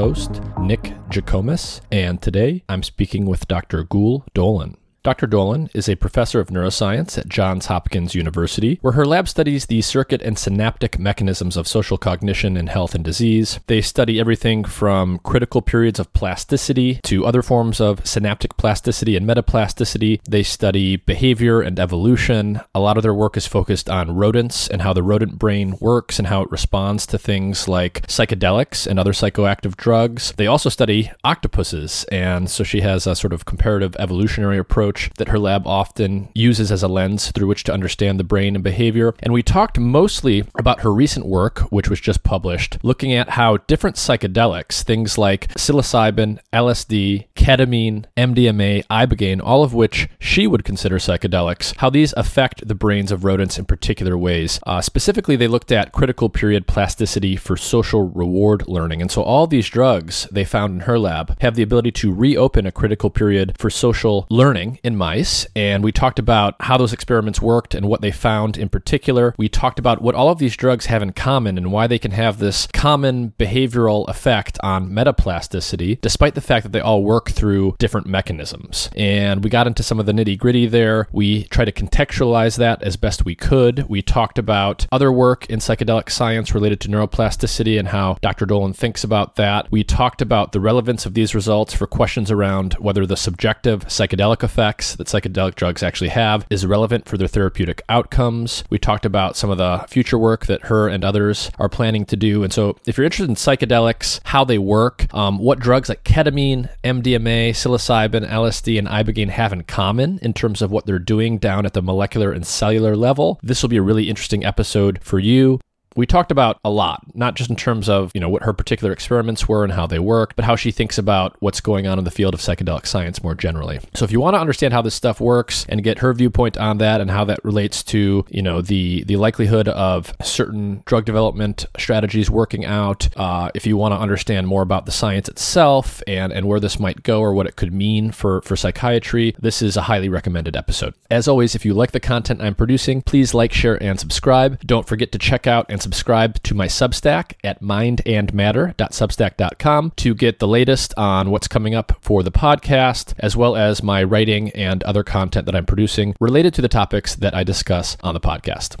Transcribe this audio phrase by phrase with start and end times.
[0.00, 3.84] Host, Nick Jikomes, and today I'm speaking with Dr.
[3.84, 4.79] Gül Dölen.
[5.02, 5.26] Dr.
[5.26, 9.80] Dölen is a professor of neuroscience at Johns Hopkins University, where her lab studies the
[9.80, 13.60] circuit and synaptic mechanisms of social cognition in health and disease.
[13.66, 19.26] They study everything from critical periods of plasticity to other forms of synaptic plasticity and
[19.26, 20.20] metaplasticity.
[20.28, 22.60] They study behavior and evolution.
[22.74, 26.18] A lot of their work is focused on rodents and how the rodent brain works
[26.18, 30.34] and how it responds to things like psychedelics and other psychoactive drugs.
[30.36, 35.10] They also study octopuses, and so she has a sort of comparative evolutionary approach approach
[35.18, 38.64] that her lab often uses as a lens through which to understand the brain and
[38.64, 39.14] behavior.
[39.20, 43.58] And we talked mostly about her recent work, which was just published, looking at how
[43.68, 50.98] different psychedelics, things like psilocybin, LSD, ketamine, MDMA, ibogaine, all of which she would consider
[50.98, 54.58] psychedelics, how these affect the brains of rodents in particular ways.
[54.66, 59.00] Uh, specifically, they looked at critical period plasticity for social reward learning.
[59.00, 62.66] And so all these drugs they found in her lab have the ability to reopen
[62.66, 67.40] a critical period for social learning in mice, and we talked about how those experiments
[67.40, 69.34] worked and what they found in particular.
[69.38, 72.12] We talked about what all of these drugs have in common and why they can
[72.12, 77.76] have this common behavioral effect on metaplasticity, despite the fact that they all work through
[77.78, 78.90] different mechanisms.
[78.96, 81.08] And we got into some of the nitty gritty there.
[81.12, 83.88] We tried to contextualize that as best we could.
[83.88, 88.46] We talked about other work in psychedelic science related to neuroplasticity and how Dr.
[88.46, 89.70] Dölen thinks about that.
[89.70, 94.42] We talked about the relevance of these results for questions around whether the subjective psychedelic
[94.42, 98.62] effect effects that psychedelic drugs actually have is relevant for their therapeutic outcomes.
[98.70, 102.16] We talked about some of the future work that her and others are planning to
[102.16, 102.44] do.
[102.44, 106.68] And so, if you're interested in psychedelics, how they work, um, what drugs like ketamine,
[106.84, 111.66] MDMA, psilocybin, LSD, and ibogaine have in common in terms of what they're doing down
[111.66, 115.58] at the molecular and cellular level, this will be a really interesting episode for you
[116.00, 118.92] we talked about a lot, not just in terms of, you know, what her particular
[118.92, 122.04] experiments were and how they work, but how she thinks about what's going on in
[122.04, 123.80] the field of psychedelic science more generally.
[123.94, 126.78] So if you want to understand how this stuff works and get her viewpoint on
[126.78, 131.66] that and how that relates to, you know, the the likelihood of certain drug development
[131.78, 136.32] strategies working out, uh, if you want to understand more about the science itself and
[136.32, 139.76] and where this might go or what it could mean for for psychiatry, this is
[139.76, 140.94] a highly recommended episode.
[141.10, 144.60] As always, if you like the content I'm producing, please like, share, and subscribe.
[144.64, 150.38] Don't forget to check out and and subscribe to my Substack at mindandmatter.substack.com to get
[150.38, 154.84] the latest on what's coming up for the podcast, as well as my writing and
[154.84, 158.80] other content that I'm producing related to the topics that I discuss on the podcast.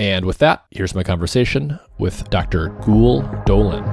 [0.00, 2.68] And with that, here's my conversation with Dr.
[2.82, 3.84] Gül Dölen.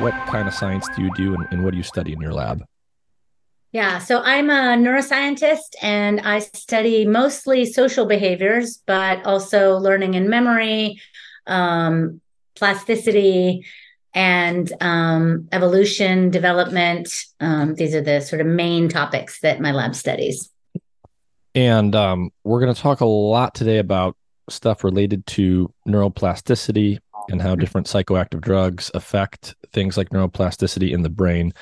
[0.00, 2.32] What kind of science do you do and, and what do you study in your
[2.32, 2.64] lab?
[3.70, 10.28] Yeah, so I'm a neuroscientist and I study mostly social behaviors, but also learning and
[10.28, 11.00] memory,
[11.46, 12.20] um,
[12.56, 13.64] plasticity,
[14.14, 17.26] and um, evolution development.
[17.40, 20.50] Um, these are the sort of main topics that my lab studies.
[21.54, 24.16] And um, we're going to talk a lot today about
[24.48, 26.98] stuff related to neuroplasticity
[27.30, 31.52] and how different psychoactive drugs affect things like neuroplasticity in the brain.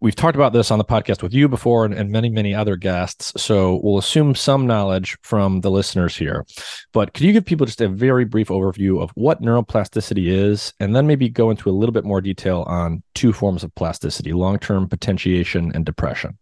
[0.00, 2.76] We've talked about this on the podcast with you before and, and, many, many other
[2.76, 3.32] guests.
[3.36, 6.46] So we'll assume some knowledge from the listeners here.
[6.92, 10.94] But could you give people just a very brief overview of what neuroplasticity is, and
[10.94, 14.58] then maybe go into a little bit more detail on two forms of plasticity long
[14.58, 16.38] term potentiation and depression?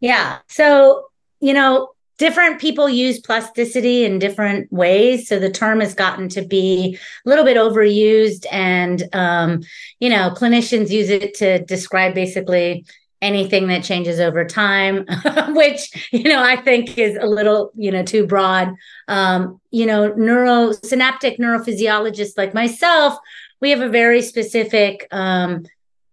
[0.00, 0.38] Yeah.
[0.48, 1.06] So,
[1.40, 5.28] you know, different people use plasticity in different ways.
[5.28, 9.62] So the term has gotten to be a little bit overused and um,
[10.00, 12.84] you know clinicians use it to describe basically
[13.22, 15.06] anything that changes over time
[15.54, 18.74] which you know i think is a little you know too broad.
[19.08, 23.16] Um, you know neurosynaptic neurophysiologists like myself
[23.60, 25.64] we have a very specific um,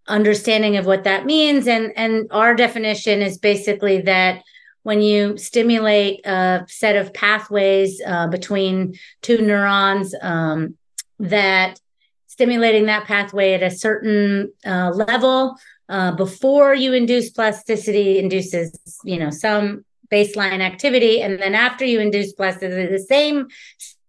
[0.07, 1.68] understanding of what that means.
[1.68, 4.44] And and our definition is basically that
[4.83, 10.75] when you stimulate a set of pathways uh, between two neurons um,
[11.19, 11.80] that
[12.28, 15.56] stimulating that pathway at a certain uh, level
[15.89, 21.22] uh, before you induce plasticity induces you know some baseline activity.
[21.22, 23.48] And then after you induce plasticity the same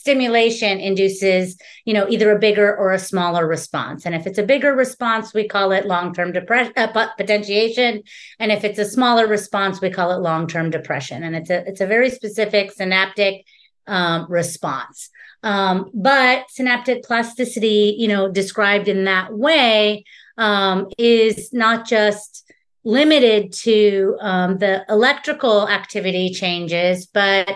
[0.02, 4.04] stimulation induces you know either a bigger or a smaller response.
[4.04, 8.02] And if it's a bigger response we call it long-term depression uh, potentiation.
[8.40, 11.22] And if it's a smaller response we call it long-term depression.
[11.22, 13.46] And it's a it's a very specific synaptic
[13.86, 15.08] um, response.
[15.44, 20.04] Um, but synaptic plasticity you know described in that way
[20.36, 22.30] um, is not just
[22.84, 27.48] limited to um, the electrical activity changes but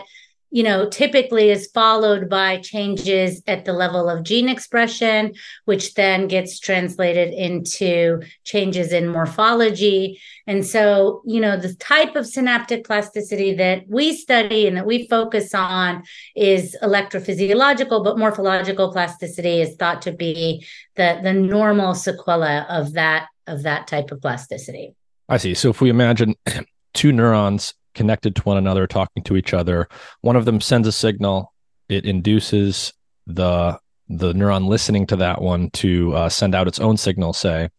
[0.56, 5.34] you know, typically is followed by changes at the level of gene expression,
[5.66, 10.18] which then gets translated into changes in morphology.
[10.46, 15.06] And so, you know, the type of synaptic plasticity that we study and that we
[15.08, 16.04] focus on
[16.34, 23.26] is electrophysiological, but morphological plasticity is thought to be the, the normal sequela of that
[23.46, 24.94] of that type of plasticity.
[25.28, 25.52] I see.
[25.52, 26.34] So if we imagine
[26.94, 29.88] two neurons connected to one another, talking to each other.
[30.20, 31.52] One of them sends a signal.
[31.88, 32.92] It induces
[33.26, 33.78] the
[34.08, 37.32] the neuron listening to that one to uh, send out its own signal.
[37.32, 37.70] Say,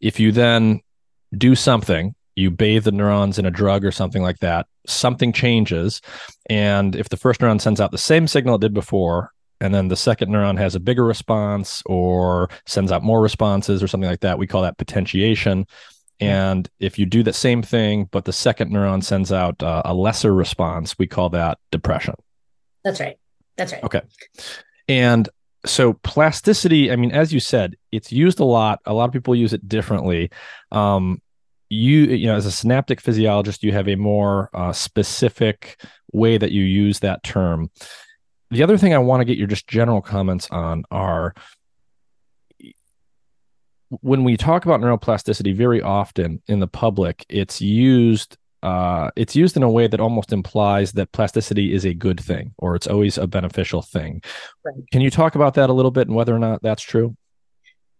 [0.00, 0.80] if you then
[1.36, 6.00] do something, you bathe the neurons in a drug or something like that, something changes.
[6.48, 9.30] And if the first neuron sends out the same signal it did before,
[9.60, 13.88] and then the second neuron has a bigger response or sends out more responses or
[13.88, 15.66] something like that, we call that potentiation.
[16.20, 19.94] And if you do the same thing, but the second neuron sends out uh, a
[19.94, 22.14] lesser response, we call that depression.
[22.84, 23.16] That's right.
[23.56, 23.84] That's right.
[23.84, 24.02] Okay.
[24.88, 25.28] And
[25.66, 28.80] so plasticity, I mean, as you said, it's used a lot.
[28.86, 30.30] A lot of people use it differently.
[30.72, 31.20] Um,
[31.68, 35.80] you, you know, as a synaptic physiologist, you have a more uh, specific
[36.12, 37.70] way that you use that term.
[38.50, 41.34] The other thing I want to get your just general comments on are
[43.90, 49.56] when we talk about neuroplasticity very often in the public it's used uh, it's used
[49.56, 53.16] in a way that almost implies that plasticity is a good thing or it's always
[53.16, 54.20] a beneficial thing.
[54.64, 54.74] Right.
[54.90, 57.16] can you talk about that a little bit and whether or not that's true?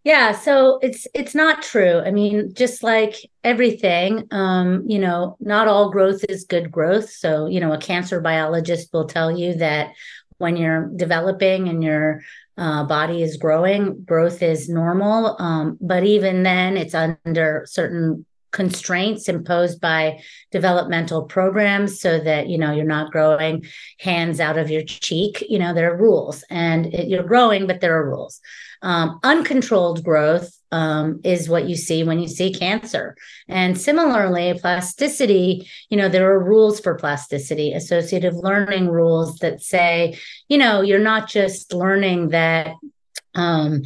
[0.05, 2.01] Yeah so it's it's not true.
[2.01, 7.11] I mean just like everything um you know not all growth is good growth.
[7.11, 9.93] So you know a cancer biologist will tell you that
[10.39, 12.23] when you're developing and you're
[12.59, 15.37] uh, body is growing, growth is normal.
[15.39, 22.57] Um, but even then, it's under certain constraints imposed by developmental programs so that you
[22.57, 23.65] know you're not growing
[24.01, 27.83] hands out of your cheek you know there are rules and it, you're growing but
[27.83, 28.41] there are rules
[28.81, 33.17] um, uncontrolled growth um, is what you see when you see cancer.
[33.49, 40.19] And similarly, plasticity, you know, there are rules for plasticity, associative learning rules that say,
[40.49, 42.75] you know, you're not just learning that.
[43.35, 43.83] Um,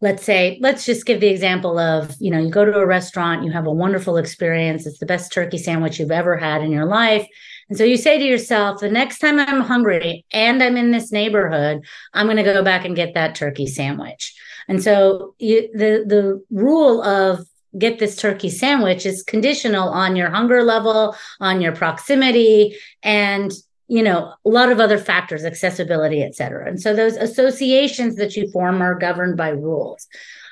[0.00, 3.44] let's say let's just give the example of you know you go to a restaurant
[3.44, 6.84] you have a wonderful experience it's the best turkey sandwich you've ever had in your
[6.84, 7.26] life
[7.68, 11.10] and so you say to yourself, the next time I'm hungry and I'm in this
[11.10, 14.34] neighborhood, I'm going to go back and get that turkey sandwich.
[14.68, 20.30] And so you, the the rule of get this turkey sandwich is conditional on your
[20.30, 23.52] hunger level, on your proximity, and
[23.88, 26.66] you know a lot of other factors, accessibility, et cetera.
[26.68, 30.06] And so those associations that you form are governed by rules.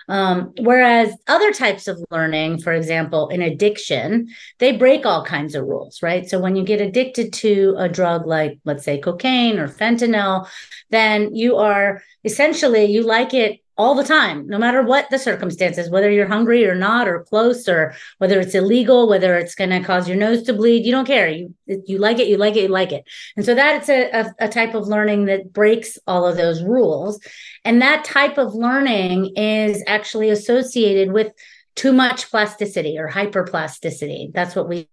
[0.09, 4.29] Um, whereas other types of learning, for example, in addiction,
[4.59, 6.29] they break all kinds of rules, right?
[6.29, 10.49] So when you get addicted to a drug like, let's say, cocaine or fentanyl,
[10.91, 15.89] then you are essentially, you like it all the time, no matter what the circumstances,
[15.89, 19.81] whether you're hungry or not, or close, or whether it's illegal, whether it's going to
[19.81, 21.29] cause your nose to bleed, you don't care.
[21.29, 23.05] You you like it, you like it, you like it.
[23.37, 27.19] And so that's a, a, a type of learning that breaks all of those rules.
[27.65, 31.33] And that type of learning is actually associated with
[31.75, 34.33] too much plasticity or hyperplasticity.
[34.33, 34.89] That's what we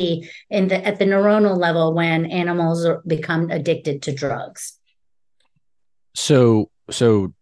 [0.00, 4.76] see in the at the neuronal level when animals become addicted to drugs.
[6.14, 7.32] So so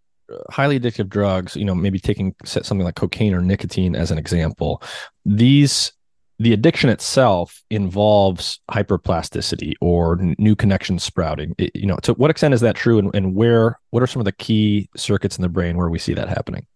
[0.51, 4.83] highly addictive drugs, you know, maybe taking something like cocaine or nicotine as an example.
[5.25, 5.93] These
[6.39, 11.55] the addiction itself involves hyperplasticity or n- new connections sprouting.
[11.57, 13.79] It, you know, to what extent is that true, and, and where?
[13.91, 16.67] What are some of the key circuits in the brain where we see that happening?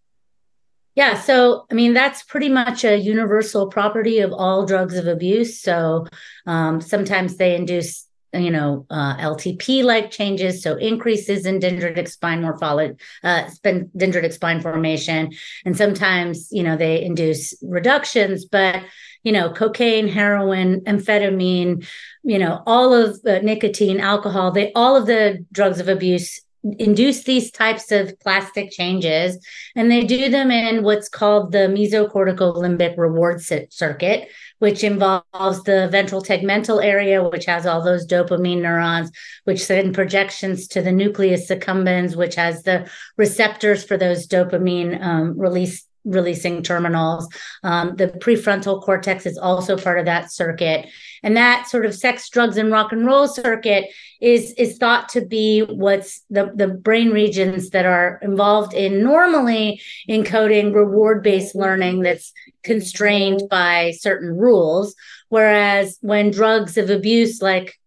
[0.95, 5.61] Yeah, so I mean that's pretty much a universal property of all drugs of abuse.
[5.61, 6.07] So
[6.47, 12.41] um, sometimes they induce you know, uh, LTP like changes, so increases in dendritic spine
[12.41, 15.31] morphology, uh, dendritic spine formation.
[15.65, 18.83] And sometimes, you know, they induce reductions, but,
[19.23, 21.87] you know, cocaine, heroin, amphetamine,
[22.23, 26.41] you know, all of uh, nicotine, alcohol, they, all of the drugs of abuse
[26.79, 29.37] induce these types of plastic changes
[29.75, 35.87] and they do them in what's called the mesocortical limbic reward circuit which involves the
[35.91, 39.11] ventral tegmental area, which has all those dopamine neurons,
[39.43, 45.39] which send projections to the nucleus accumbens, which has the receptors for those dopamine um,
[45.39, 47.27] release releasing terminals.
[47.63, 50.87] Um, the prefrontal cortex is also part of that circuit.
[51.23, 53.85] And that sort of sex, drugs, and rock and roll circuit
[54.21, 59.81] is, is thought to be what's the, the brain regions that are involved in normally
[60.09, 62.31] encoding reward based learning that's
[62.63, 64.95] constrained by certain rules.
[65.29, 67.79] Whereas when drugs of abuse like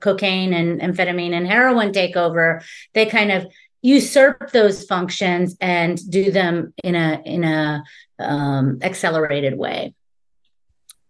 [0.00, 2.62] cocaine and amphetamine and heroin take over,
[2.94, 3.46] they kind of
[3.86, 7.84] usurp those functions and do them in a in a
[8.18, 9.94] um, accelerated way.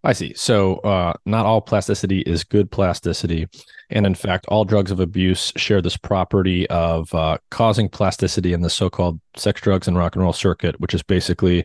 [0.05, 0.35] I see.
[0.35, 3.49] So, uh, not all plasticity is good plasticity.
[3.91, 8.61] And in fact, all drugs of abuse share this property of uh, causing plasticity in
[8.61, 11.65] the so called sex, drugs, and rock and roll circuit, which is basically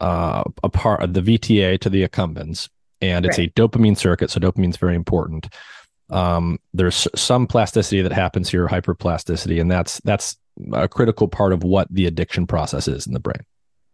[0.00, 2.68] uh, a part of the VTA to the accumbens.
[3.00, 3.52] And it's right.
[3.56, 4.30] a dopamine circuit.
[4.30, 5.48] So, dopamine is very important.
[6.10, 10.36] Um, there's some plasticity that happens here, hyperplasticity, and that's that's
[10.72, 13.44] a critical part of what the addiction process is in the brain.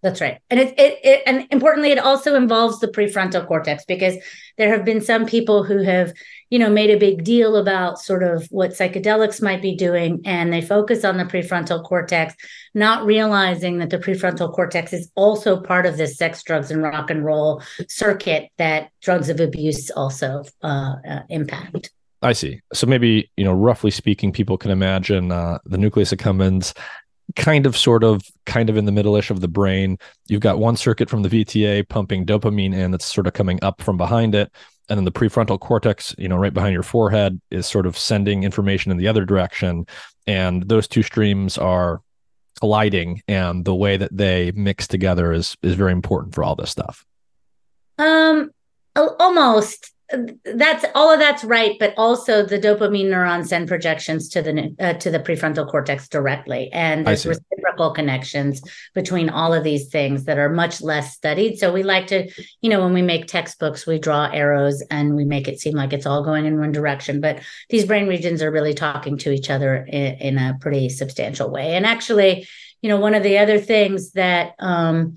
[0.02, 0.40] That's right.
[0.50, 4.16] And it, it, it, and importantly, it also involves the prefrontal cortex because
[4.58, 6.12] there have been some people who have,
[6.50, 10.20] you know, made a big deal about sort of what psychedelics might be doing.
[10.24, 12.34] And they focus on the prefrontal cortex,
[12.74, 17.08] not realizing that the prefrontal cortex is also part of this sex, drugs, and rock
[17.08, 21.92] and roll circuit that drugs of abuse also uh, uh, impact.
[22.22, 22.60] I see.
[22.72, 26.76] So maybe, you know, roughly speaking, people can imagine uh, the nucleus accumbens
[27.34, 29.98] kind of, sort of, kind of in the middle-ish of the brain.
[30.28, 33.82] You've got one circuit from the VTA pumping dopamine in that's sort of coming up
[33.82, 34.52] from behind it.
[34.88, 38.44] And then the prefrontal cortex, you know, right behind your forehead is sort of sending
[38.44, 39.86] information in the other direction.
[40.26, 42.02] And those two streams are
[42.58, 43.22] colliding.
[43.26, 47.04] And the way that they mix together is is very important for all this stuff.
[47.98, 48.50] Um
[48.94, 49.91] almost
[50.44, 54.92] that's all of that's right but also the dopamine neurons send projections to the uh,
[54.94, 56.70] to the prefrontal cortex directly.
[56.72, 58.62] And there's reciprocal connections
[58.94, 61.58] between all of these things that are much less studied.
[61.58, 65.24] So we like to you know when we make textbooks we draw arrows and we
[65.24, 67.20] make it seem like it's all going in one direction.
[67.20, 67.40] But
[67.70, 71.74] these brain regions are really talking to each other in, in a pretty substantial way.
[71.74, 72.46] And actually
[72.82, 75.16] you know one of the other things that um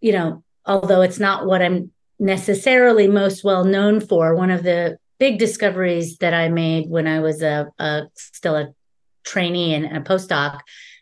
[0.00, 4.34] you know although it's not what i'm necessarily most well known for.
[4.34, 8.72] One of the big discoveries that I made when I was a, a still a
[9.24, 10.60] trainee and a postdoc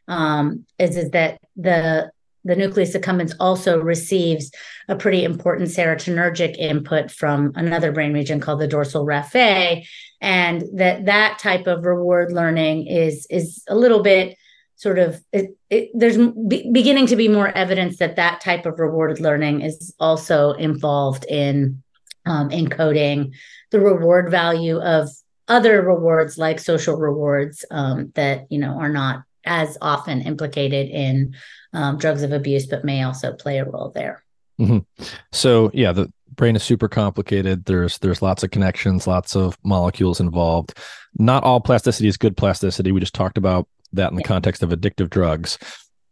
[0.09, 2.11] um, is, is that the
[2.43, 4.51] the nucleus accumbens also receives
[4.89, 9.85] a pretty important serotonergic input from another brain region called the dorsal raphe
[10.23, 14.39] and that that type of reward learning is is a little bit
[14.81, 18.79] sort of it, it, there's be, beginning to be more evidence that that type of
[18.79, 21.83] rewarded learning is also involved in
[22.25, 23.35] um, encoding
[23.73, 25.11] the reward value of
[25.49, 31.35] other rewards like social rewards um, that you know are not as often implicated in
[31.75, 34.25] um, drugs of abuse but may also play a role there.
[34.59, 35.05] Mm-hmm.
[35.31, 37.67] so yeah the brain is super complicated.
[37.67, 40.73] There's there's lots of connections lots of molecules involved.
[41.19, 42.93] Not all plasticity is good plasticity.
[42.93, 45.59] We just talked about that in the context of addictive drugs.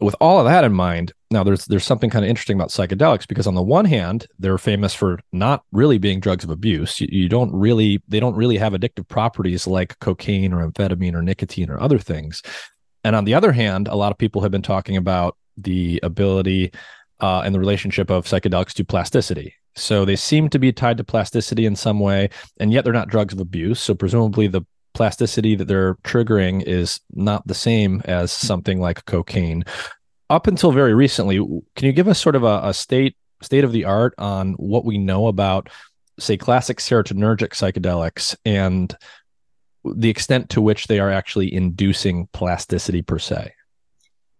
[0.01, 3.27] With all of that in mind, now there's there's something kind of interesting about psychedelics
[3.27, 7.01] because on the one hand, they're famous for not really being drugs of abuse.
[7.01, 11.23] You, you don't really they don't really have addictive properties like cocaine or amphetamine or
[11.23, 12.43] nicotine or other things.
[13.03, 16.73] And on the other hand, a lot of people have been talking about the ability
[17.21, 19.55] uh, and the relationship of psychedelics to plasticity.
[19.75, 23.09] So they seem to be tied to plasticity in some way, and yet they're not
[23.09, 23.81] drugs of abuse.
[23.81, 24.63] So presumably the
[24.99, 29.63] plasticity that they're triggering is not the same as something like cocaine.
[30.29, 33.71] Up until very recently, can you give us sort of a, a state state of
[33.71, 35.71] the art on what we know about,
[36.19, 38.97] say, classic serotonergic psychedelics and
[39.85, 43.53] the extent to which they are actually inducing plasticity per se?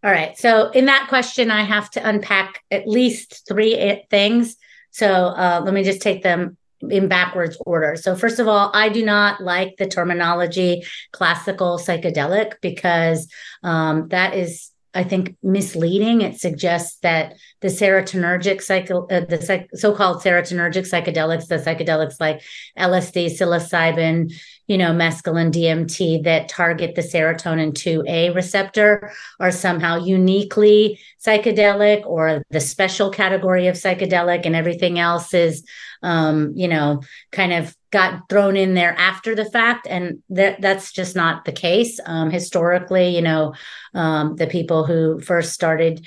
[0.03, 0.37] All right.
[0.37, 4.57] So, in that question, I have to unpack at least three eh, things.
[4.91, 7.97] So, uh, let me just take them in backwards order.
[7.97, 13.29] So, first of all, I do not like the terminology classical psychedelic because
[13.63, 16.23] um, that is I think misleading.
[16.23, 22.43] It suggests that the serotonergic cycle, uh, the psych- so-called serotonergic psychedelics, the psychedelics like
[22.77, 24.33] LSD, psilocybin,
[24.69, 32.43] you know, mescaline, DMT that target the serotonin 2A receptor are somehow uniquely psychedelic or
[32.51, 35.65] the special category of psychedelic and everything else is
[36.03, 39.87] um, you know, kind of got thrown in there after the fact.
[39.89, 41.99] And that that's just not the case.
[42.05, 43.55] Um, historically, you know,
[43.95, 46.07] um, the people who first started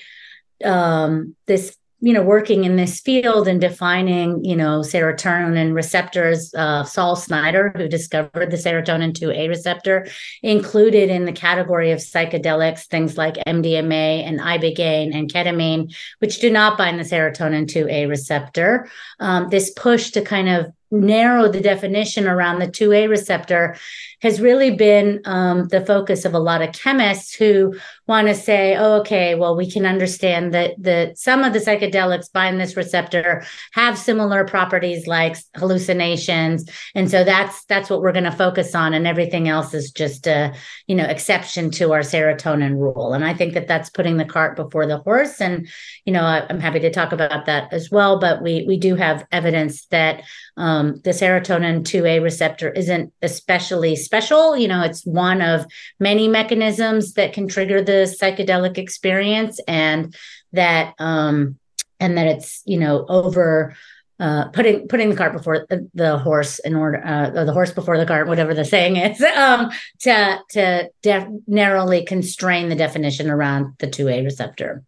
[0.64, 6.84] um, this you know, working in this field and defining, you know, serotonin receptors, uh,
[6.84, 10.08] Sol Snyder, who discovered the serotonin 2A receptor,
[10.42, 16.50] included in the category of psychedelics things like MDMA and ibogaine and ketamine, which do
[16.50, 18.90] not bind the serotonin 2A receptor.
[19.20, 23.78] Um, this push to kind of narrow the definition around the 2A receptor
[24.22, 27.74] has really been um, the focus of a lot of chemists who
[28.08, 32.32] want to say, oh, okay, well, we can understand that that some of the psychedelics
[32.32, 33.44] bind this receptor,
[33.74, 38.94] have similar properties like hallucinations, and so that's that's what we're going to focus on,
[38.94, 40.54] and everything else is just a
[40.88, 43.14] you know exception to our serotonin rule.
[43.14, 45.68] And I think that that's putting the cart before the horse, and
[46.06, 48.20] you know I, am happy to talk about that as well.
[48.20, 50.24] But we we do have evidence that
[50.58, 54.58] um, the serotonin 2A receptor isn't especially special.
[54.58, 55.66] You know, it's one of
[56.00, 60.16] many mechanisms that can trigger the psychedelic experience, and
[60.54, 61.58] that um,
[62.00, 63.76] and that it's you know over.
[64.20, 65.66] Uh, putting putting the cart before
[65.96, 69.20] the horse in order uh, or the horse before the cart, whatever the saying is,
[69.36, 74.84] um, to to def- narrowly constrain the definition around the two A receptor.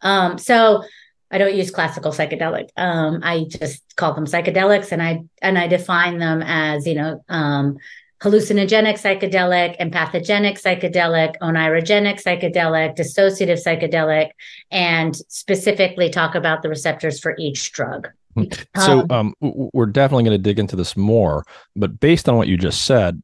[0.00, 0.84] Um, so
[1.32, 2.68] I don't use classical psychedelic.
[2.76, 7.24] Um, I just call them psychedelics, and I and I define them as you know
[7.28, 7.78] um,
[8.22, 14.30] hallucinogenic psychedelic, empathogenic psychedelic, oneirogenic psychedelic, dissociative psychedelic,
[14.70, 18.08] and specifically talk about the receptors for each drug.
[18.34, 18.44] Hmm.
[18.76, 22.48] So um, um, we're definitely going to dig into this more, but based on what
[22.48, 23.22] you just said,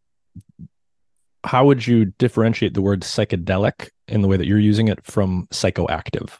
[1.44, 5.46] how would you differentiate the word psychedelic in the way that you're using it from
[5.50, 6.30] psychoactive?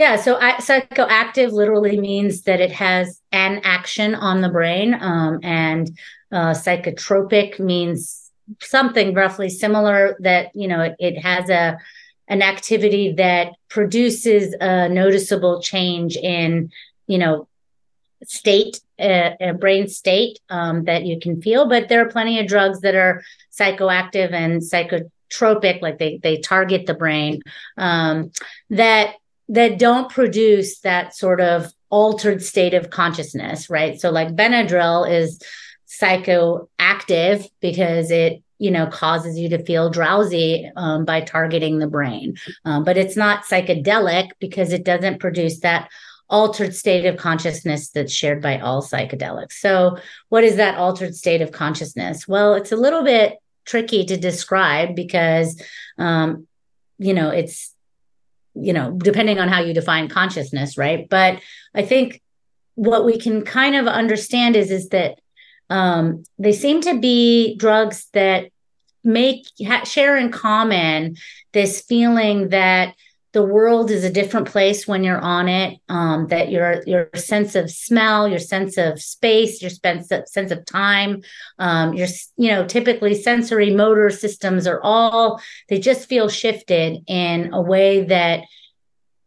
[0.00, 5.40] Yeah, so I, psychoactive literally means that it has an action on the brain, um,
[5.42, 5.90] and
[6.32, 8.30] uh, psychotropic means
[8.62, 10.16] something roughly similar.
[10.20, 11.76] That you know it, it has a
[12.28, 16.70] an activity that produces a noticeable change in
[17.06, 17.46] you know
[18.24, 22.46] state uh, a brain state um, that you can feel but there are plenty of
[22.46, 27.42] drugs that are psychoactive and psychotropic like they they target the brain
[27.76, 28.30] um,
[28.70, 29.16] that
[29.50, 34.00] that don't produce that sort of altered state of consciousness, right?
[34.00, 35.42] So like Benadryl is
[35.88, 42.36] psychoactive because it you know causes you to feel drowsy um, by targeting the brain.
[42.64, 45.90] Um, but it's not psychedelic because it doesn't produce that
[46.28, 49.54] altered state of consciousness that's shared by all psychedelics.
[49.54, 52.28] So what is that altered state of consciousness?
[52.28, 55.60] Well it's a little bit tricky to describe because
[55.98, 56.46] um,
[56.98, 57.74] you know it's
[58.54, 61.08] you know, depending on how you define consciousness, right?
[61.08, 61.40] But
[61.74, 62.20] I think
[62.74, 65.18] what we can kind of understand is is that
[65.68, 68.50] um, they seem to be drugs that
[69.04, 71.16] make ha- share in common
[71.52, 72.94] this feeling that
[73.32, 77.54] the world is a different place when you're on it um, that your your sense
[77.54, 81.22] of smell your sense of space your sense of, sense of time
[81.58, 87.52] um, your you know typically sensory motor systems are all they just feel shifted in
[87.52, 88.42] a way that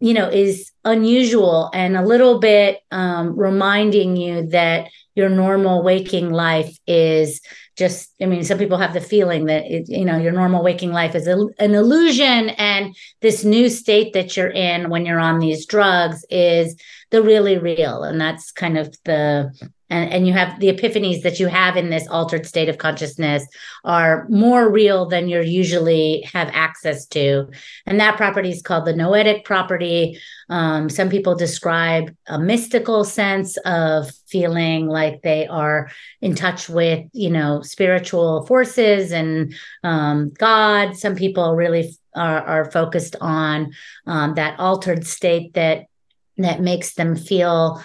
[0.03, 6.29] you know is unusual and a little bit um, reminding you that your normal waking
[6.29, 7.39] life is
[7.77, 10.91] just i mean some people have the feeling that it, you know your normal waking
[10.91, 15.39] life is a, an illusion and this new state that you're in when you're on
[15.39, 16.75] these drugs is
[17.13, 18.03] the really real.
[18.03, 19.53] And that's kind of the
[19.93, 23.45] and, and you have the epiphanies that you have in this altered state of consciousness
[23.83, 27.47] are more real than you usually have access to.
[27.85, 30.19] And that property is called the noetic property.
[30.49, 37.05] Um, some people describe a mystical sense of feeling like they are in touch with
[37.13, 39.53] you know spiritual forces and
[39.83, 40.97] um, god.
[40.97, 43.73] Some people really are, are focused on
[44.07, 45.85] um, that altered state that
[46.37, 47.83] that makes them feel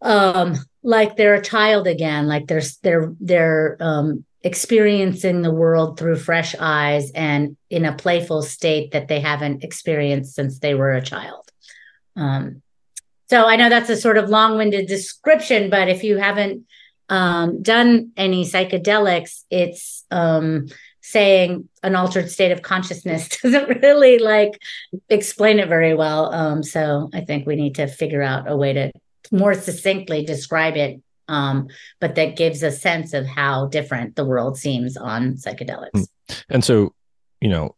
[0.00, 6.16] um, like they're a child again, like they're they're they're um, experiencing the world through
[6.16, 11.02] fresh eyes and in a playful state that they haven't experienced since they were a
[11.02, 11.50] child.
[12.16, 12.62] Um,
[13.30, 16.66] so I know that's a sort of long-winded description, but if you haven't
[17.08, 20.66] um, done any psychedelics, it's um,
[21.00, 24.60] saying an altered state of consciousness doesn't really like
[25.08, 26.32] explain it very well.
[26.32, 28.92] Um, so I think we need to figure out a way to
[29.32, 31.68] more succinctly describe it um,
[32.00, 35.90] but that gives a sense of how different the world seems on psychedelics.
[35.94, 36.34] Hmm.
[36.50, 36.94] And so,
[37.40, 37.74] you know,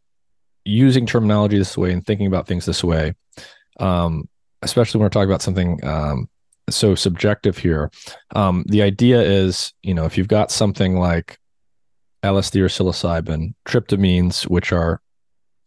[0.65, 3.13] using terminology this way and thinking about things this way,
[3.79, 4.27] um,
[4.61, 6.29] especially when we're talking about something um,
[6.69, 7.91] so subjective here,
[8.35, 11.39] um, the idea is, you know, if you've got something like
[12.23, 15.01] LSD or psilocybin, tryptamines, which are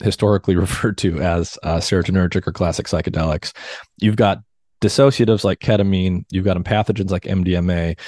[0.02, 3.52] historically referred to as uh, serotonergic or classic psychedelics,
[3.98, 4.42] you've got
[4.80, 7.98] dissociatives like ketamine, you've got empathogens like MDMA.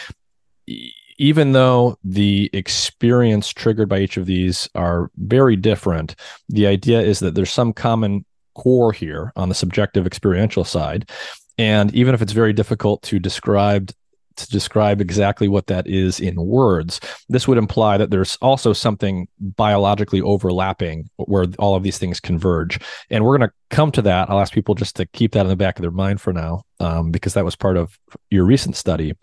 [1.18, 6.14] Even though the experience triggered by each of these are very different,
[6.48, 11.10] the idea is that there's some common core here on the subjective experiential side.
[11.58, 13.92] And even if it's very difficult to describe
[14.36, 19.28] to describe exactly what that is in words, this would imply that there's also something
[19.38, 22.78] biologically overlapping where all of these things converge.
[23.10, 24.30] And we're going to come to that.
[24.30, 26.62] I'll ask people just to keep that in the back of their mind for now,
[26.80, 27.98] um, because that was part of
[28.30, 29.14] your recent study.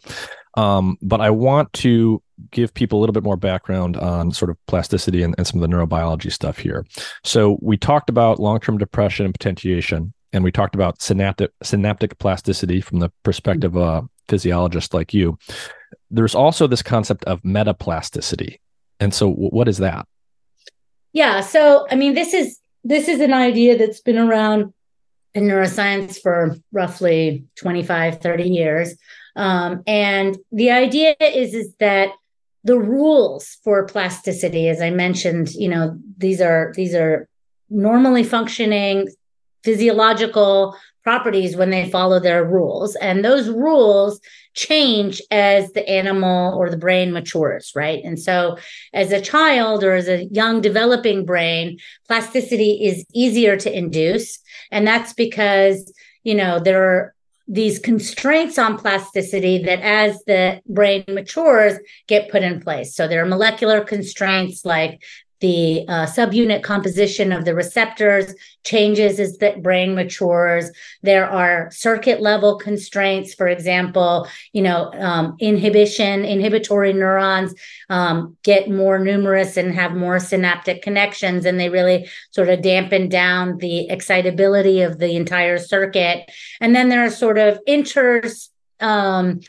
[0.56, 4.58] Um, but I want to give people a little bit more background on sort of
[4.68, 6.86] plasticity and, and some of the neurobiology stuff here.
[7.24, 12.82] So we talked about long-term depression and potentiation and we talked about synaptic synaptic plasticity
[12.82, 15.38] from the perspective of a physiologist like you.
[16.10, 18.60] There's also this concept of metaplasticity.
[19.00, 20.08] And so what is that?
[21.14, 24.74] Yeah, so I mean this is this is an idea that's been around
[25.34, 28.96] in neuroscience for roughly 25 30 years.
[29.36, 32.10] Um, and the idea is is that
[32.68, 37.28] the rules for plasticity as i mentioned you know these are these are
[37.70, 39.08] normally functioning
[39.64, 40.76] physiological
[41.08, 42.94] properties when they follow their rules.
[42.98, 44.20] And those rules
[44.56, 48.04] change as the animal or the brain matures, right?
[48.04, 48.58] And so,
[48.94, 51.78] as a child or as a young developing brain,
[52.10, 54.40] plasticity is easier to induce.
[54.70, 55.94] And that's because,
[56.26, 57.14] you know, there are
[57.48, 62.94] these constraints on plasticity that as the brain matures get put in place.
[62.94, 65.02] So there are molecular constraints like
[65.40, 70.72] the uh, subunit composition of the receptors changes as the brain matures.
[71.04, 77.54] There are circuit level constraints for example you know um, inhibition inhibitory neurons
[77.90, 83.10] um, get more numerous and have more synaptic connections and they really sort of dampen
[83.10, 86.30] down the excitability of the entire circuit.
[86.60, 89.42] And then there are sort of inters um,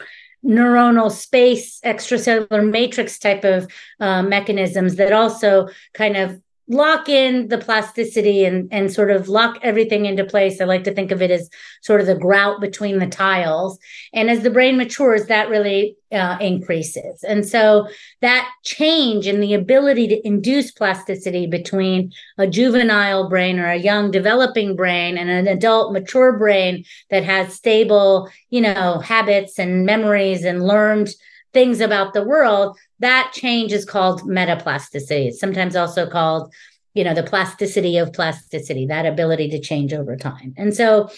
[0.44, 3.70] neuronal space extracellular matrix type of
[4.00, 9.58] uh, mechanisms that also kind of lock in the plasticity and and sort of lock
[9.62, 10.60] everything into place.
[10.60, 11.48] I like to think of it as
[11.82, 13.78] sort of the grout between the tiles.
[14.12, 17.22] And as the brain matures, that really uh, increases.
[17.22, 17.88] And so
[18.20, 24.10] that change in the ability to induce plasticity between a juvenile brain or a young
[24.10, 30.44] developing brain and an adult mature brain that has stable, you know, habits and memories
[30.44, 31.10] and learned
[31.52, 35.28] things about the world, that change is called metaplasticity.
[35.28, 36.52] It's sometimes also called,
[36.94, 40.54] you know, the plasticity of plasticity, that ability to change over time.
[40.56, 41.08] And so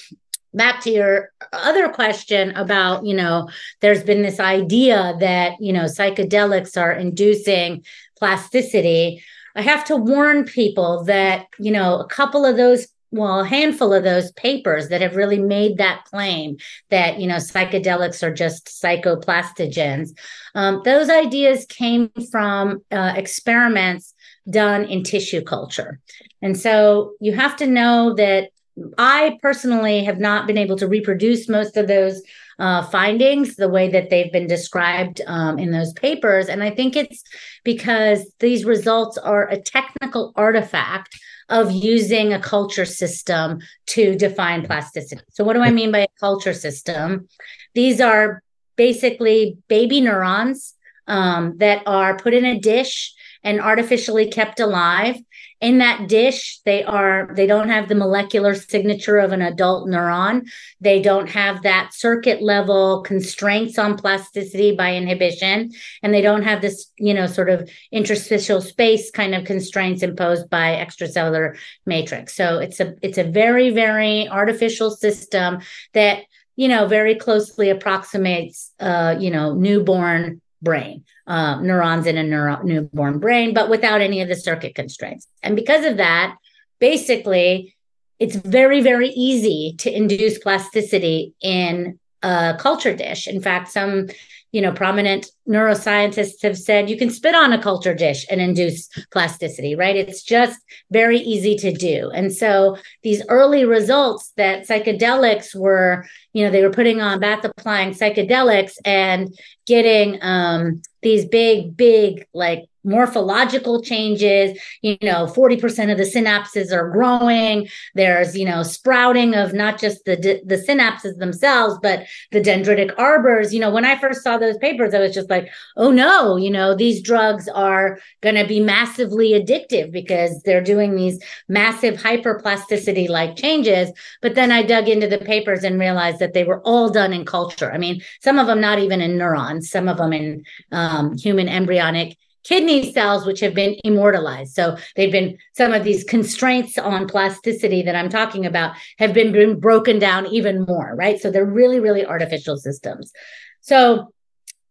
[0.52, 3.48] back to your other question about you know
[3.80, 7.84] there's been this idea that you know psychedelics are inducing
[8.18, 9.22] plasticity
[9.54, 13.92] i have to warn people that you know a couple of those well, a handful
[13.92, 16.56] of those papers that have really made that claim
[16.90, 20.10] that you know psychedelics are just psychoplastogens.
[20.54, 24.14] Um, those ideas came from uh, experiments
[24.48, 25.98] done in tissue culture,
[26.40, 28.50] and so you have to know that
[28.96, 32.22] I personally have not been able to reproduce most of those
[32.60, 36.94] uh, findings the way that they've been described um, in those papers, and I think
[36.94, 37.24] it's
[37.64, 41.18] because these results are a technical artifact
[41.50, 45.20] of using a culture system to define plasticity.
[45.30, 47.28] So, what do I mean by a culture system?
[47.74, 48.42] These are
[48.76, 50.74] basically baby neurons
[51.06, 55.16] um, that are put in a dish and artificially kept alive.
[55.60, 60.48] In that dish they are they don't have the molecular signature of an adult neuron.
[60.80, 65.72] They don't have that circuit level constraints on plasticity by inhibition.
[66.02, 70.48] And they don't have this you know sort of interstitial space kind of constraints imposed
[70.48, 72.34] by extracellular matrix.
[72.34, 75.60] So it's a it's a very very artificial system
[75.92, 76.24] that
[76.56, 82.62] you know very closely approximates uh you know newborn brain, uh, neurons in a neuro-
[82.62, 85.26] newborn brain, but without any of the circuit constraints.
[85.42, 86.36] And because of that,
[86.78, 87.74] basically,
[88.18, 93.26] it's very, very easy to induce plasticity in a culture dish.
[93.26, 94.08] In fact, some
[94.52, 98.88] you know, prominent neuroscientists have said you can spit on a culture dish and induce
[99.12, 99.96] plasticity, right?
[99.96, 100.58] It's just
[100.90, 102.10] very easy to do.
[102.14, 107.44] And so these early results that psychedelics were, you know, they were putting on bath
[107.44, 109.36] applying psychedelics and
[109.66, 116.90] getting um, these big, big, like morphological changes you know 40% of the synapses are
[116.90, 117.68] growing.
[117.94, 123.52] There's you know sprouting of not just the the synapses themselves but the dendritic arbors.
[123.52, 126.50] You know when i first saw those papers i was just like oh no you
[126.50, 133.08] know these drugs are going to be massively addictive because they're doing these massive hyperplasticity
[133.08, 133.90] like changes.
[134.22, 137.24] But then i dug into the papers and realized that they were all done in
[137.24, 137.72] culture.
[137.72, 141.48] I mean some of them not even in neurons some of them in um, human
[141.48, 144.54] embryonic kidney cells which have been immortalized.
[144.54, 149.32] So they've been some of these constraints on plasticity that i'm talking about have been,
[149.32, 151.20] been broken down even more right?
[151.20, 153.12] So they're really really artificial systems.
[153.60, 154.12] So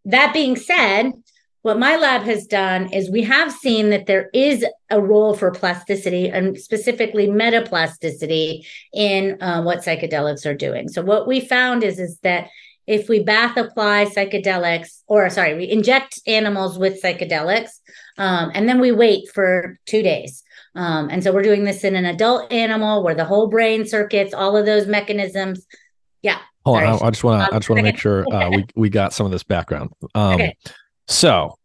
[0.06, 1.14] that being said
[1.62, 5.52] what my lab has done is we have seen that there is a role for
[5.52, 10.88] plasticity and specifically metaplasticity in uh, what psychedelics are doing.
[10.88, 12.50] So what we found is is that
[12.90, 17.70] if we bath apply psychedelics, or sorry, we inject animals with psychedelics,
[18.18, 20.44] um, and then we wait for two days.
[20.74, 24.34] Um, and so we're doing this in an adult animal where the whole brain circuits,
[24.34, 25.68] all of those mechanisms.
[26.24, 26.40] Yeah.
[26.66, 28.90] Hold on, I, just want to I just want to make sure uh, we we
[28.90, 29.92] got some of this background.
[30.16, 30.58] Um, okay.
[31.08, 31.59] So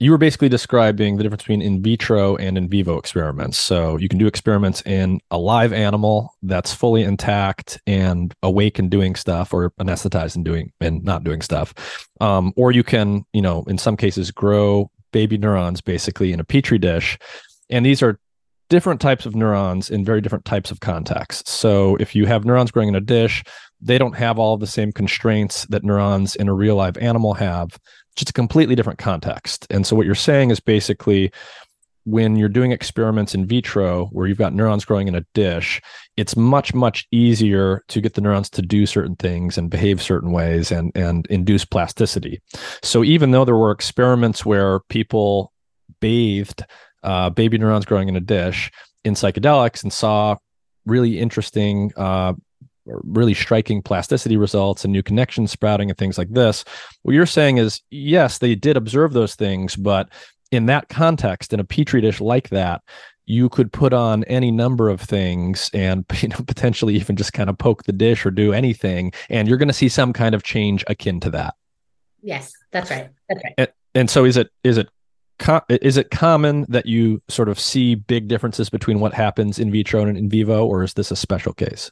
[0.00, 3.58] you were basically describing the difference between in vitro and in vivo experiments.
[3.58, 8.90] So you can do experiments in a live animal that's fully intact and awake and
[8.90, 12.08] doing stuff, or anesthetized and doing and not doing stuff.
[12.20, 16.44] Um, or you can, you know, in some cases, grow baby neurons basically in a
[16.44, 17.18] petri dish,
[17.68, 18.18] and these are
[18.70, 21.50] different types of neurons in very different types of contexts.
[21.50, 23.42] So if you have neurons growing in a dish,
[23.80, 27.78] they don't have all the same constraints that neurons in a real live animal have
[28.20, 29.66] just a completely different context.
[29.70, 31.32] And so what you're saying is basically
[32.04, 35.80] when you're doing experiments in vitro where you've got neurons growing in a dish,
[36.16, 40.32] it's much much easier to get the neurons to do certain things and behave certain
[40.32, 42.40] ways and and induce plasticity.
[42.82, 45.52] So even though there were experiments where people
[46.00, 46.64] bathed
[47.02, 48.70] uh, baby neurons growing in a dish
[49.04, 50.36] in psychedelics and saw
[50.86, 52.34] really interesting uh,
[53.04, 56.64] really striking plasticity results and new connections sprouting and things like this.
[57.02, 60.08] What you're saying is, yes, they did observe those things, but
[60.50, 62.82] in that context, in a petri dish like that,
[63.26, 67.48] you could put on any number of things and you know potentially even just kind
[67.48, 70.42] of poke the dish or do anything, and you're going to see some kind of
[70.42, 71.54] change akin to that.
[72.22, 73.08] Yes, that's right.
[73.28, 73.54] That's right.
[73.56, 74.88] And, and so, is it is it
[75.68, 80.04] is it common that you sort of see big differences between what happens in vitro
[80.04, 81.90] and in vivo, or is this a special case?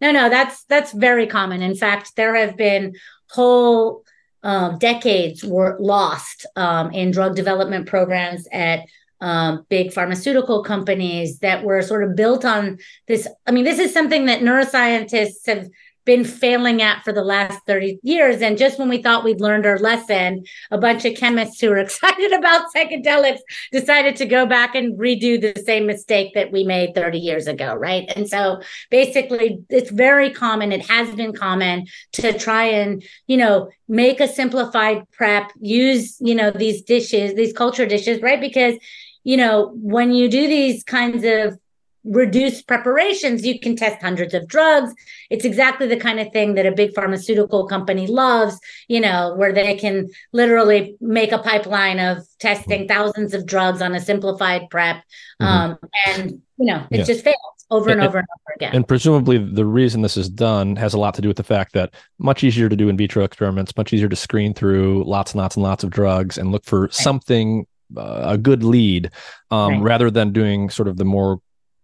[0.00, 1.62] No, no, that's that's very common.
[1.62, 2.94] In fact, there have been
[3.30, 4.04] whole
[4.42, 8.80] uh, decades were lost um, in drug development programs at
[9.20, 13.28] um, big pharmaceutical companies that were sort of built on this.
[13.46, 15.68] I mean, this is something that neuroscientists have
[16.04, 18.42] been failing at for the last 30 years.
[18.42, 21.78] And just when we thought we'd learned our lesson, a bunch of chemists who were
[21.86, 23.40] excited about psychedelics
[23.72, 27.74] decided to go back and redo the same mistake that we made 30 years ago.
[27.74, 28.10] Right.
[28.16, 28.60] And so
[28.90, 34.28] basically, it's very common, it has been common to try and, you know, make a
[34.28, 38.40] simplified prep, use, you know, these dishes, these culture dishes, right?
[38.40, 38.76] Because
[39.24, 41.58] you know, when you do these kinds of
[42.04, 44.94] reduced preparations, you can test hundreds of drugs.
[45.28, 48.58] It's exactly the kind of thing that a big pharmaceutical company loves,
[48.88, 53.94] you know, where they can literally make a pipeline of testing thousands of drugs on
[53.94, 54.96] a simplified prep.
[55.40, 55.44] Mm-hmm.
[55.44, 57.04] Um, and, you know, it yeah.
[57.04, 57.36] just fails
[57.70, 58.74] over and, and, over and over again.
[58.74, 61.72] And presumably the reason this is done has a lot to do with the fact
[61.74, 65.40] that much easier to do in vitro experiments, much easier to screen through lots and
[65.40, 66.94] lots and lots of drugs and look for right.
[66.94, 69.10] something uh, a good lead
[69.50, 69.82] um, right.
[69.82, 71.40] rather than doing sort of the more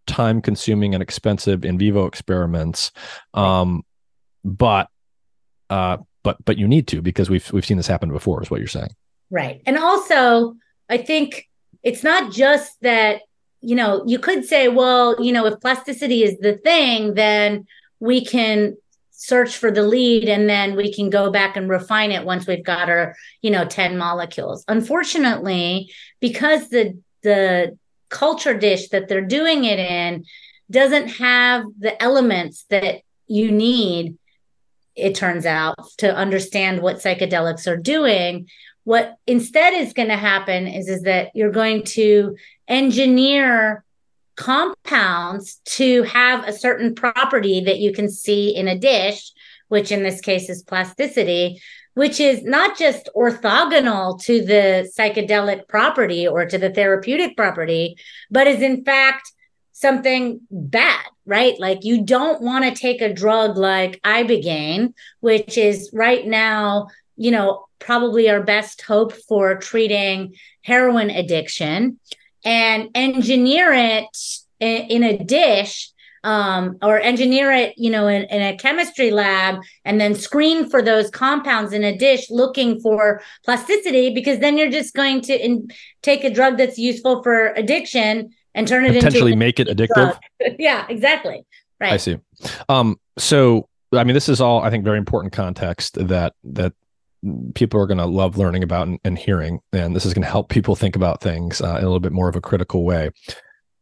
[0.07, 2.93] time consuming and expensive in vivo experiments.
[3.35, 3.85] Um,
[4.45, 4.89] but
[5.71, 8.61] uh, but but you need to because we've we've seen this happen before, is what
[8.61, 8.95] you're saying.
[9.31, 9.61] Right.
[9.67, 10.55] And also,
[10.89, 11.49] I think
[11.83, 13.23] it's not just that
[13.61, 17.67] you know, you could say, well, you know, if plasticity is the thing, then
[17.99, 18.77] we can
[19.11, 22.65] search for the lead and then we can go back and refine it once we've
[22.65, 24.65] got our, you know, 10 molecules.
[24.69, 25.91] Unfortunately,
[26.21, 27.77] because the the
[28.09, 30.25] culture dish that they're doing it in
[30.71, 34.17] doesn't have the elements that you need
[34.97, 38.49] it turns out to understand what psychedelics are doing.
[38.85, 43.85] What instead is going to happen is is that you're going to engineer
[44.37, 49.33] compounds to have a certain property that you can see in a dish
[49.69, 51.61] which in this case is plasticity
[51.97, 57.97] which is not just orthogonal to the psychedelic property or to the therapeutic property
[58.31, 59.33] but is in fact
[59.77, 61.61] something bad, right?
[61.61, 67.31] Like you don't want to take a drug like Ibogaine, which is right now, you
[67.31, 72.01] know, probably our best hope for treating heroin addiction
[72.43, 74.07] and engineer it
[74.61, 75.91] in, a dish
[76.27, 80.83] um, or engineer it, you know, in, in, a chemistry lab and then screen for
[80.83, 85.69] those compounds in a dish looking for plasticity, because then you're just going to in,
[86.03, 90.19] take a drug that's useful for addiction and turn it potentially into make it addictive.
[90.59, 91.47] yeah, exactly.
[91.81, 91.93] Right.
[91.93, 92.19] I see.
[92.69, 96.73] Um, so I mean, this is all I think very important context that that
[97.55, 100.29] people are going to love learning about and, and, hearing, and this is going to
[100.29, 103.11] help people think about things uh, in a little bit more of a critical way.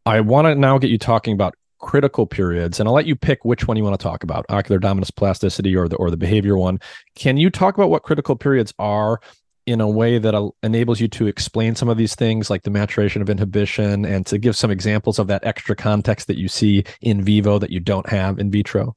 [0.06, 3.44] I want to now get you talking about critical periods, and I'll let you pick
[3.44, 6.56] which one you want to talk about: ocular dominance plasticity or the or the behavior
[6.56, 6.80] one.
[7.14, 9.20] Can you talk about what critical periods are
[9.66, 13.22] in a way that enables you to explain some of these things like the maturation
[13.22, 17.22] of inhibition and to give some examples of that extra context that you see in
[17.22, 18.94] vivo that you don't have in vitro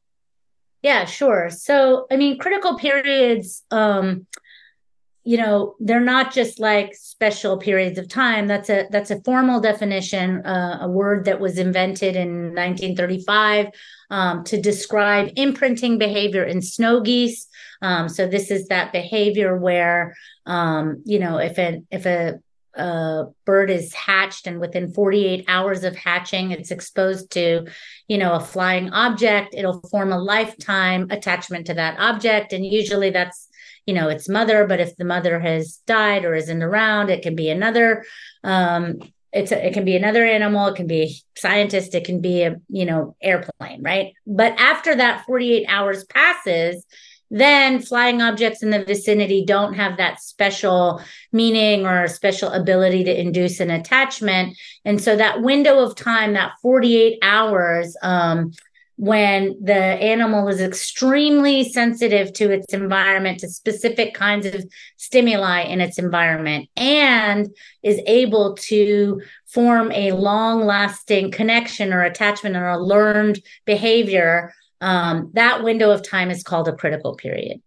[0.81, 4.27] yeah sure so i mean critical periods um
[5.27, 8.47] you know they're not just like special periods of time.
[8.47, 13.67] That's a that's a formal definition uh, a word that was invented in 1935
[14.09, 17.47] um, to describe imprinting behavior in snow geese.
[17.81, 22.39] Um, so this is that behavior where, um, you know, if a if a,
[22.75, 27.67] a bird is hatched and within 48 hours of hatching, it's exposed to,
[28.07, 33.09] you know, a flying object, it'll form a lifetime attachment to that object, and usually
[33.09, 33.46] that's
[33.87, 37.35] you know its mother but if the mother has died or isn't around it can
[37.35, 38.05] be another
[38.43, 38.99] um,
[39.33, 42.43] it's a, it can be another animal it can be a scientist it can be
[42.43, 46.85] a you know airplane right but after that 48 hours passes
[47.29, 53.19] then flying objects in the vicinity don't have that special meaning or special ability to
[53.19, 54.57] induce an attachment.
[54.85, 58.53] And so that window of time, that 48 hours, um,
[58.97, 64.65] when the animal is extremely sensitive to its environment, to specific kinds of
[64.97, 67.47] stimuli in its environment, and
[67.81, 75.31] is able to form a long lasting connection or attachment or a learned behavior um,
[75.33, 77.61] that window of time is called a critical period.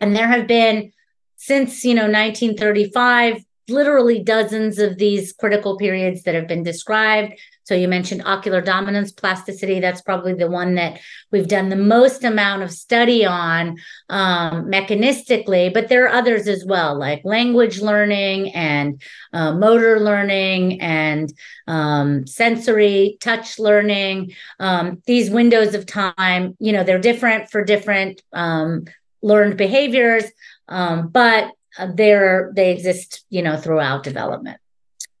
[0.00, 0.92] And there have been
[1.36, 7.34] since, you know, 1935, literally dozens of these critical periods that have been described.
[7.64, 9.78] So you mentioned ocular dominance plasticity.
[9.78, 11.00] That's probably the one that
[11.30, 13.76] we've done the most amount of study on
[14.08, 19.02] um, mechanistically, but there are others as well, like language learning and
[19.34, 21.30] uh, motor learning and
[21.66, 24.32] um, sensory touch learning.
[24.58, 28.86] Um, these windows of time, you know, they're different for different um,
[29.20, 30.24] learned behaviors,
[30.68, 31.52] um, but
[31.94, 34.58] they're they exist, you know, throughout development.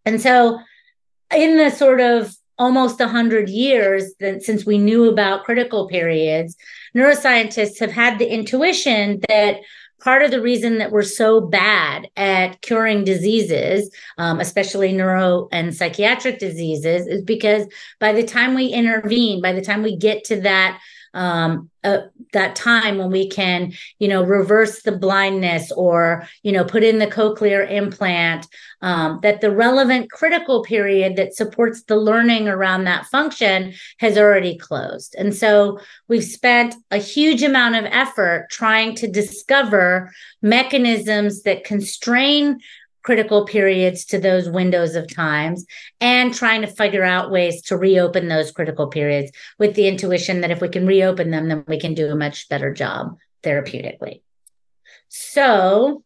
[0.04, 0.60] And so
[1.34, 6.56] in the sort of almost 100 years since we knew about critical periods
[6.96, 9.60] neuroscientists have had the intuition that
[10.00, 15.74] part of the reason that we're so bad at curing diseases um, especially neuro and
[15.74, 17.66] psychiatric diseases is because
[18.00, 20.80] by the time we intervene by the time we get to that
[21.14, 21.98] um, uh,
[22.32, 26.98] that time when we can, you know, reverse the blindness or, you know, put in
[26.98, 28.46] the cochlear implant,
[28.82, 34.58] um, that the relevant critical period that supports the learning around that function has already
[34.58, 35.14] closed.
[35.18, 35.78] And so
[36.08, 40.12] we've spent a huge amount of effort trying to discover
[40.42, 42.60] mechanisms that constrain
[43.08, 45.64] critical periods to those windows of times
[45.98, 50.50] and trying to figure out ways to reopen those critical periods with the intuition that
[50.50, 54.20] if we can reopen them, then we can do a much better job therapeutically.
[55.08, 56.04] So,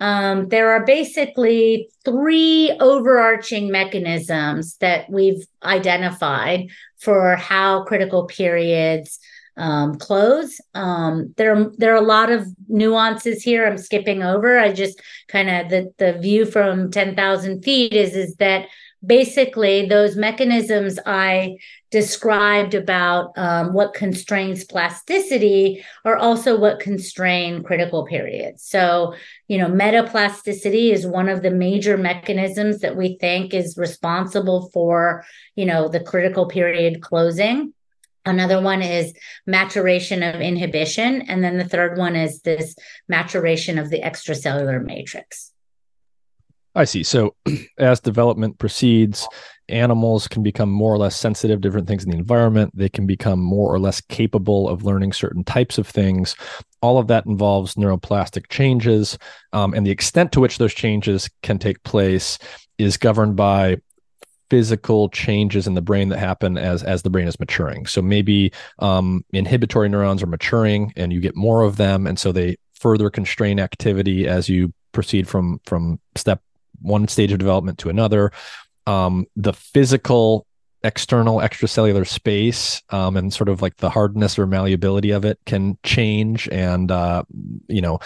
[0.00, 6.66] um, there are basically three overarching mechanisms that we've identified
[6.98, 9.20] for how critical periods
[9.56, 10.60] um, close.
[10.74, 13.66] Um, there, there are a lot of nuances here.
[13.66, 14.58] I'm skipping over.
[14.58, 18.66] I just kind of the the view from ten thousand feet is is that
[19.06, 21.58] basically those mechanisms I
[21.90, 28.64] described about um, what constrains plasticity are also what constrain critical periods.
[28.64, 29.14] So,
[29.46, 35.24] you know, metaplasticity is one of the major mechanisms that we think is responsible for,
[35.54, 37.72] you know, the critical period closing.
[38.26, 39.12] Another one is
[39.46, 41.22] maturation of inhibition.
[41.22, 42.74] And then the third one is this
[43.08, 45.52] maturation of the extracellular matrix.
[46.74, 47.02] I see.
[47.02, 47.34] So
[47.78, 49.28] as development proceeds,
[49.68, 52.72] animals can become more or less sensitive to different things in the environment.
[52.74, 56.34] They can become more or less capable of learning certain types of things.
[56.82, 59.18] All of that involves neuroplastic changes.
[59.52, 62.38] Um, and the extent to which those changes can take place
[62.78, 63.78] is governed by
[64.54, 67.86] physical changes in the brain that happen as as the brain is maturing.
[67.86, 72.30] So maybe um, inhibitory neurons are maturing and you get more of them, and so
[72.30, 76.40] they further constrain activity as you proceed from from step
[76.82, 78.30] one stage of development to another.
[78.86, 80.46] Um, the physical
[80.84, 85.76] external extracellular space um, and sort of like the hardness or malleability of it can
[85.82, 87.24] change and uh,
[87.66, 87.98] you know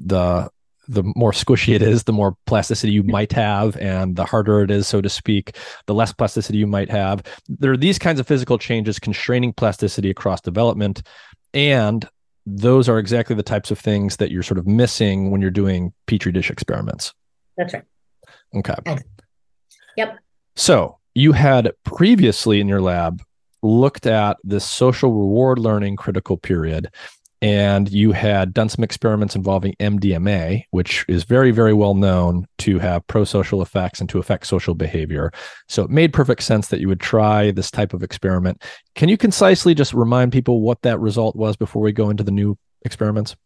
[0.00, 0.48] the
[0.90, 4.70] the more squishy it is the more plasticity you might have and the harder it
[4.70, 7.22] is so to speak the less plasticity you might have.
[7.48, 11.02] There are these kinds of physical changes constraining plasticity across development
[11.54, 12.08] and
[12.44, 15.92] those are exactly the types of things that you're sort of missing when you're doing
[16.06, 17.12] petri dish experiments.
[17.56, 17.84] That's right.
[18.56, 18.74] Okay.
[18.86, 18.96] Oh.
[19.96, 20.18] Yep.
[20.56, 23.22] So you had previously in your lab
[23.62, 26.92] looked at this social reward learning critical period
[27.42, 32.78] and you had done some experiments involving MDMA, which is very, very well known to
[32.78, 35.32] have pro social effects and to affect social behavior.
[35.68, 38.62] So it made perfect sense that you would try this type of experiment.
[38.94, 42.30] Can you concisely just remind people what that result was before we go into the
[42.30, 43.36] new experiments?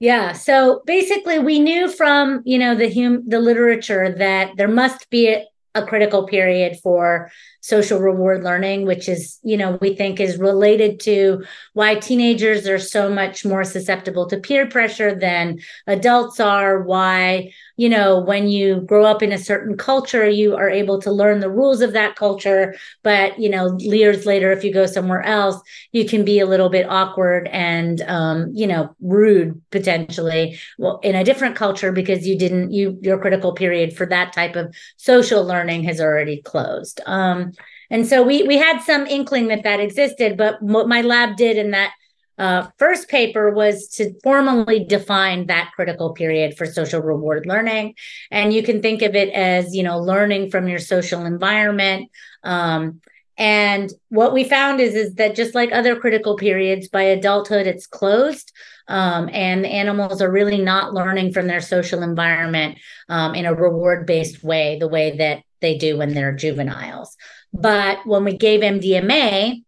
[0.00, 0.32] Yeah.
[0.32, 5.28] So basically, we knew from you know the hum- the literature that there must be
[5.28, 7.30] a, a critical period for
[7.64, 11.42] social reward learning, which is, you know, we think is related to
[11.72, 17.88] why teenagers are so much more susceptible to peer pressure than adults are, why, you
[17.88, 21.50] know, when you grow up in a certain culture, you are able to learn the
[21.50, 22.74] rules of that culture.
[23.02, 25.58] But, you know, years later, if you go somewhere else,
[25.90, 31.14] you can be a little bit awkward and, um, you know, rude potentially well, in
[31.14, 35.46] a different culture because you didn't, you, your critical period for that type of social
[35.46, 37.00] learning has already closed.
[37.06, 37.53] Um,
[37.90, 41.56] and so we we had some inkling that that existed, but what my lab did
[41.56, 41.92] in that
[42.36, 47.94] uh, first paper was to formally define that critical period for social reward learning,
[48.30, 52.10] and you can think of it as you know learning from your social environment.
[52.42, 53.00] Um,
[53.36, 57.86] and what we found is is that just like other critical periods, by adulthood it's
[57.86, 58.52] closed.
[58.86, 62.78] Um, and animals are really not learning from their social environment
[63.08, 67.16] um, in a reward based way, the way that they do when they're juveniles.
[67.54, 69.62] But when we gave MDMA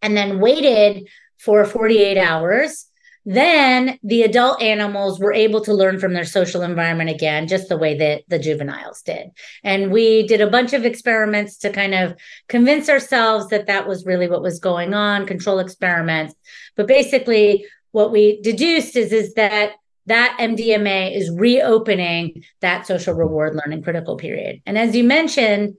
[0.00, 2.86] and then waited for 48 hours,
[3.26, 7.76] then the adult animals were able to learn from their social environment again, just the
[7.76, 9.30] way that the juveniles did.
[9.64, 12.14] And we did a bunch of experiments to kind of
[12.48, 16.34] convince ourselves that that was really what was going on, control experiments.
[16.76, 19.72] But basically, what we deduced is, is that
[20.06, 24.60] that MDMA is reopening that social reward learning critical period.
[24.66, 25.76] And as you mentioned,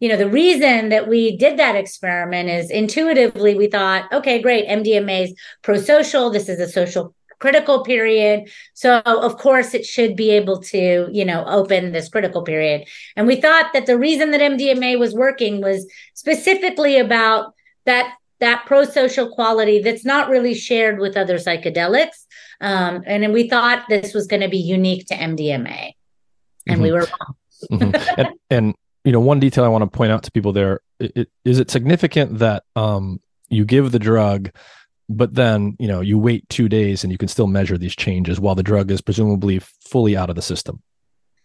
[0.00, 4.68] you know, the reason that we did that experiment is intuitively we thought, okay, great,
[4.68, 6.30] MDMA is pro social.
[6.30, 8.50] This is a social critical period.
[8.74, 12.86] So, of course, it should be able to, you know, open this critical period.
[13.14, 18.66] And we thought that the reason that MDMA was working was specifically about that that
[18.66, 22.26] pro-social quality that's not really shared with other psychedelics.
[22.60, 25.92] Um, and we thought this was going to be unique to MDMA.
[26.66, 26.82] And mm-hmm.
[26.82, 27.34] we were wrong.
[27.72, 28.20] mm-hmm.
[28.20, 28.74] and, and
[29.06, 31.60] you know, one detail I want to point out to people there it, it, is
[31.60, 34.50] it significant that um, you give the drug,
[35.08, 38.40] but then you know you wait two days and you can still measure these changes
[38.40, 40.82] while the drug is presumably fully out of the system.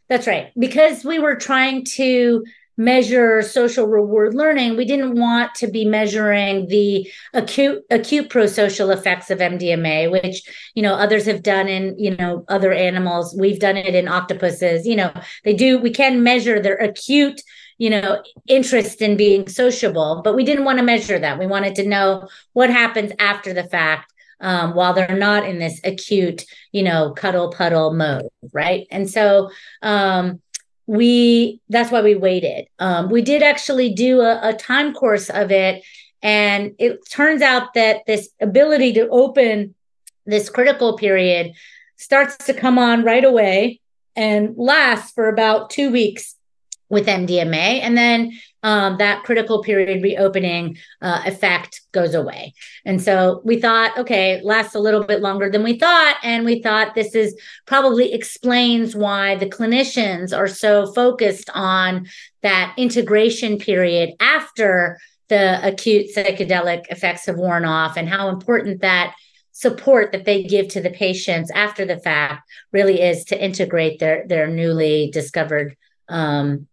[0.10, 2.44] That's right, because we were trying to
[2.78, 9.30] measure social reward learning we didn't want to be measuring the acute acute pro-social effects
[9.30, 10.44] of mdma which
[10.74, 13.36] you know others have done in you know other animals.
[13.38, 14.86] We've done it in octopuses.
[14.86, 15.14] You know
[15.44, 17.42] they do we can measure their acute
[17.78, 21.40] you know interest in being sociable but we didn't want to measure that.
[21.40, 25.80] We wanted to know what happens after the fact um, while they're not in this
[25.84, 28.88] acute you know cuddle puddle mode right?
[28.92, 29.50] And so
[29.82, 30.42] um,
[30.92, 32.68] we that's why we waited.
[32.78, 35.86] Um, we did actually do a, a time course of it,
[36.22, 39.74] and it turns out that this ability to open
[40.26, 41.54] this critical period
[41.96, 43.80] starts to come on right away
[44.18, 46.36] and lasts for about two weeks
[46.90, 47.80] with MDMA.
[47.82, 48.34] And then
[48.64, 52.54] um, that critical period reopening uh, effect goes away.
[52.86, 56.18] And so we thought, okay, lasts a little bit longer than we thought.
[56.24, 57.36] And we thought this is
[57.66, 62.08] probably explains why the clinicians are so focused on
[62.44, 65.00] that integration period after
[65.30, 69.16] the acute psychedelic effects have worn off and how important that
[69.54, 74.26] support that they give to the patients after the fact really is to integrate their
[74.28, 75.76] their newly discovered
[76.10, 76.68] um,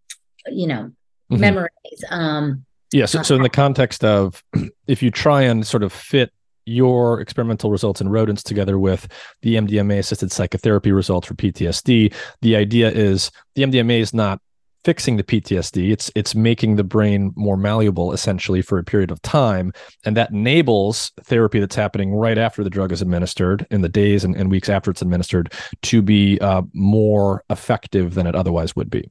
[0.51, 0.91] you know
[1.31, 1.41] mm-hmm.
[1.41, 4.43] memories um yeah so, so in the context of
[4.87, 6.33] if you try and sort of fit
[6.69, 9.09] your experimental results in rodents together with
[9.41, 12.13] the MDMA assisted psychotherapy results for PTSD.
[12.43, 14.41] The idea is the MDMA is not
[14.85, 15.91] fixing the PTSD.
[15.91, 19.73] It's it's making the brain more malleable essentially for a period of time.
[20.05, 24.25] And that enables therapy that's happening right after the drug is administered in the days
[24.25, 25.53] and, and weeks after it's administered
[25.83, 29.11] to be uh, more effective than it otherwise would be.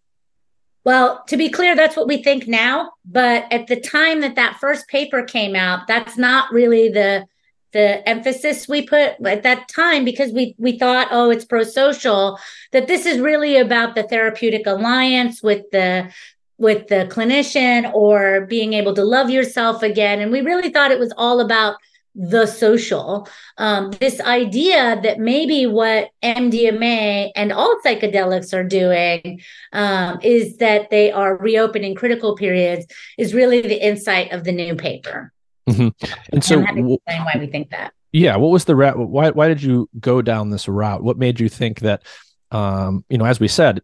[0.87, 2.93] Well, to be clear, that's what we think now.
[3.03, 7.27] But at the time that that first paper came out, that's not really the
[7.73, 12.39] the emphasis we put at that time because we we thought, oh, it's pro-social.
[12.71, 16.09] That this is really about the therapeutic alliance with the
[16.57, 20.21] with the clinician or being able to love yourself again.
[20.21, 21.75] And we really thought it was all about
[22.17, 23.29] the social.
[23.57, 29.41] Um, this idea that maybe what MDMA and all psychedelics are doing
[29.71, 32.87] um, is that they are reopening critical periods
[33.19, 35.31] is really the insight of the new paper.
[35.69, 35.89] Mm-hmm.
[36.33, 37.93] And so, explain why we think that.
[38.11, 38.97] Yeah, what was the route?
[38.97, 41.03] Why why did you go down this route?
[41.03, 42.03] What made you think that?
[42.49, 43.81] Um, you know, as we said,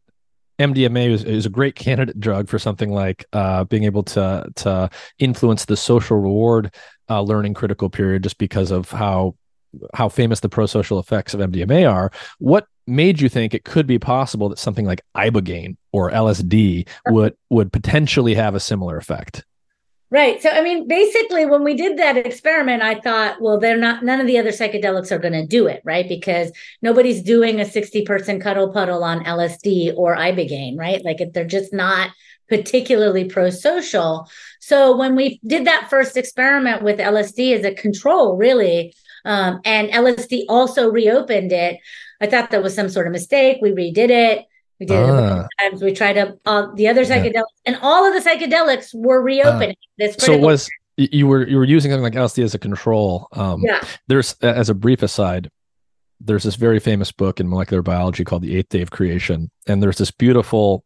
[0.64, 4.90] MDMA is, is, a great candidate drug for something like uh, being able to to
[5.20, 6.74] influence the social reward
[7.10, 9.36] uh, learning critical period, just because of how
[9.94, 12.12] how famous the pro-social effects of MDMA are.
[12.40, 17.36] What made you think it could be possible that something like ibogaine or LSD would
[17.50, 19.46] would potentially have a similar effect?
[20.14, 20.40] Right.
[20.44, 24.22] So, I mean, basically, when we did that experiment, I thought, well, they're not, none
[24.22, 26.08] of the other psychedelics are going to do it, right?
[26.08, 26.52] Because
[26.84, 31.04] nobody's doing a 60 person cuddle puddle on LSD or Ibogaine, right?
[31.04, 32.12] Like they're just not
[32.48, 34.30] particularly pro social.
[34.60, 38.94] So, when we did that first experiment with LSD as a control, really,
[39.26, 41.80] um, and LSD also reopened it,
[42.22, 43.58] I thought that was some sort of mistake.
[43.64, 44.46] We redid it.
[44.80, 45.46] We did ah.
[45.46, 45.82] it times.
[45.82, 47.74] We tried to, uh, the other psychedelics, yeah.
[47.74, 49.76] and all of the psychedelics were reopening.
[49.80, 49.88] Ah.
[49.98, 53.28] This so it was you were you were using something like LSD as a control.
[53.32, 53.84] Um, yeah.
[54.08, 55.50] There's as a brief aside,
[56.20, 59.82] there's this very famous book in molecular biology called The Eighth Day of Creation, and
[59.82, 60.84] there's this beautiful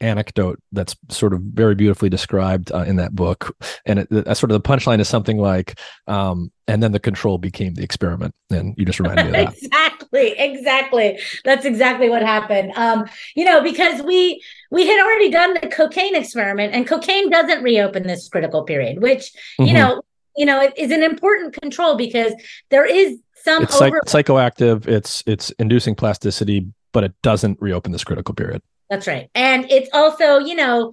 [0.00, 3.56] anecdote that's sort of very beautifully described uh, in that book.
[3.84, 7.38] And it, uh, sort of the punchline is something like, um, and then the control
[7.38, 8.34] became the experiment.
[8.50, 9.54] And you just reminded me of that.
[9.62, 10.38] exactly.
[10.38, 11.18] Exactly.
[11.44, 12.72] That's exactly what happened.
[12.76, 17.62] Um, you know, because we, we had already done the cocaine experiment and cocaine doesn't
[17.62, 19.74] reopen this critical period, which, you mm-hmm.
[19.74, 20.02] know,
[20.36, 22.32] you know, is an important control because
[22.70, 24.86] there is some it's over- psych- psychoactive.
[24.86, 28.62] It's, it's inducing plasticity, but it doesn't reopen this critical period.
[28.90, 29.30] That's right.
[29.34, 30.92] And it's also, you know,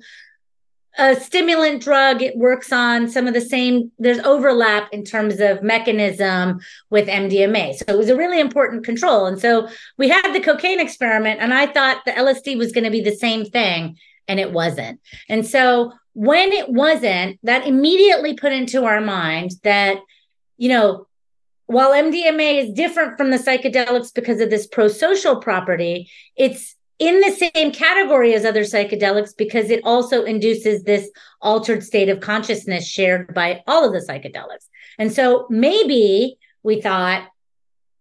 [0.97, 2.21] a stimulant drug.
[2.21, 7.75] It works on some of the same, there's overlap in terms of mechanism with MDMA.
[7.75, 9.25] So it was a really important control.
[9.25, 9.67] And so
[9.97, 13.15] we had the cocaine experiment, and I thought the LSD was going to be the
[13.15, 15.01] same thing, and it wasn't.
[15.27, 19.97] And so when it wasn't, that immediately put into our mind that,
[20.57, 21.07] you know,
[21.67, 27.19] while MDMA is different from the psychedelics because of this pro social property, it's in
[27.19, 31.09] the same category as other psychedelics because it also induces this
[31.41, 34.67] altered state of consciousness shared by all of the psychedelics.
[34.97, 37.27] And so maybe we thought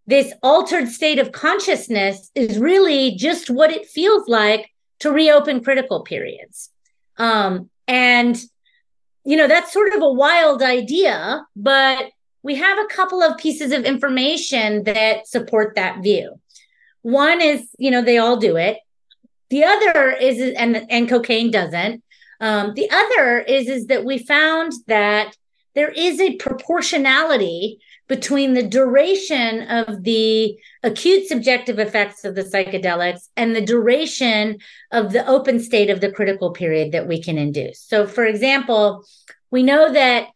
[0.07, 4.71] this altered state of consciousness is really just what it feels like
[5.01, 6.71] to reopen critical periods.
[7.17, 8.41] Um, and,
[9.25, 12.11] you know, that's sort of a wild idea, but
[12.43, 16.39] we have a couple of pieces of information that support that view.
[17.03, 18.79] One is, you know, they all do it.
[19.51, 22.03] The other is, and and cocaine doesn't.
[22.41, 25.37] Um, the other is is that we found that
[25.75, 33.29] there is a proportionality between the duration of the acute subjective effects of the psychedelics
[33.37, 34.59] and the duration
[34.93, 37.81] of the open state of the critical period that we can induce.
[37.81, 39.05] So, for example,
[39.51, 40.29] we know that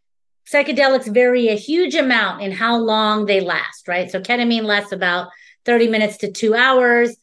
[0.51, 4.11] psychedelics vary a huge amount in how long they last, right?
[4.11, 5.29] So, ketamine lasts about
[5.67, 7.17] 30 minutes to two hours.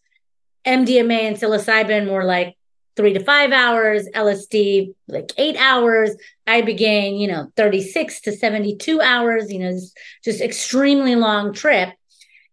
[0.66, 2.56] MDMA and psilocybin were like
[2.96, 6.12] three to five hours, LSD like eight hours,
[6.48, 9.78] Ibogaine, you know, 36 to 72 hours, you know,
[10.24, 11.90] just extremely long trip.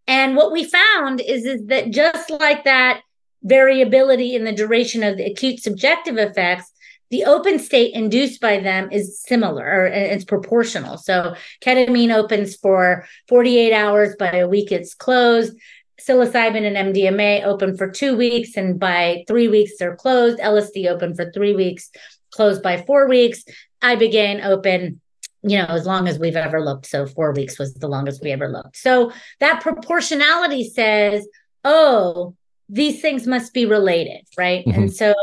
[0.07, 3.01] And what we found is, is that just like that
[3.43, 6.71] variability in the duration of the acute subjective effects,
[7.09, 10.97] the open state induced by them is similar or it's proportional.
[10.97, 15.55] So ketamine opens for 48 hours, by a week it's closed.
[16.01, 20.39] Psilocybin and MDMA open for two weeks, and by three weeks they're closed.
[20.39, 21.91] LSD open for three weeks,
[22.31, 23.43] closed by four weeks.
[23.81, 25.01] I Ibogaine open
[25.45, 26.85] you know, as long as we've ever looked.
[26.85, 28.77] So four weeks was the longest we ever looked.
[28.77, 31.27] So that proportionality says,
[31.65, 32.35] oh,
[32.69, 34.65] these things must be related, right?
[34.65, 34.83] Mm-hmm.
[34.83, 35.13] And so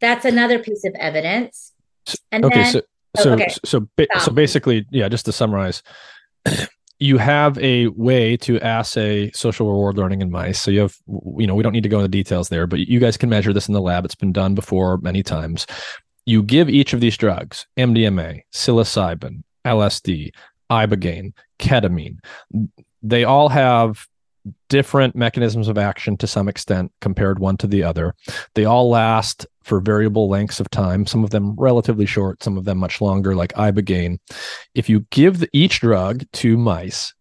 [0.00, 1.72] that's another piece of evidence.
[2.32, 2.82] And okay, then, so
[3.16, 3.54] so oh, okay.
[3.64, 5.82] so ba- so basically, yeah, just to summarize,
[7.02, 10.60] you have a way to assay social reward learning in mice.
[10.60, 10.96] So you have,
[11.36, 13.52] you know, we don't need to go into details there, but you guys can measure
[13.52, 14.04] this in the lab.
[14.04, 15.66] It's been done before many times.
[16.26, 20.30] You give each of these drugs, MDMA, psilocybin, LSD,
[20.70, 22.18] ibogaine, ketamine.
[23.02, 24.06] They all have
[24.68, 28.14] different mechanisms of action to some extent compared one to the other.
[28.54, 32.64] They all last for variable lengths of time, some of them relatively short, some of
[32.64, 34.18] them much longer, like ibogaine.
[34.74, 37.14] If you give the, each drug to mice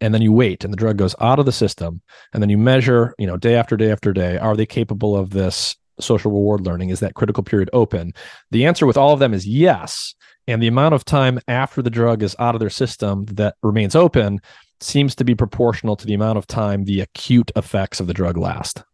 [0.00, 2.02] and then you wait and the drug goes out of the system
[2.32, 5.30] and then you measure, you know, day after day after day, are they capable of
[5.30, 6.90] this social reward learning?
[6.90, 8.12] Is that critical period open?
[8.50, 10.14] The answer with all of them is yes.
[10.48, 13.96] And the amount of time after the drug is out of their system that remains
[13.96, 14.40] open
[14.80, 18.36] seems to be proportional to the amount of time the acute effects of the drug
[18.36, 18.84] last.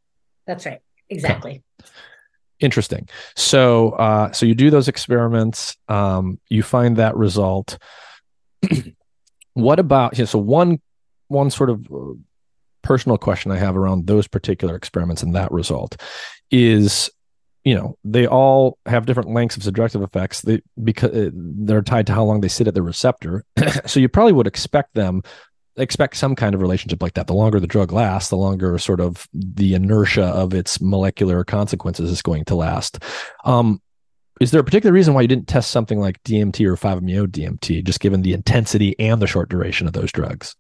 [0.47, 0.81] That's right.
[1.09, 1.63] Exactly.
[1.81, 1.91] Okay.
[2.61, 3.09] Interesting.
[3.35, 5.77] So, uh, so you do those experiments.
[5.89, 7.77] Um, you find that result.
[9.55, 10.17] what about?
[10.17, 10.81] You know, so one,
[11.27, 12.15] one sort of uh,
[12.83, 16.01] personal question I have around those particular experiments and that result
[16.51, 17.11] is
[17.65, 22.07] you know they all have different lengths of subjective effects they because uh, they're tied
[22.09, 23.45] to how long they sit at the receptor
[23.87, 25.23] so you probably would expect them
[25.77, 29.01] expect some kind of relationship like that the longer the drug lasts the longer sort
[29.01, 33.03] of the inertia of its molecular consequences is going to last
[33.45, 33.81] um,
[34.41, 37.85] is there a particular reason why you didn't test something like DMT or 5-MeO DMT
[37.85, 40.57] just given the intensity and the short duration of those drugs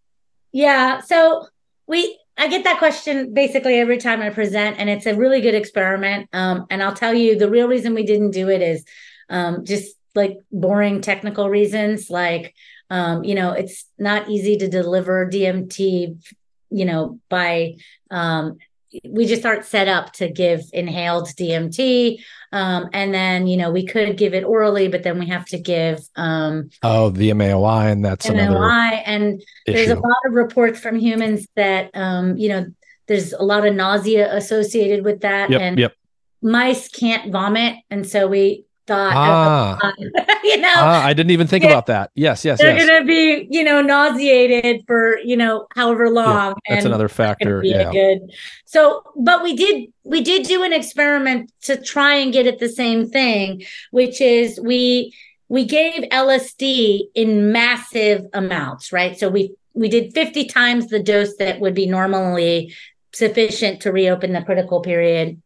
[0.52, 1.46] yeah so
[1.86, 5.54] we I get that question basically every time I present, and it's a really good
[5.54, 6.28] experiment.
[6.32, 8.84] Um, and I'll tell you the real reason we didn't do it is
[9.28, 12.10] um, just like boring technical reasons.
[12.10, 12.54] Like,
[12.92, 16.22] um, you know, it's not easy to deliver DMT,
[16.68, 17.76] you know, by
[18.10, 18.58] um,
[19.08, 22.22] we just aren't set up to give inhaled DMT.
[22.52, 25.58] Um, and then, you know, we could give it orally, but then we have to
[25.58, 26.00] give.
[26.16, 29.02] Um, oh, the MAOI, and that's MAOI, another.
[29.06, 29.74] And issue.
[29.74, 32.66] there's a lot of reports from humans that, um, you know,
[33.06, 35.48] there's a lot of nausea associated with that.
[35.48, 35.94] Yep, and yep.
[36.42, 37.76] mice can't vomit.
[37.88, 39.92] And so we thought, ah,
[40.44, 42.10] you know, ah, I didn't even think about that.
[42.14, 42.86] Yes, yes, they're yes.
[42.86, 46.54] going to be, you know, nauseated for, you know, however long.
[46.68, 47.62] Yeah, that's another factor.
[47.64, 47.90] Yeah.
[47.92, 48.32] Good.
[48.64, 52.68] So, but we did, we did do an experiment to try and get at the
[52.68, 55.14] same thing, which is we,
[55.48, 59.18] we gave LSD in massive amounts, right?
[59.18, 62.74] So we, we did 50 times the dose that would be normally
[63.12, 65.40] sufficient to reopen the critical period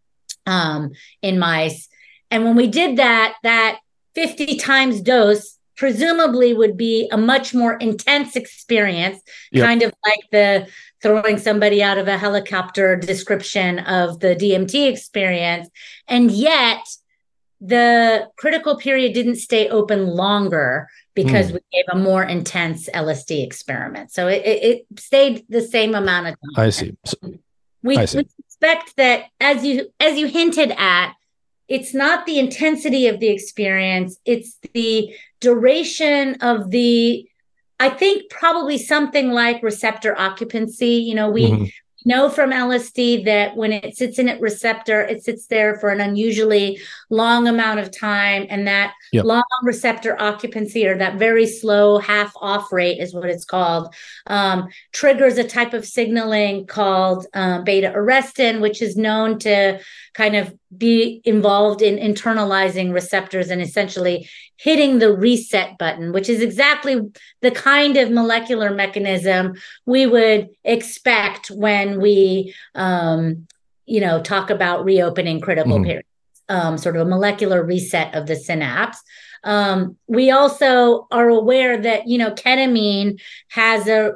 [0.46, 1.88] um, in mice
[2.30, 3.78] and when we did that, that
[4.14, 9.20] 50 times dose presumably would be a much more intense experience,
[9.52, 9.66] yep.
[9.66, 10.66] kind of like the
[11.02, 15.68] throwing somebody out of a helicopter description of the DMT experience.
[16.08, 16.80] And yet,
[17.60, 21.54] the critical period didn't stay open longer because mm.
[21.54, 24.10] we gave a more intense LSD experiment.
[24.12, 26.64] So it, it, it, stayed the same amount of time.
[26.66, 26.96] I see.
[27.04, 27.16] So,
[27.82, 28.18] we, I see.
[28.18, 31.14] we suspect that as you as you hinted at,
[31.68, 37.28] it's not the intensity of the experience, it's the duration of the
[37.78, 40.94] I think probably something like receptor occupancy.
[40.94, 41.64] You know, we mm-hmm
[42.06, 46.00] know from LSD that when it sits in a receptor, it sits there for an
[46.00, 48.46] unusually long amount of time.
[48.48, 49.24] And that yep.
[49.24, 53.92] long receptor occupancy or that very slow half off rate is what it's called,
[54.28, 59.80] um, triggers a type of signaling called uh, beta arrestin, which is known to
[60.16, 66.40] kind of be involved in internalizing receptors and essentially hitting the reset button, which is
[66.40, 67.00] exactly
[67.42, 69.54] the kind of molecular mechanism
[69.84, 73.46] we would expect when we, um,
[73.84, 75.84] you know, talk about reopening critical mm-hmm.
[75.84, 76.08] periods,
[76.48, 79.02] um, sort of a molecular reset of the synapse.
[79.44, 84.14] Um, we also are aware that, you know, ketamine has a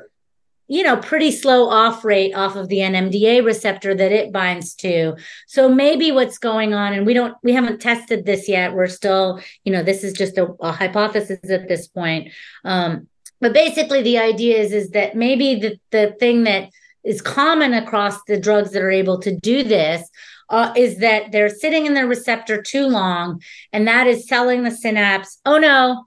[0.70, 5.16] you know, pretty slow off rate off of the NMDA receptor that it binds to.
[5.48, 8.72] So maybe what's going on, and we don't, we haven't tested this yet.
[8.72, 12.28] We're still, you know, this is just a, a hypothesis at this point.
[12.64, 13.08] Um,
[13.40, 16.68] but basically, the idea is is that maybe the the thing that
[17.02, 20.08] is common across the drugs that are able to do this
[20.50, 23.42] uh, is that they're sitting in their receptor too long,
[23.72, 26.04] and that is telling the synapse, oh no,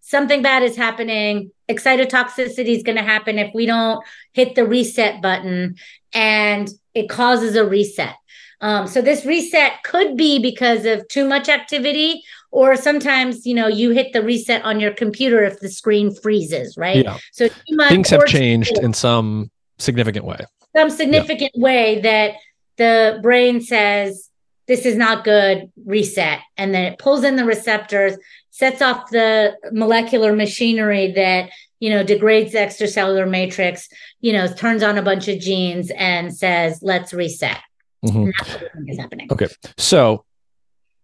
[0.00, 1.50] something bad is happening.
[1.70, 5.76] Excitotoxicity is going to happen if we don't hit the reset button,
[6.12, 8.16] and it causes a reset.
[8.60, 13.68] Um, so this reset could be because of too much activity, or sometimes you know
[13.68, 17.04] you hit the reset on your computer if the screen freezes, right?
[17.04, 17.16] Yeah.
[17.32, 17.48] So
[17.88, 20.40] things have changed in some significant way.
[20.76, 21.62] Some significant yeah.
[21.62, 22.34] way that
[22.76, 24.28] the brain says
[24.66, 28.16] this is not good, reset, and then it pulls in the receptors,
[28.60, 31.50] sets off the molecular machinery that
[31.80, 33.88] you know degrades the extracellular matrix,
[34.20, 37.58] you know, turns on a bunch of genes and says let's reset.
[38.04, 38.88] Mm-hmm.
[38.88, 39.28] is happening.
[39.30, 39.48] Okay.
[39.76, 40.24] So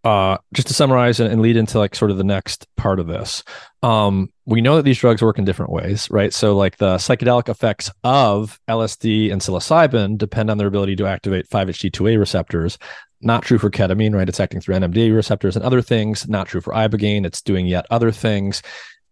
[0.06, 3.08] uh, just to summarize and, and, lead into like sort of the next part of
[3.08, 3.42] this,
[3.82, 6.32] um, we know that these drugs work in different ways, right?
[6.32, 11.50] So, like the psychedelic effects of LSD and psilocybin depend on their ability to activate
[11.50, 12.78] 5-HT2A receptors.
[13.26, 14.28] Not true for ketamine, right?
[14.28, 16.28] It's acting through NMDA receptors and other things.
[16.28, 17.26] Not true for ibogaine.
[17.26, 18.62] It's doing yet other things.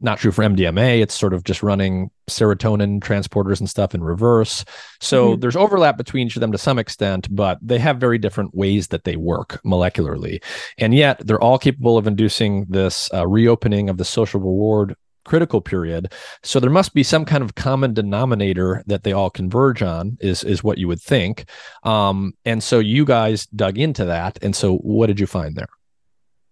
[0.01, 1.01] Not true for MDMA.
[1.03, 4.65] It's sort of just running serotonin transporters and stuff in reverse.
[5.01, 5.41] So mm-hmm.
[5.41, 8.89] there's overlap between each of them to some extent, but they have very different ways
[8.89, 10.41] that they work molecularly.
[10.79, 14.95] And yet they're all capable of inducing this uh, reopening of the social reward
[15.25, 16.13] critical period.
[16.43, 20.45] So there must be some kind of common denominator that they all converge on, is
[20.45, 21.49] is what you would think.
[21.83, 24.39] Um, and so you guys dug into that.
[24.43, 25.69] And so what did you find there?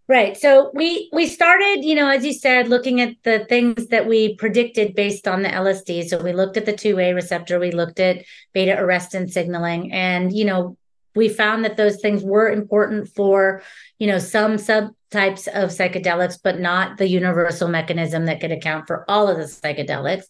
[0.09, 0.37] Right.
[0.37, 4.35] So we we started, you know, as you said, looking at the things that we
[4.35, 6.09] predicted based on the LSD.
[6.09, 10.45] So we looked at the 2A receptor, we looked at beta arrestin signaling, and you
[10.45, 10.77] know,
[11.15, 13.63] we found that those things were important for,
[13.99, 19.05] you know, some subtypes of psychedelics, but not the universal mechanism that could account for
[19.09, 20.25] all of the psychedelics.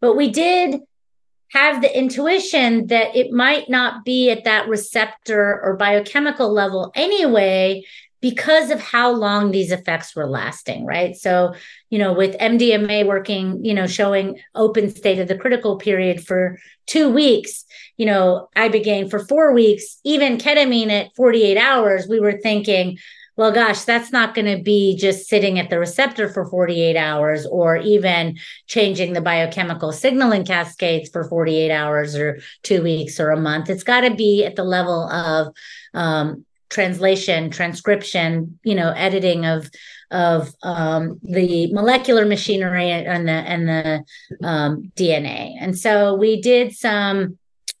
[0.00, 0.80] But we did
[1.52, 7.84] have the intuition that it might not be at that receptor or biochemical level anyway
[8.20, 11.16] because of how long these effects were lasting, right?
[11.16, 11.54] So,
[11.88, 16.58] you know, with MDMA working, you know, showing open state of the critical period for
[16.86, 17.64] two weeks,
[17.98, 22.96] you know, ibogaine for four weeks, even ketamine at 48 hours, we were thinking,
[23.36, 27.46] well, gosh, that's not going to be just sitting at the receptor for 48 hours
[27.46, 33.40] or even changing the biochemical signaling cascades for 48 hours or two weeks or a
[33.40, 33.70] month.
[33.70, 35.54] It's got to be at the level of
[35.94, 39.70] um, translation, transcription, you know, editing of
[40.10, 45.54] of um, the molecular machinery and the and the um, DNA.
[45.60, 47.38] And so we did some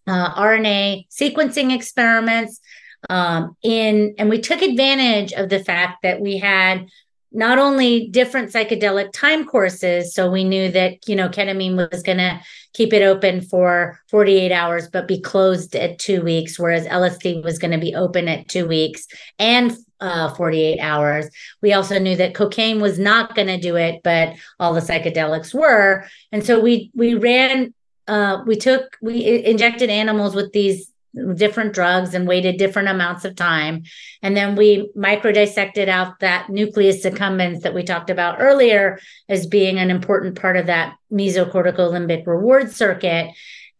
[0.08, 2.60] uh, RNA sequencing experiments
[3.08, 6.88] um, in, and we took advantage of the fact that we had
[7.30, 12.16] not only different psychedelic time courses so we knew that you know ketamine was going
[12.16, 12.40] to
[12.72, 17.58] keep it open for 48 hours but be closed at two weeks whereas lsd was
[17.58, 19.06] going to be open at two weeks
[19.38, 21.28] and uh, 48 hours.
[21.60, 25.52] We also knew that cocaine was not going to do it but all the psychedelics
[25.52, 26.06] were.
[26.30, 27.74] And so we we ran
[28.08, 30.90] uh, we took we injected animals with these
[31.34, 33.82] different drugs and waited different amounts of time.
[34.22, 38.98] And then we microdissected out that nucleus accumbens that we talked about earlier
[39.28, 43.30] as being an important part of that mesocortical limbic reward circuit.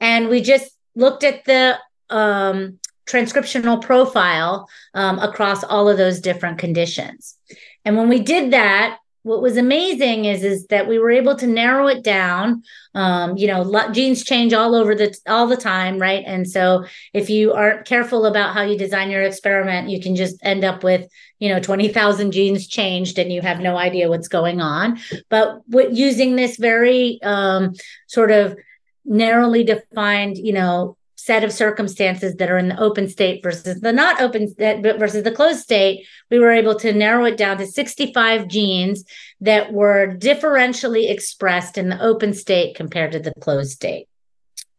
[0.00, 1.78] And we just looked at the
[2.10, 7.36] um, transcriptional profile um, across all of those different conditions.
[7.84, 11.46] And when we did that, what was amazing is is that we were able to
[11.46, 12.62] narrow it down.
[12.94, 16.24] Um, you know genes change all over the all the time right?
[16.26, 20.36] And so if you aren't careful about how you design your experiment you can just
[20.42, 21.08] end up with
[21.38, 24.98] you know 20,000 genes changed and you have no idea what's going on.
[25.28, 27.74] But using this very um,
[28.06, 28.56] sort of
[29.04, 30.97] narrowly defined you know
[31.28, 35.30] set of circumstances that are in the open state versus the not open versus the
[35.30, 39.04] closed state, we were able to narrow it down to 65 genes
[39.42, 44.08] that were differentially expressed in the open state compared to the closed state.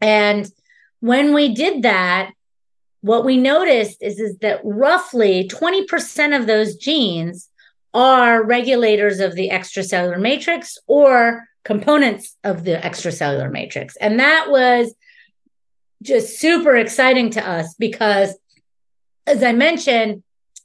[0.02, 0.52] And
[1.02, 2.32] when we did that,
[3.02, 7.48] what we noticed is, is that roughly 20% of those genes
[7.94, 13.96] are regulators of the extracellular matrix or components of the extracellular matrix.
[13.98, 14.96] And that was
[16.02, 18.36] just super exciting to us because,
[19.28, 20.24] as I mentioned,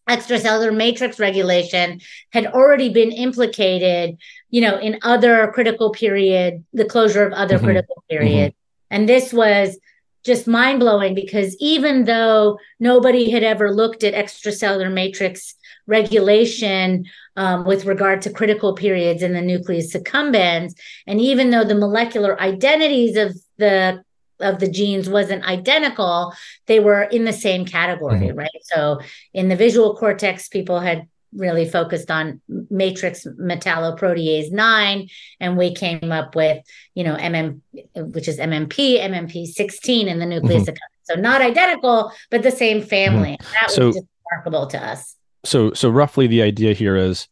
[0.09, 4.19] extracellular matrix regulation had already been implicated,
[4.51, 7.65] you know, in other critical period, the closure of other mm-hmm.
[7.65, 8.53] critical period.
[8.53, 8.95] Mm-hmm.
[8.95, 9.79] And this was
[10.25, 15.55] just mind blowing because even though nobody had ever looked at extracellular matrix
[15.87, 17.05] regulation
[17.37, 20.75] um, with regard to critical periods in the nucleus accumbens,
[21.07, 24.03] and even though the molecular identities of the
[24.45, 26.33] of the genes wasn't identical,
[26.67, 28.39] they were in the same category, mm-hmm.
[28.39, 28.51] right?
[28.63, 29.01] So
[29.33, 32.41] in the visual cortex, people had really focused on
[32.71, 35.09] matrix metalloproteinase 9
[35.41, 36.65] and we came up with
[36.95, 37.61] you know mm
[37.97, 40.75] which is mmp mmp 16 in the nucleus mm-hmm.
[41.03, 43.53] so not identical but the same family mm-hmm.
[43.53, 47.29] that was so, just remarkable to us so so roughly the idea here is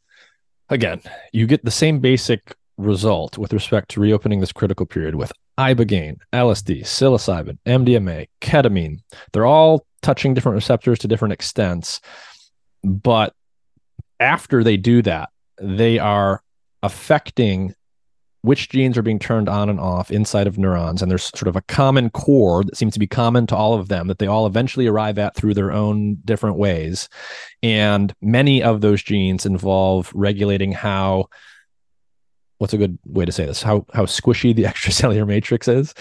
[0.68, 1.00] again
[1.32, 6.16] you get the same basic result with respect to reopening this critical period with ibogaine
[6.32, 8.98] lsd psilocybin mdma ketamine
[9.32, 12.00] they're all touching different receptors to different extents
[12.82, 13.34] but
[14.22, 15.30] after they do that,
[15.61, 16.42] they are
[16.82, 17.74] affecting
[18.42, 21.00] which genes are being turned on and off inside of neurons.
[21.00, 23.86] And there's sort of a common core that seems to be common to all of
[23.86, 27.09] them that they all eventually arrive at through their own different ways.
[27.62, 31.26] And many of those genes involve regulating how
[32.62, 33.60] what's a good way to say this?
[33.60, 35.92] How how squishy the extracellular matrix is.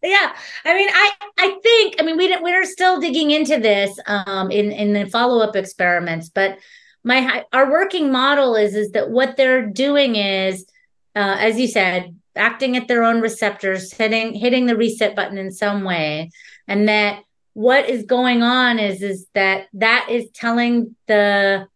[0.00, 0.32] Yeah,
[0.64, 4.70] I mean, I I think I mean we we're still digging into this um, in
[4.70, 6.58] in the follow up experiments, but
[7.02, 10.64] my our working model is is that what they're doing is
[11.16, 15.50] uh, as you said acting at their own receptors hitting hitting the reset button in
[15.50, 16.30] some way
[16.68, 17.20] and that
[17.54, 21.66] what is going on is is that that is telling the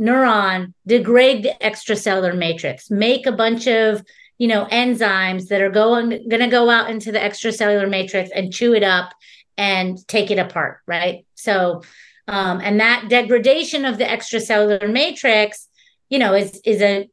[0.00, 4.02] neuron degrade the extracellular matrix make a bunch of
[4.38, 8.52] you know enzymes that are going going to go out into the extracellular matrix and
[8.52, 9.12] chew it up
[9.56, 11.80] and take it apart right so
[12.26, 15.68] um, and that degradation of the extracellular matrix,
[16.08, 17.08] you know, is is a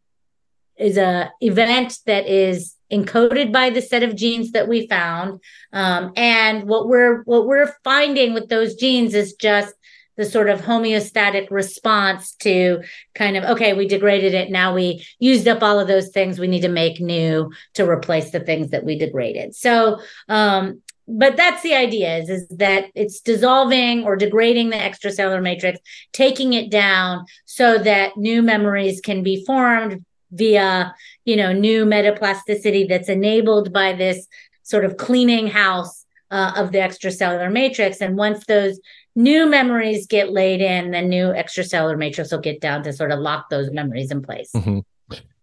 [0.77, 5.41] is a event that is encoded by the set of genes that we found.
[5.73, 9.73] Um, and what we're what we're finding with those genes is just
[10.21, 12.83] the sort of homeostatic response to
[13.15, 14.51] kind of okay we degraded it.
[14.51, 16.37] Now we used up all of those things.
[16.37, 19.55] We need to make new to replace the things that we degraded.
[19.55, 19.99] So
[20.29, 25.79] um, but that's the idea is, is that it's dissolving or degrading the extracellular matrix
[26.13, 30.93] taking it down so that new memories can be formed via
[31.25, 34.27] you know new metaplasticity that's enabled by this
[34.61, 38.01] sort of cleaning house uh, of the extracellular matrix.
[38.01, 38.79] And once those
[39.15, 43.19] new memories get laid in the new extracellular matrix will get down to sort of
[43.19, 44.79] lock those memories in place mm-hmm.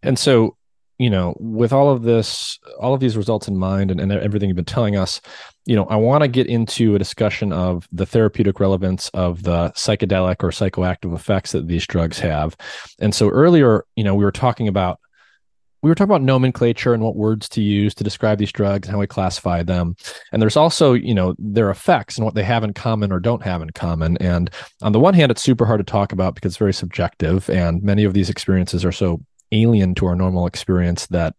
[0.02, 0.56] and so
[0.98, 4.48] you know, with all of this, all of these results in mind and, and everything
[4.48, 5.20] you've been telling us,
[5.64, 9.70] you know, I want to get into a discussion of the therapeutic relevance of the
[9.76, 12.56] psychedelic or psychoactive effects that these drugs have.
[12.98, 14.98] And so earlier, you know, we were talking about
[15.82, 18.94] we were talking about nomenclature and what words to use to describe these drugs and
[18.94, 19.94] how we classify them.
[20.32, 23.42] And there's also, you know, their effects and what they have in common or don't
[23.42, 24.16] have in common.
[24.18, 24.50] And
[24.82, 27.82] on the one hand, it's super hard to talk about because it's very subjective, and
[27.82, 29.20] many of these experiences are so
[29.52, 31.34] alien to our normal experience that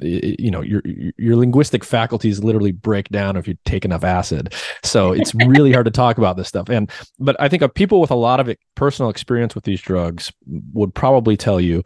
[0.00, 0.80] you know your
[1.18, 5.84] your linguistic faculties literally break down if you take enough acid so it's really hard
[5.84, 9.10] to talk about this stuff and but i think people with a lot of personal
[9.10, 10.32] experience with these drugs
[10.72, 11.82] would probably tell you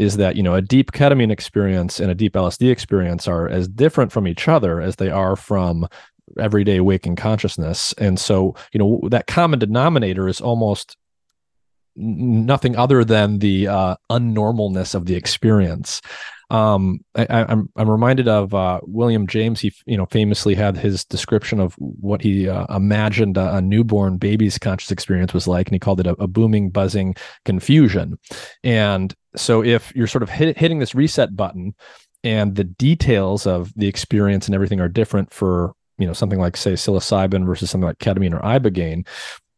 [0.00, 3.68] is that you know a deep ketamine experience and a deep lsd experience are as
[3.68, 5.86] different from each other as they are from
[6.38, 10.96] everyday waking consciousness and so you know that common denominator is almost
[11.96, 16.00] nothing other than the uh, unnormalness of the experience.
[16.50, 19.60] Um, I, am I'm, I'm reminded of uh, William James.
[19.60, 24.18] He you know famously had his description of what he uh, imagined a, a, newborn
[24.18, 28.18] baby's conscious experience was like, and he called it a, a booming, buzzing confusion.
[28.64, 31.74] And so, if you're sort of hit, hitting this reset button,
[32.24, 36.56] and the details of the experience and everything are different for you know something like
[36.56, 39.06] say psilocybin versus something like ketamine or ibogaine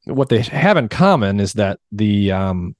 [0.04, 2.74] what they have in common is that the um,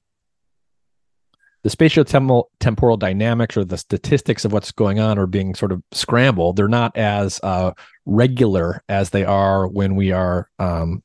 [1.63, 5.81] the spatial temporal dynamics or the statistics of what's going on are being sort of
[5.93, 6.57] scrambled.
[6.57, 7.71] They're not as uh,
[8.05, 11.01] regular as they are when we are, um,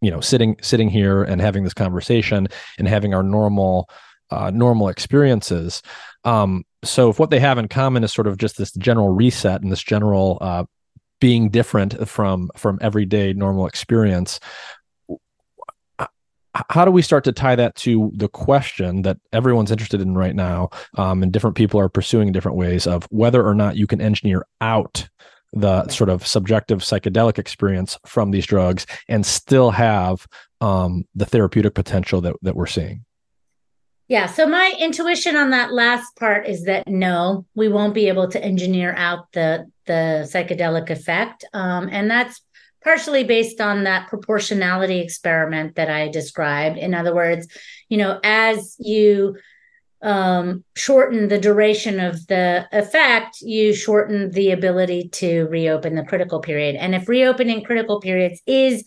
[0.00, 2.46] you know, sitting sitting here and having this conversation
[2.78, 3.90] and having our normal
[4.30, 5.82] uh, normal experiences.
[6.22, 9.62] Um, so, if what they have in common is sort of just this general reset
[9.62, 10.64] and this general uh,
[11.20, 14.38] being different from from everyday normal experience,
[16.70, 20.34] how do we start to tie that to the question that everyone's interested in right
[20.34, 23.86] now um, and different people are pursuing in different ways of whether or not you
[23.86, 25.08] can engineer out
[25.52, 30.26] the sort of subjective psychedelic experience from these drugs and still have
[30.60, 33.04] um, the therapeutic potential that, that we're seeing?
[34.08, 38.28] Yeah so my intuition on that last part is that no we won't be able
[38.28, 42.42] to engineer out the the psychedelic effect um, and that's
[42.82, 46.78] partially based on that proportionality experiment that I described.
[46.78, 47.48] In other words,
[47.88, 49.36] you know, as you
[50.00, 56.40] um, shorten the duration of the effect, you shorten the ability to reopen the critical
[56.40, 56.76] period.
[56.76, 58.84] And if reopening critical periods is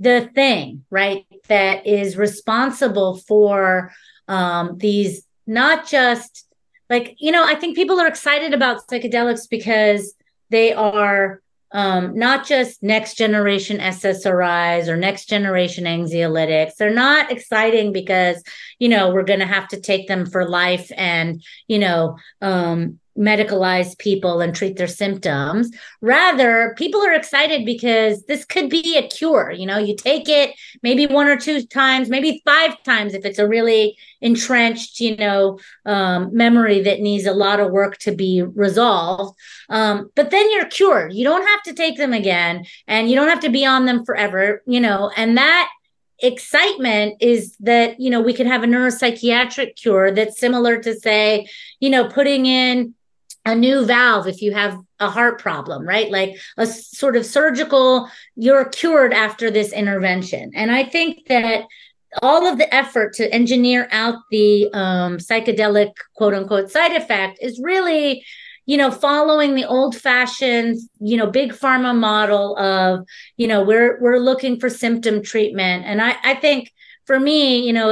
[0.00, 3.92] the thing, right, that is responsible for
[4.26, 6.46] um, these not just
[6.90, 10.14] like, you know, I think people are excited about psychedelics because
[10.50, 11.42] they are
[11.72, 16.76] um, not just next generation SSRIs or next generation anxiolytics.
[16.76, 18.42] They're not exciting because,
[18.78, 22.98] you know, we're going to have to take them for life and, you know, um,
[23.18, 25.70] medicalize people and treat their symptoms.
[26.00, 29.50] Rather, people are excited because this could be a cure.
[29.50, 33.38] You know, you take it maybe one or two times, maybe five times if it's
[33.38, 38.42] a really entrenched, you know, um, memory that needs a lot of work to be
[38.42, 39.36] resolved.
[39.68, 41.12] Um, but then you're cured.
[41.12, 44.04] You don't have to take them again and you don't have to be on them
[44.04, 45.68] forever, you know, and that
[46.20, 51.46] excitement is that you know we could have a neuropsychiatric cure that's similar to say
[51.78, 52.92] you know putting in
[53.44, 56.10] a new valve if you have a heart problem, right?
[56.10, 60.50] Like a sort of surgical, you're cured after this intervention.
[60.54, 61.64] And I think that
[62.22, 67.60] all of the effort to engineer out the um, psychedelic quote unquote side effect is
[67.62, 68.24] really
[68.66, 74.00] you know following the old fashioned you know big pharma model of you know we're
[74.00, 76.72] we're looking for symptom treatment and i i think
[77.06, 77.90] for me you know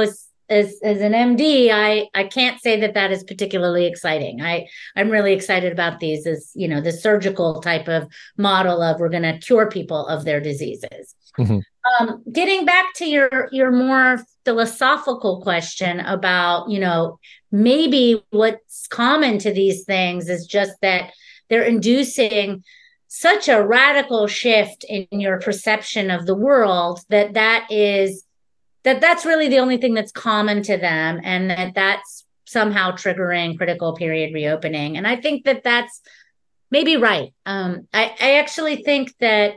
[0.49, 4.41] as as an MD, I I can't say that that is particularly exciting.
[4.41, 8.99] I I'm really excited about these as you know the surgical type of model of
[8.99, 11.15] we're going to cure people of their diseases.
[11.37, 11.59] Mm-hmm.
[11.99, 17.19] Um, getting back to your your more philosophical question about you know
[17.51, 21.11] maybe what's common to these things is just that
[21.49, 22.63] they're inducing
[23.07, 28.23] such a radical shift in your perception of the world that that is
[28.87, 33.57] that that's really the only thing that's common to them and that that's somehow triggering
[33.57, 34.95] critical period reopening.
[34.95, 36.01] And i think that that's
[36.71, 37.33] maybe right.
[37.45, 39.55] Um, I, I actually think that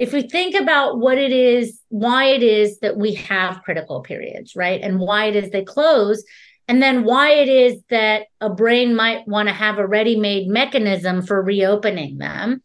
[0.00, 4.56] if we think about what it is why it is that we have critical periods
[4.56, 4.80] right?
[4.80, 6.24] And why it is they close
[6.66, 11.22] and then why it is that a brain might want to have a ready-made mechanism
[11.22, 12.62] for reopening them.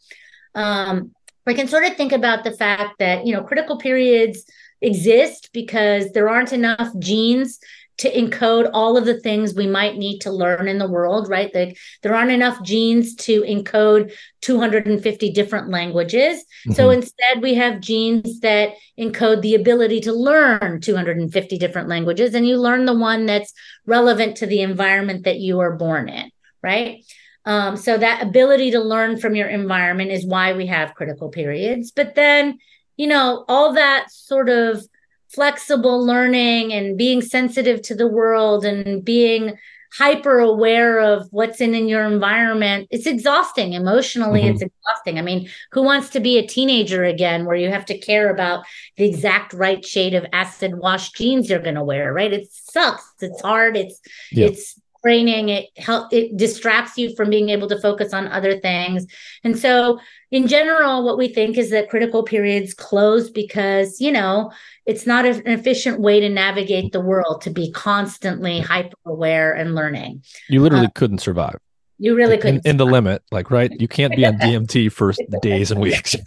[0.55, 1.11] Um,
[1.45, 4.45] we can sort of think about the fact that you know critical periods
[4.81, 7.59] exist because there aren't enough genes
[7.97, 11.53] to encode all of the things we might need to learn in the world, right?
[11.53, 16.37] Like there aren't enough genes to encode 250 different languages.
[16.37, 16.73] Mm-hmm.
[16.73, 22.47] So instead, we have genes that encode the ability to learn 250 different languages, and
[22.47, 23.51] you learn the one that's
[23.85, 26.29] relevant to the environment that you are born in,
[26.61, 27.03] right?
[27.45, 31.91] Um, so that ability to learn from your environment is why we have critical periods.
[31.91, 32.59] But then
[32.97, 34.85] you know, all that sort of
[35.29, 39.57] flexible learning and being sensitive to the world and being
[39.93, 44.41] hyper aware of what's in, in your environment it's exhausting emotionally.
[44.41, 44.55] Mm-hmm.
[44.55, 45.17] it's exhausting.
[45.17, 48.65] I mean who wants to be a teenager again where you have to care about
[48.97, 52.33] the exact right shade of acid wash jeans you're going to wear right?
[52.33, 53.05] It sucks.
[53.21, 53.77] It's hard.
[53.77, 53.99] It's
[54.31, 54.47] yeah.
[54.47, 59.05] it's training it help it distracts you from being able to focus on other things.
[59.43, 59.99] And so
[60.31, 64.51] in general what we think is that critical periods close because you know
[64.85, 69.75] it's not an efficient way to navigate the world to be constantly hyper aware and
[69.75, 70.23] learning.
[70.49, 71.59] You literally uh, couldn't survive.
[71.97, 73.71] you really couldn't in, in, the limit like right?
[73.79, 76.15] You can't be on dmt for days and weeks.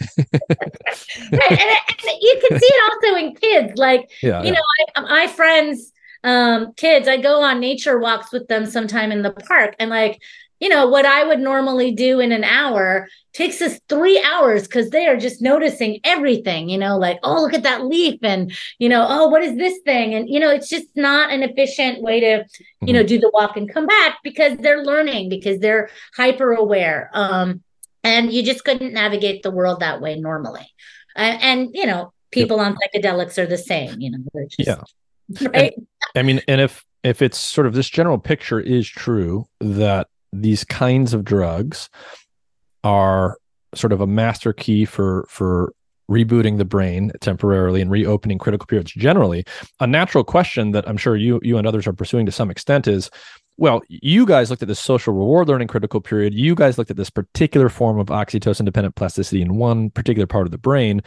[1.32, 1.50] Right.
[1.50, 4.52] and, and you can see it also in kids like yeah, you yeah.
[4.52, 4.62] know
[4.96, 5.92] I, my friends
[6.22, 9.74] um, kids, I go on nature walks with them sometime in the park.
[9.78, 10.20] And like,
[10.60, 14.90] you know, what I would normally do in an hour takes us three hours because
[14.90, 18.18] they are just noticing everything, you know, like, oh, look at that leaf.
[18.22, 20.14] And, you know, oh, what is this thing?
[20.14, 22.44] And, you know, it's just not an efficient way to,
[22.82, 23.06] you know, mm-hmm.
[23.06, 27.10] do the walk and come back because they're learning, because they're hyper aware.
[27.14, 27.62] Um,
[28.04, 30.66] and you just couldn't navigate the world that way normally.
[31.16, 32.66] And, and you know, people yep.
[32.66, 34.82] on psychedelics are the same, you know, just, yeah.
[35.48, 35.72] Right.
[35.76, 40.08] And, I mean, and if if it's sort of this general picture is true that
[40.32, 41.88] these kinds of drugs
[42.84, 43.38] are
[43.74, 45.72] sort of a master key for for
[46.10, 49.44] rebooting the brain temporarily and reopening critical periods generally
[49.78, 52.88] a natural question that i'm sure you you and others are pursuing to some extent
[52.88, 53.10] is
[53.58, 56.34] well you guys looked at this social reward learning critical period.
[56.34, 60.46] You guys looked at this particular form of oxytocin dependent plasticity in one particular part
[60.46, 61.02] of the brain.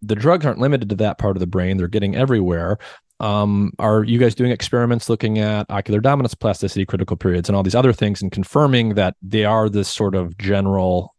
[0.00, 1.76] The drugs aren't limited to that part of the brain.
[1.76, 2.78] They're getting everywhere
[3.22, 7.62] um, are you guys doing experiments looking at ocular dominance plasticity critical periods and all
[7.62, 11.14] these other things and confirming that they are this sort of general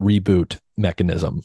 [0.00, 1.40] reboot mechanism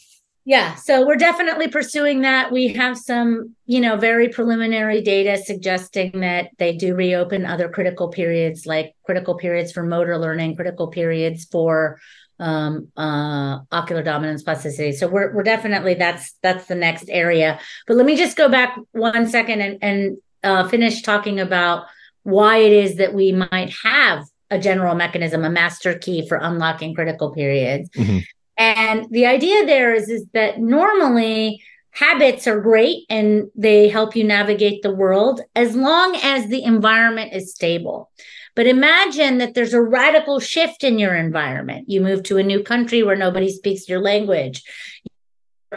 [0.45, 2.51] Yeah, so we're definitely pursuing that.
[2.51, 8.07] We have some, you know, very preliminary data suggesting that they do reopen other critical
[8.09, 11.99] periods, like critical periods for motor learning, critical periods for
[12.40, 14.92] um, uh, ocular dominance plasticity.
[14.94, 17.60] So we're we're definitely that's that's the next area.
[17.88, 21.86] But let me just go back one second and and uh, finish talking about
[22.24, 26.96] why it is that we might have a general mechanism, a master key for unlocking
[26.96, 27.90] critical periods.
[27.90, 28.20] Mm-hmm.
[28.58, 34.24] And the idea there is, is that normally habits are great and they help you
[34.24, 38.10] navigate the world as long as the environment is stable.
[38.56, 41.89] But imagine that there's a radical shift in your environment.
[41.89, 44.64] You move to a new country where nobody speaks your language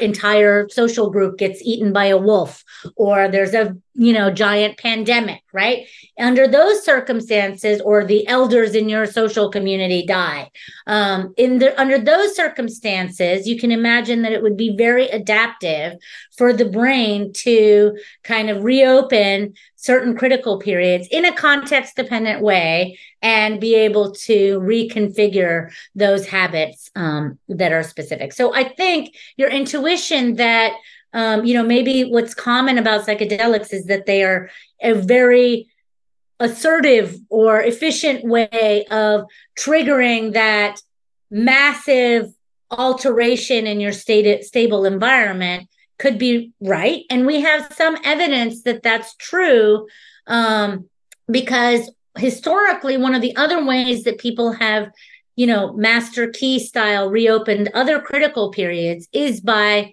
[0.01, 2.64] entire social group gets eaten by a wolf
[2.97, 5.86] or there's a you know giant pandemic right?
[6.18, 10.51] Under those circumstances or the elders in your social community die.
[10.86, 15.99] Um, in the under those circumstances you can imagine that it would be very adaptive
[16.36, 22.99] for the brain to kind of reopen certain critical periods in a context dependent way
[23.20, 28.32] and be able to reconfigure those habits um, that are specific.
[28.32, 30.72] So i think your intuition that
[31.13, 34.51] um, you know, maybe what's common about psychedelics is that they are
[34.81, 35.69] a very
[36.41, 39.27] assertive or efficient way of
[39.59, 40.81] triggering that
[41.31, 42.33] massive
[42.71, 47.05] alteration in your state, stable environment could be right.
[47.11, 49.87] And we have some evidence that that's true
[50.27, 50.89] um,
[51.31, 54.91] because historically, one of the other ways that people have,
[55.37, 59.93] you know, master key style reopened other critical periods is by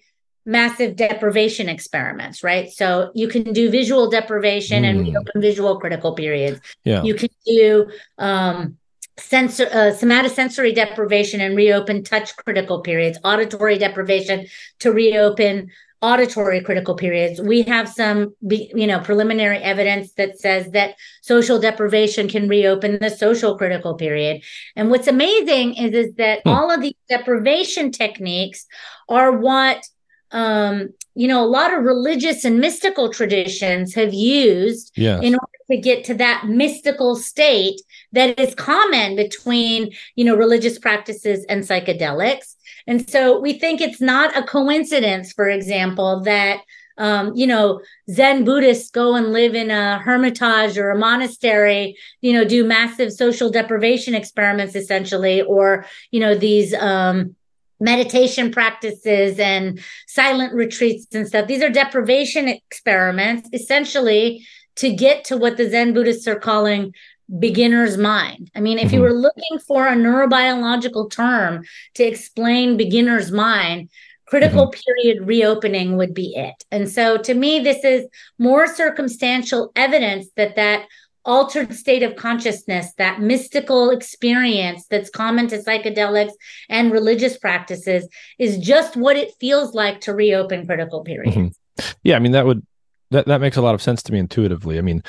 [0.49, 2.71] massive deprivation experiments, right?
[2.71, 4.89] So you can do visual deprivation mm.
[4.89, 6.59] and reopen visual critical periods.
[6.83, 7.03] Yeah.
[7.03, 7.87] You can do
[8.17, 8.77] um,
[9.17, 14.47] sensor uh, somatosensory deprivation and reopen touch critical periods, auditory deprivation
[14.79, 15.69] to reopen
[16.01, 17.41] auditory critical periods.
[17.41, 23.09] We have some, you know, preliminary evidence that says that social deprivation can reopen the
[23.09, 24.41] social critical period.
[24.75, 26.49] And what's amazing is, is that hmm.
[26.49, 28.65] all of these deprivation techniques
[29.09, 29.85] are what
[30.31, 35.21] um, you know, a lot of religious and mystical traditions have used yes.
[35.23, 40.79] in order to get to that mystical state that is common between, you know, religious
[40.79, 42.55] practices and psychedelics.
[42.87, 46.61] And so we think it's not a coincidence, for example, that
[46.99, 52.33] um, you know, Zen Buddhists go and live in a hermitage or a monastery, you
[52.33, 57.37] know, do massive social deprivation experiments essentially, or, you know, these um,
[57.79, 61.47] meditation practices and silent retreats and stuff.
[61.47, 64.45] These are deprivation experiments, essentially,
[64.77, 66.93] to get to what the Zen Buddhists are calling
[67.37, 68.49] beginner's mind.
[68.55, 68.95] I mean, if mm-hmm.
[68.95, 71.63] you were looking for a neurobiological term
[71.95, 73.89] to explain beginner's mind,
[74.25, 74.79] critical mm-hmm.
[75.03, 76.55] period reopening would be it.
[76.71, 78.07] And so to me, this is
[78.37, 80.85] more circumstantial evidence that that
[81.29, 86.33] altered state of consciousness, that mystical experience that's common to psychedelics
[86.69, 88.07] and religious practices,
[88.39, 91.37] is just what it feels like to reopen critical periods.
[91.37, 91.91] Mm-hmm.
[92.03, 92.65] Yeah, I mean that would
[93.11, 94.79] that that makes a lot of sense to me intuitively.
[94.79, 95.03] I mean,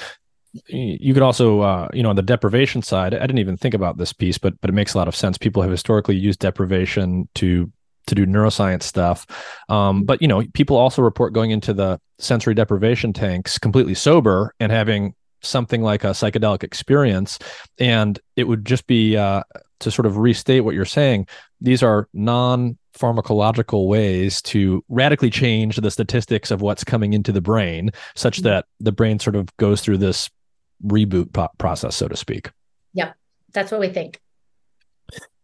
[0.69, 3.97] you could also uh, you know on the deprivation side, I didn't even think about
[3.97, 5.39] this piece, but but it makes a lot of sense.
[5.39, 7.73] People have historically used deprivation to
[8.07, 9.27] to do neuroscience stuff.
[9.69, 14.55] Um, but you know, people also report going into the sensory deprivation tanks completely sober
[14.61, 17.39] and having something like a psychedelic experience
[17.79, 19.43] and it would just be uh,
[19.79, 21.27] to sort of restate what you're saying
[21.61, 27.41] these are non pharmacological ways to radically change the statistics of what's coming into the
[27.41, 28.49] brain such mm-hmm.
[28.49, 30.29] that the brain sort of goes through this
[30.85, 32.51] reboot po- process so to speak.
[32.95, 33.15] Yep.
[33.53, 34.21] That's what we think.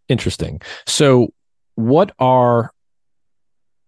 [0.09, 0.61] Interesting.
[0.87, 1.33] So
[1.75, 2.73] what are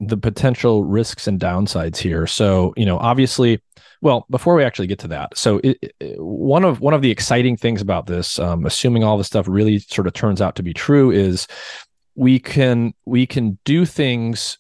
[0.01, 3.61] the potential risks and downsides here so you know obviously
[4.01, 7.11] well, before we actually get to that, so it, it, one of one of the
[7.11, 10.63] exciting things about this, um, assuming all this stuff really sort of turns out to
[10.63, 11.49] be true, is
[12.15, 14.59] we can we can do things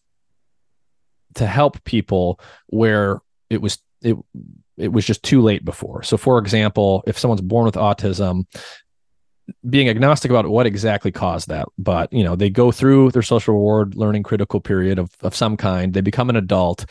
[1.34, 4.16] to help people where it was it
[4.76, 6.02] it was just too late before.
[6.02, 8.44] So, for example, if someone's born with autism,
[9.68, 13.54] being agnostic about what exactly caused that, but you know, they go through their social
[13.54, 16.84] reward learning critical period of, of some kind, they become an adult,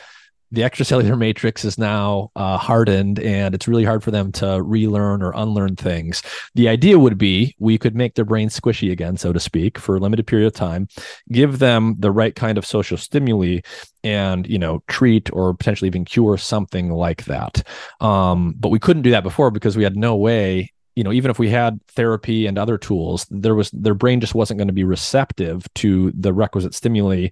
[0.52, 5.22] the extracellular matrix is now uh, hardened and it's really hard for them to relearn
[5.22, 6.22] or unlearn things.
[6.56, 9.98] The idea would be we could make their brain squishy again, so to speak, for
[9.98, 10.88] a limited period of time,
[11.32, 13.60] give them the right kind of social stimuli
[14.04, 17.64] and, you know, treat or potentially even cure something like that.
[18.00, 21.30] Um, but we couldn't do that before because we had no way you know even
[21.30, 24.74] if we had therapy and other tools there was their brain just wasn't going to
[24.74, 27.28] be receptive to the requisite stimuli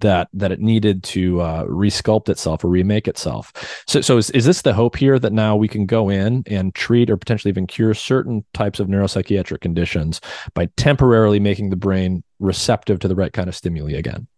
[0.00, 3.82] that that it needed to uh, resculpt itself or remake itself.
[3.88, 6.72] So, so is, is this the hope here that now we can go in and
[6.74, 10.20] treat or potentially even cure certain types of neuropsychiatric conditions
[10.54, 14.28] by temporarily making the brain receptive to the right kind of stimuli again?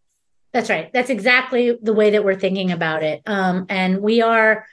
[0.53, 0.91] That's right.
[0.93, 3.23] That's exactly the way that we're thinking about it.
[3.27, 4.67] Um, and we are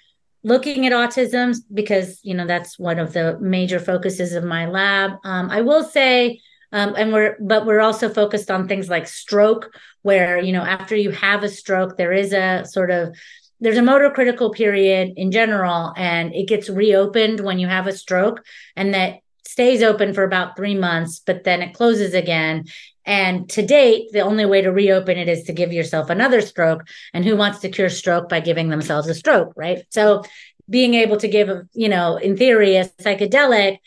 [0.47, 5.11] looking at autism because you know that's one of the major focuses of my lab.
[5.23, 6.39] Um, I will say
[6.71, 9.69] um, and we're but we're also focused on things like stroke
[10.01, 13.15] where you know after you have a stroke there is a sort of
[13.59, 17.93] there's a motor critical period in general and it gets reopened when you have a
[17.93, 18.43] stroke
[18.75, 22.65] and that stays open for about three months but then it closes again
[23.07, 26.83] and to date the only way to reopen it is to give yourself another stroke.
[27.13, 29.83] And who wants to cure stroke by giving themselves a stroke right?
[29.89, 30.23] So
[30.69, 33.79] being able to give you know in theory a psychedelic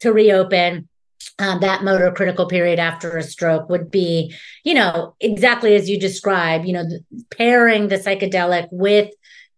[0.00, 0.88] to reopen
[1.38, 4.34] uh, that motor critical period after a stroke would be,
[4.64, 6.84] you know, exactly as you describe, you know,
[7.30, 9.10] pairing the psychedelic with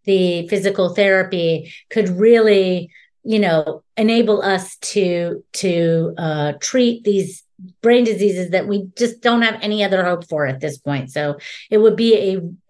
[0.04, 2.90] the physical therapy could really,
[3.22, 7.44] you know, enable us to to uh, treat these
[7.82, 11.10] brain diseases that we just don't have any other hope for at this point.
[11.10, 11.38] So
[11.70, 12.14] it would be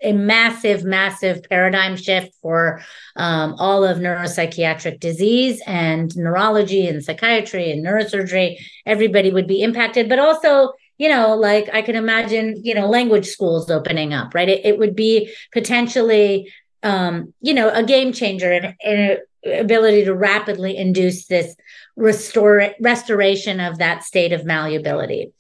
[0.03, 2.81] a, a massive, massive paradigm shift for
[3.17, 8.57] um, all of neuropsychiatric disease and neurology and psychiatry and neurosurgery.
[8.87, 13.27] Everybody would be impacted, but also you know, like I can imagine, you know, language
[13.27, 14.49] schools opening up, right?
[14.49, 16.53] It, it would be potentially,
[16.83, 21.55] um, you know, a game changer and, and ability to rapidly induce this
[21.99, 25.33] restore restoration of that state of malleability.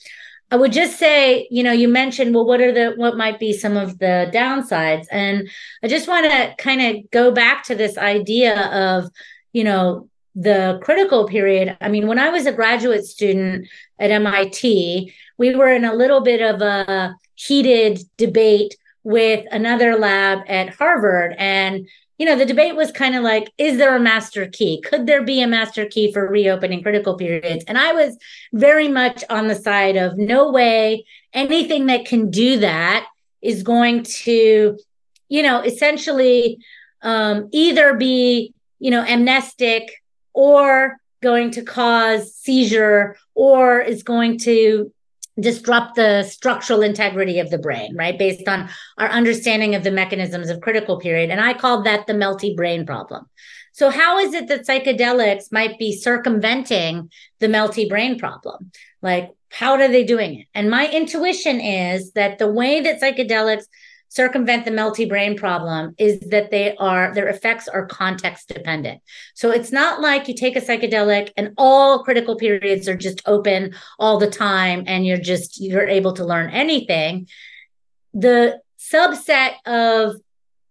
[0.50, 3.52] I would just say, you know, you mentioned, well, what are the what might be
[3.52, 5.06] some of the downsides?
[5.10, 5.48] And
[5.82, 9.10] I just want to kind of go back to this idea of,
[9.52, 11.76] you know, the critical period.
[11.80, 13.68] I mean, when I was a graduate student
[13.98, 18.74] at MIT, we were in a little bit of a heated debate
[19.04, 21.34] with another lab at Harvard.
[21.38, 21.88] And
[22.18, 24.80] you know, the debate was kind of like, is there a master key?
[24.80, 27.64] Could there be a master key for reopening critical periods?
[27.68, 28.18] And I was
[28.52, 33.06] very much on the side of no way anything that can do that
[33.40, 34.76] is going to,
[35.28, 36.58] you know, essentially
[37.02, 44.92] um, either be, you know, amnestic or going to cause seizure or is going to
[45.40, 48.18] disrupt the structural integrity of the brain, right?
[48.18, 51.30] Based on our understanding of the mechanisms of critical period.
[51.30, 53.26] And I called that the melty brain problem.
[53.72, 58.72] So, how is it that psychedelics might be circumventing the melty brain problem?
[59.02, 60.46] Like, how are they doing it?
[60.54, 63.64] And my intuition is that the way that psychedelics
[64.08, 69.00] circumvent the melty brain problem is that they are their effects are context dependent.
[69.34, 73.74] So it's not like you take a psychedelic and all critical periods are just open
[73.98, 77.28] all the time and you're just you're able to learn anything.
[78.14, 80.16] The subset of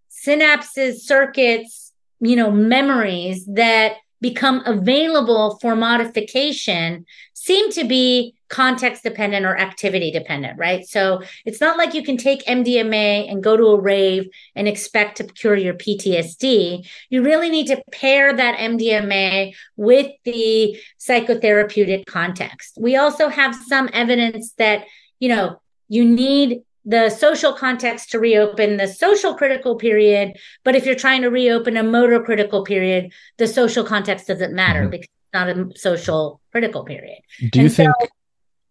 [0.09, 7.05] synapses, circuits, you know, memories that become available for modification
[7.48, 10.86] seem to be context dependent or activity dependent, right?
[10.86, 15.18] So it's not like you can take MDMA and go to a rave and expect
[15.18, 16.88] to cure your PTSD.
[17.10, 22.78] You really need to pair that MDMA with the psychotherapeutic context.
[22.80, 24.86] We also have some evidence that,
[25.19, 30.38] you know, you need the social context to reopen the social critical period.
[30.64, 34.82] But if you're trying to reopen a motor critical period, the social context doesn't matter
[34.82, 34.91] mm-hmm.
[34.91, 37.19] because not a social critical period.
[37.51, 38.07] Do you and think so,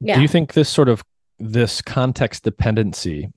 [0.01, 0.17] yeah.
[0.17, 1.03] Do you think this sort of
[1.39, 3.33] this context dependency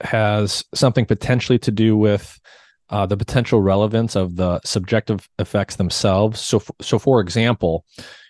[0.00, 2.40] has something potentially to do with
[2.88, 6.40] uh, the potential relevance of the subjective effects themselves?
[6.40, 7.84] So, so for example,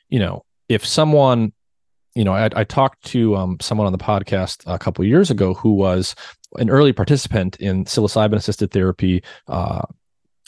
[0.09, 1.53] you know, if someone,
[2.15, 5.55] you know, I, I talked to um, someone on the podcast a couple years ago
[5.55, 6.15] who was
[6.57, 9.83] an early participant in psilocybin assisted therapy uh,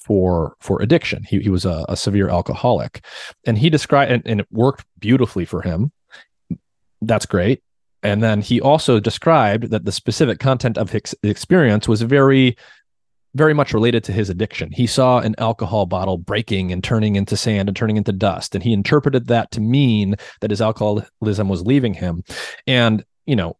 [0.05, 1.25] for for addiction.
[1.25, 3.05] He he was a, a severe alcoholic,
[3.47, 5.93] and he described and, and, it worked beautifully for him
[7.03, 7.63] that's great.
[8.03, 12.57] And then he also described that the specific content of his experience was very,
[13.35, 14.73] very much related to his addiction.
[14.73, 18.55] He saw an alcohol bottle breaking and turning into sand and turning into dust.
[18.55, 22.25] And he interpreted that to mean that his alcoholism was leaving him.
[22.67, 23.57] And, you know,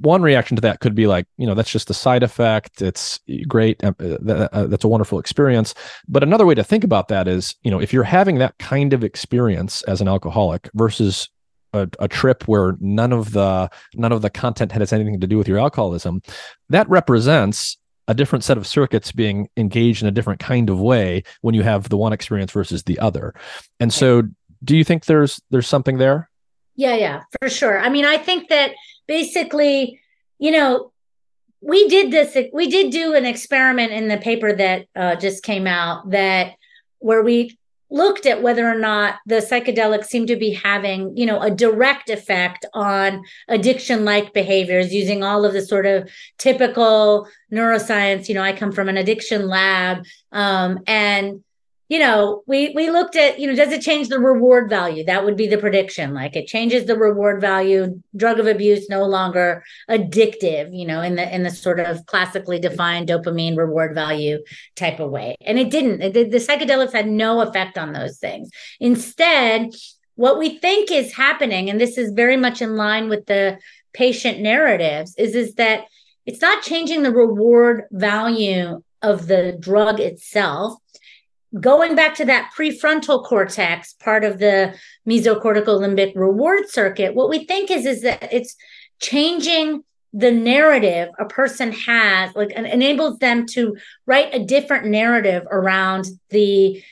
[0.00, 2.80] one reaction to that could be like, you know, that's just a side effect.
[2.82, 3.82] It's great.
[3.82, 5.74] Uh, uh, that's a wonderful experience.
[6.06, 8.92] But another way to think about that is, you know, if you're having that kind
[8.92, 11.28] of experience as an alcoholic versus
[11.72, 15.36] a, a, trip where none of the none of the content has anything to do
[15.36, 16.22] with your alcoholism
[16.68, 17.76] that represents
[18.06, 21.62] a different set of circuits being engaged in a different kind of way when you
[21.62, 23.34] have the one experience versus the other
[23.80, 24.22] and so
[24.64, 26.27] do you think there's there's something there
[26.78, 27.78] yeah yeah for sure.
[27.78, 28.72] I mean i think that
[29.06, 30.00] basically
[30.38, 30.92] you know
[31.60, 35.66] we did this we did do an experiment in the paper that uh, just came
[35.66, 36.54] out that
[37.00, 37.58] where we
[37.90, 42.10] looked at whether or not the psychedelics seem to be having you know a direct
[42.10, 48.28] effect on addiction like behaviors using all of the sort of typical neuroscience.
[48.28, 51.42] You know i come from an addiction lab um, and
[51.88, 55.04] you know, we we looked at, you know, does it change the reward value?
[55.04, 56.12] That would be the prediction.
[56.12, 61.16] Like it changes the reward value, drug of abuse no longer addictive, you know, in
[61.16, 64.38] the in the sort of classically defined dopamine reward value
[64.76, 65.34] type of way.
[65.40, 66.02] And it didn't.
[66.02, 68.50] It, the psychedelics had no effect on those things.
[68.80, 69.74] Instead,
[70.16, 73.58] what we think is happening, and this is very much in line with the
[73.94, 75.84] patient narratives, is is that
[76.26, 80.74] it's not changing the reward value of the drug itself
[81.58, 84.74] going back to that prefrontal cortex part of the
[85.08, 88.56] mesocortical limbic reward circuit what we think is is that it's
[89.00, 93.76] changing the narrative a person has like enables them to
[94.06, 96.82] write a different narrative around the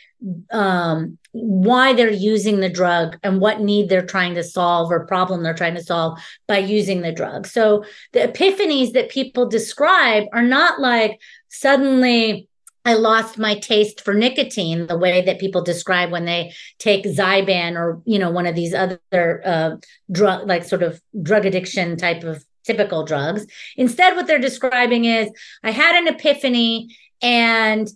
[0.50, 5.42] um why they're using the drug and what need they're trying to solve or problem
[5.42, 7.46] they're trying to solve by using the drug.
[7.46, 12.48] So the epiphanies that people describe are not like suddenly
[12.86, 17.74] I lost my taste for nicotine the way that people describe when they take Zyban
[17.74, 19.76] or you know one of these other uh,
[20.10, 23.44] drug like sort of drug addiction type of typical drugs.
[23.76, 25.30] Instead, what they're describing is
[25.64, 27.90] I had an epiphany, and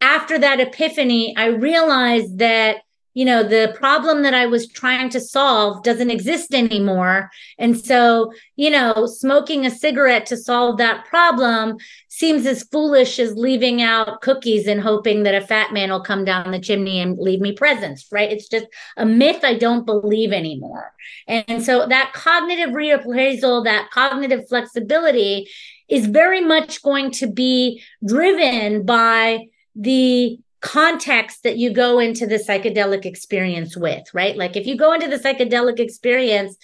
[0.00, 2.78] after that epiphany, I realized that
[3.14, 8.32] you know the problem that i was trying to solve doesn't exist anymore and so
[8.56, 11.76] you know smoking a cigarette to solve that problem
[12.14, 16.26] seems as foolish as leaving out cookies and hoping that a fat man will come
[16.26, 18.66] down the chimney and leave me presents right it's just
[18.98, 20.92] a myth i don't believe anymore
[21.26, 25.48] and so that cognitive reappraisal that cognitive flexibility
[25.88, 32.36] is very much going to be driven by the context that you go into the
[32.36, 34.36] psychedelic experience with, right?
[34.36, 36.56] Like if you go into the psychedelic experience,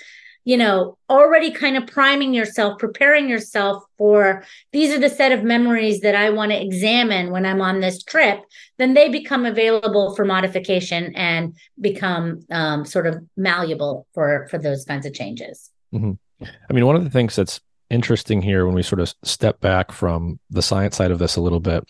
[0.44, 5.44] you know, already kind of priming yourself, preparing yourself for these are the set of
[5.44, 8.40] memories that I want to examine when I'm on this trip,
[8.78, 14.84] then they become available for modification and become um, sort of malleable for for those
[14.84, 15.70] kinds of changes.
[15.92, 16.12] Mm-hmm.
[16.42, 17.60] I mean, one of the things that's
[17.90, 21.40] interesting here when we sort of step back from the science side of this a
[21.40, 21.88] little bit.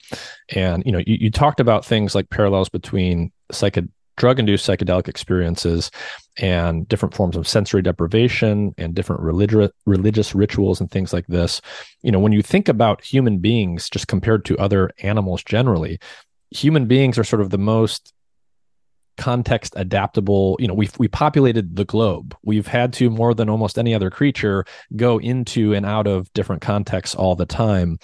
[0.54, 5.08] And, you know, you, you talked about things like parallels between psychedelic drug induced psychedelic
[5.08, 5.90] experiences
[6.38, 11.60] and different forms of sensory deprivation and different religious religious rituals and things like this.
[12.02, 15.98] You know when you think about human beings just compared to other animals generally
[16.50, 18.12] human beings are sort of the most
[19.16, 20.56] context adaptable.
[20.60, 22.36] You know we've we populated the globe.
[22.42, 24.64] We've had to more than almost any other creature
[24.96, 27.98] go into and out of different contexts all the time.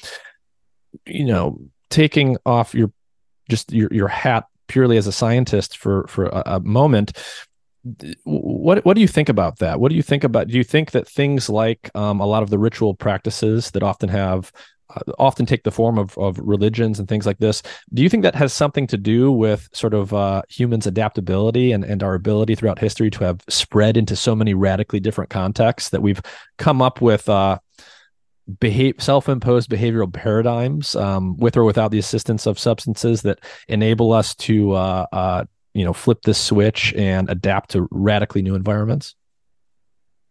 [1.07, 1.61] You know
[1.91, 2.93] taking off your
[3.49, 7.16] just your your hat purely as a scientist for for a, a moment
[8.24, 10.90] what what do you think about that what do you think about do you think
[10.90, 14.51] that things like um, a lot of the ritual practices that often have
[14.90, 17.62] uh, often take the form of, of religions and things like this.
[17.94, 21.84] Do you think that has something to do with sort of uh, humans' adaptability and,
[21.84, 26.02] and our ability throughout history to have spread into so many radically different contexts that
[26.02, 26.20] we've
[26.59, 27.59] come up with uh,
[28.59, 34.35] behave, self-imposed behavioral paradigms um, with or without the assistance of substances that enable us
[34.35, 39.15] to uh, uh, you know flip this switch and adapt to radically new environments?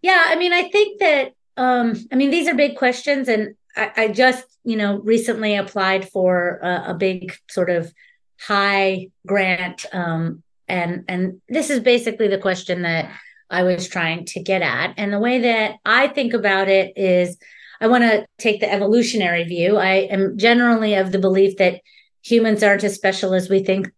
[0.01, 3.91] Yeah, I mean, I think that um, I mean these are big questions, and I,
[3.95, 7.93] I just, you know, recently applied for a, a big sort of
[8.39, 9.85] high grant.
[9.91, 13.11] Um, and and this is basically the question that
[13.49, 14.93] I was trying to get at.
[14.97, 17.37] And the way that I think about it is
[17.83, 19.75] I want to take the evolutionary view.
[19.75, 21.81] I am generally of the belief that
[22.21, 23.91] humans aren't as special as we think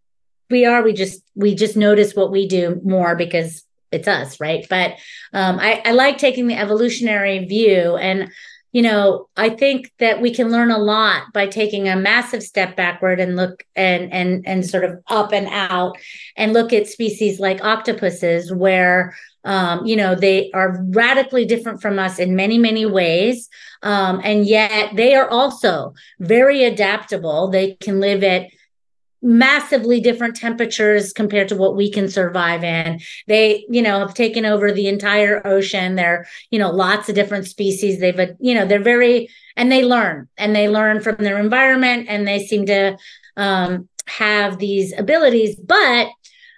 [0.49, 0.82] we are.
[0.82, 4.66] We just we just notice what we do more because it's us, right?
[4.68, 4.94] But
[5.34, 8.32] um, I, I like taking the evolutionary view and
[8.72, 12.76] you know, I think that we can learn a lot by taking a massive step
[12.76, 15.98] backward and look and and and sort of up and out
[16.36, 21.97] and look at species like octopuses where um, you know they are radically different from
[21.97, 23.49] us in many many ways
[23.84, 28.47] um, and yet they are also very adaptable they can live at
[29.26, 32.99] massively different temperatures compared to what we can survive in.
[33.27, 35.95] They, you know, have taken over the entire ocean.
[35.95, 37.99] They're, you know, lots of different species.
[37.99, 42.27] They've, you know, they're very, and they learn and they learn from their environment and
[42.27, 42.97] they seem to
[43.35, 45.55] um, have these abilities.
[45.55, 46.09] But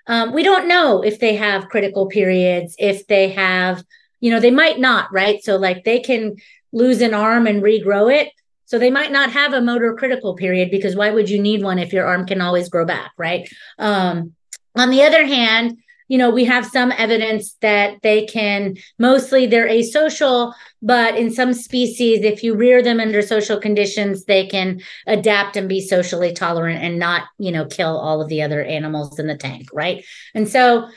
[0.08, 3.84] um, we don't know if they have critical periods, if they have,
[4.20, 5.44] you know, they might not, right?
[5.44, 6.38] So, like, they can
[6.72, 8.32] lose an arm and regrow it
[8.66, 11.80] So they might not have a motor critical period because why would you need one
[11.80, 13.48] if your arm can always grow back, right?
[13.80, 14.34] Um,
[14.76, 15.78] on the other hand,
[16.08, 21.54] you know, we have some evidence that they can mostly they're asocial, but in some
[21.54, 26.82] species, if you rear them under social conditions, they can adapt and be socially tolerant
[26.82, 30.06] and not, you know, kill all of the other animals in the tank, right?
[30.34, 30.90] And so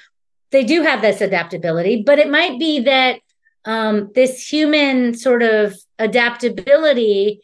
[0.50, 3.20] they do have this adaptability, but it might be that
[3.64, 7.40] um, this human sort of adaptability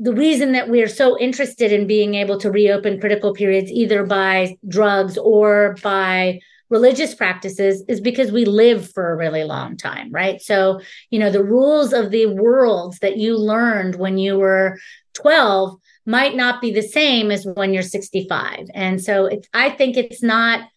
[0.00, 4.56] the reason that we're so interested in being able to reopen critical periods either by
[4.66, 6.40] drugs or by
[6.74, 10.42] religious practices is because we live for a really long time, right?
[10.42, 14.80] So, you know, the rules of the world that you learned when you were
[15.12, 18.66] 12 might not be the same as when you're 65.
[18.74, 20.68] And so it's, I think it's not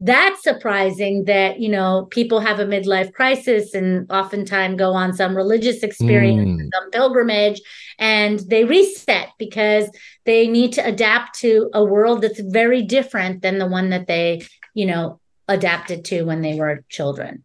[0.00, 5.36] that surprising that, you know, people have a midlife crisis and oftentimes go on some
[5.36, 6.68] religious experience, mm.
[6.74, 7.62] some pilgrimage,
[8.00, 9.88] and they reset because
[10.26, 14.42] they need to adapt to a world that's very different than the one that they,
[14.74, 17.44] you know, adapted to when they were children.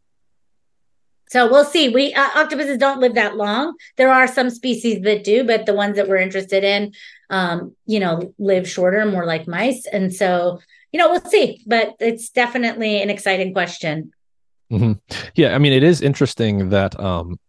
[1.29, 1.89] So we'll see.
[1.89, 3.75] We uh, octopuses don't live that long.
[3.97, 6.93] There are some species that do, but the ones that we're interested in,
[7.29, 9.85] um, you know, live shorter, more like mice.
[9.85, 10.59] And so,
[10.91, 11.61] you know, we'll see.
[11.67, 14.11] But it's definitely an exciting question.
[14.71, 14.93] Mm-hmm.
[15.35, 17.39] Yeah, I mean, it is interesting that um,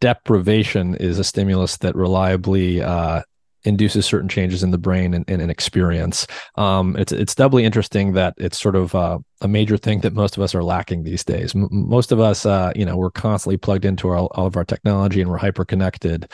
[0.00, 3.22] deprivation is a stimulus that reliably uh,
[3.66, 6.26] induces certain changes in the brain and, and, and experience.
[6.54, 10.36] Um, it's it's doubly interesting that it's sort of uh, a major thing that most
[10.36, 11.54] of us are lacking these days.
[11.54, 14.64] M- most of us, uh, you know, we're constantly plugged into our, all of our
[14.64, 16.30] technology and we're hyper connected.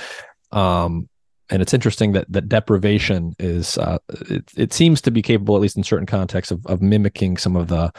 [0.53, 1.09] Um,
[1.51, 5.63] and it's interesting that that deprivation is uh, it, it seems to be capable, at
[5.63, 7.93] least in certain contexts, of, of mimicking some of the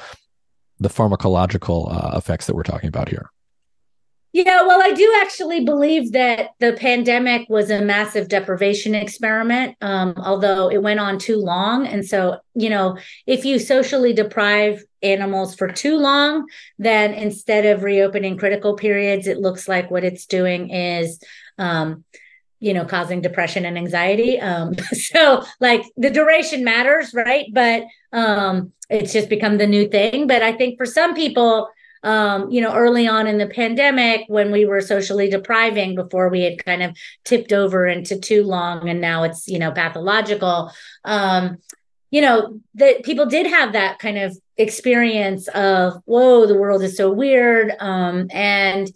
[0.80, 3.30] the pharmacological uh, effects that we're talking about here.
[4.34, 10.16] Yeah, well, I do actually believe that the pandemic was a massive deprivation experiment, um,
[10.18, 11.86] although it went on too long.
[11.86, 12.98] And so, you know,
[13.28, 16.48] if you socially deprive animals for too long,
[16.80, 21.22] then instead of reopening critical periods, it looks like what it's doing is,
[21.60, 22.04] um,
[22.60, 24.40] you know, causing depression and anxiety.
[24.40, 27.46] Um, so, like, the duration matters, right?
[27.54, 30.26] But um, it's just become the new thing.
[30.26, 31.70] But I think for some people,
[32.04, 36.42] um, you know, early on in the pandemic when we were socially depriving before we
[36.42, 40.72] had kind of tipped over into too long and now it's, you know, pathological.
[41.06, 41.58] Um,
[42.12, 46.96] you know, that people did have that kind of experience of, whoa, the world is
[46.96, 47.74] so weird.
[47.80, 48.92] Um, and,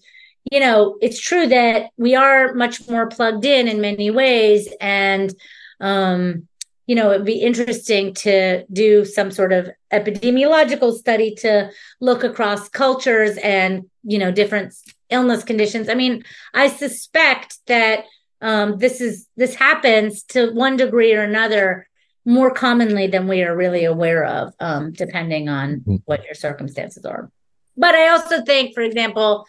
[0.51, 4.69] you know, it's true that we are much more plugged in in many ways.
[4.79, 5.33] And,
[5.79, 6.46] um,
[6.87, 11.69] you know, it'd be interesting to do some sort of epidemiological study to
[11.99, 14.73] look across cultures and, you know, different
[15.09, 15.89] illness conditions.
[15.89, 16.23] I mean,
[16.53, 18.05] I suspect that
[18.41, 21.87] um, this is this happens to one degree or another
[22.23, 25.95] more commonly than we are really aware of, um, depending on mm-hmm.
[26.05, 27.31] what your circumstances are.
[27.75, 29.45] But I also think, for example,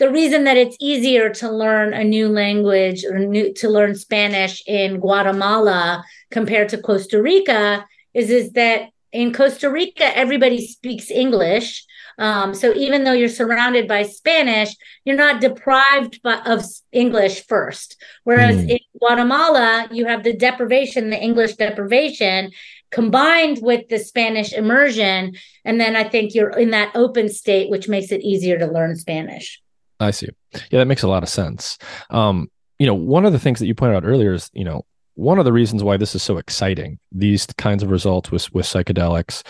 [0.00, 4.62] the reason that it's easier to learn a new language or new, to learn Spanish
[4.66, 11.84] in Guatemala compared to Costa Rica is is that in Costa Rica everybody speaks English.
[12.18, 14.74] Um, so even though you're surrounded by Spanish,
[15.04, 18.02] you're not deprived by, of English first.
[18.24, 18.70] Whereas mm.
[18.70, 22.52] in Guatemala, you have the deprivation, the English deprivation,
[22.90, 27.88] combined with the Spanish immersion, and then I think you're in that open state, which
[27.88, 29.60] makes it easier to learn Spanish.
[30.00, 30.28] I see.
[30.70, 31.78] Yeah, that makes a lot of sense.
[32.08, 34.84] Um, you know, one of the things that you pointed out earlier is, you know,
[35.14, 38.64] one of the reasons why this is so exciting, these kinds of results with with
[38.64, 39.42] psychedelics,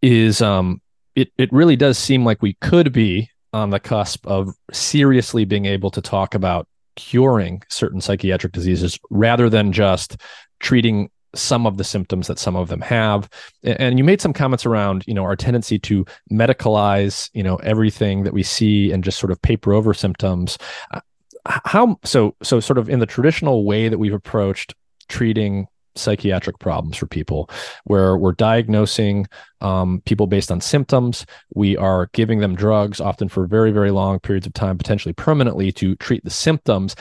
[0.00, 0.80] is um,
[1.14, 5.66] it it really does seem like we could be on the cusp of seriously being
[5.66, 6.66] able to talk about
[6.96, 10.16] curing certain psychiatric diseases rather than just
[10.60, 13.28] treating some of the symptoms that some of them have.
[13.62, 18.24] And you made some comments around you know our tendency to medicalize you know everything
[18.24, 20.58] that we see and just sort of paper over symptoms.
[20.92, 21.00] Uh,
[21.46, 24.74] how so so sort of in the traditional way that we've approached
[25.08, 27.50] treating psychiatric problems for people
[27.84, 29.26] where we're diagnosing
[29.60, 34.18] um, people based on symptoms we are giving them drugs often for very very long
[34.18, 36.96] periods of time potentially permanently to treat the symptoms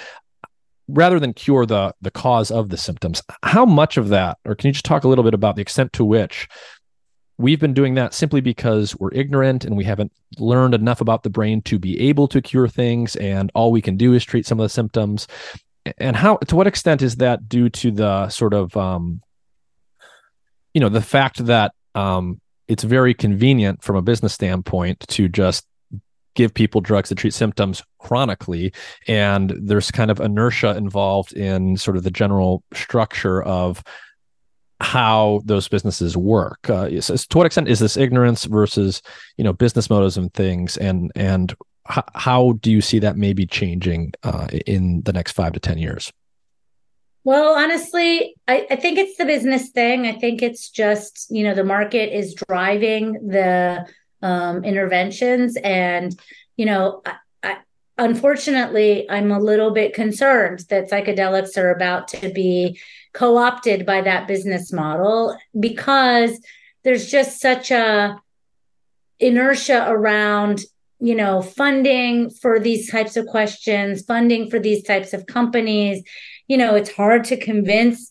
[0.94, 4.68] rather than cure the the cause of the symptoms how much of that or can
[4.68, 6.48] you just talk a little bit about the extent to which
[7.42, 11.30] we've been doing that simply because we're ignorant and we haven't learned enough about the
[11.30, 14.60] brain to be able to cure things and all we can do is treat some
[14.60, 15.28] of the symptoms?
[15.98, 19.22] And how to what extent is that due to the sort of um
[20.74, 25.66] you know the fact that um it's very convenient from a business standpoint to just
[26.36, 28.74] give people drugs that treat symptoms chronically
[29.08, 33.84] and there's kind of inertia involved in sort of the general structure of
[34.80, 39.02] how those businesses work uh, so to what extent is this ignorance versus
[39.38, 41.54] you know business motives and things and and
[41.90, 45.78] h- how do you see that maybe changing uh, in the next five to ten
[45.78, 46.12] years
[47.24, 50.08] well, honestly, I, I, think it's the business thing.
[50.08, 53.86] I think it's just, you know, the market is driving the
[54.22, 55.58] um, interventions.
[55.64, 56.18] And,
[56.58, 57.58] you know, I, I,
[57.98, 62.80] unfortunately, I'm a little bit concerned that psychedelics are about to be
[63.14, 66.40] co opted by that business model because
[66.84, 68.20] there's just such a
[69.20, 70.62] inertia around
[71.00, 76.04] you know funding for these types of questions funding for these types of companies
[76.52, 78.11] you know, it's hard to convince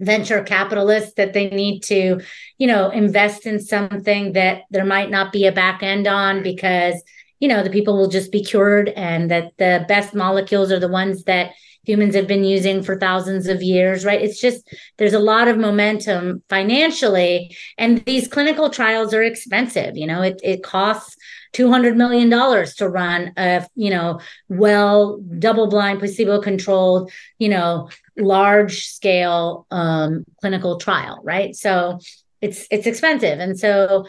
[0.00, 2.20] venture capitalists that they need to,
[2.58, 7.00] you know, invest in something that there might not be a back end on because,
[7.38, 10.88] you know, the people will just be cured and that the best molecules are the
[10.88, 11.52] ones that
[11.84, 14.20] humans have been using for thousands of years, right?
[14.20, 14.68] It's just
[14.98, 19.96] there's a lot of momentum financially, and these clinical trials are expensive.
[19.96, 21.16] You know, it it costs
[21.52, 27.88] 200 million dollars to run a you know well double blind placebo controlled you know
[28.20, 31.54] large scale um, clinical trial right?
[31.54, 31.98] So
[32.40, 33.38] it's it's expensive.
[33.38, 34.06] And so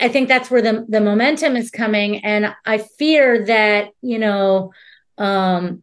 [0.00, 2.24] i think that's where the the momentum is coming.
[2.24, 4.72] And i fear that you know
[5.18, 5.82] um,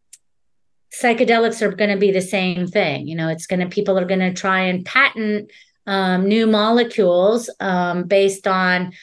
[0.93, 3.07] psychedelics are going to be the same thing.
[3.07, 5.51] You know it's going to people are going to try and patent
[5.85, 8.93] um, new molecules um, based on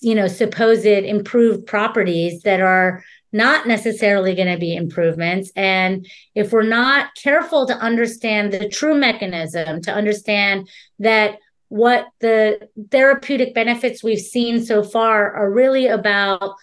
[0.00, 5.50] you know supposed improved properties that are not necessarily going to be improvements.
[5.56, 10.68] And if we're not careful to understand the true mechanism to understand
[10.98, 11.38] that
[11.68, 16.54] what the therapeutic benefits we've seen so far are really about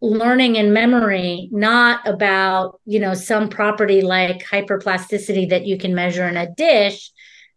[0.00, 6.28] learning and memory not about you know some property like hyperplasticity that you can measure
[6.28, 7.10] in a dish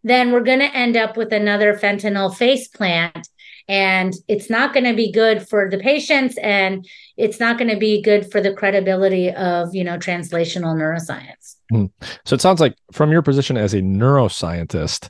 [0.04, 3.28] then we're going to end up with another fentanyl face plant
[3.72, 6.86] and it's not going to be good for the patients and
[7.16, 11.86] it's not going to be good for the credibility of you know translational neuroscience hmm.
[12.26, 15.08] so it sounds like from your position as a neuroscientist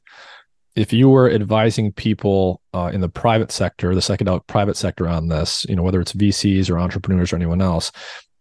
[0.76, 5.26] if you were advising people uh, in the private sector the psychedelic private sector on
[5.26, 7.90] this you know whether it's vcs or entrepreneurs or anyone else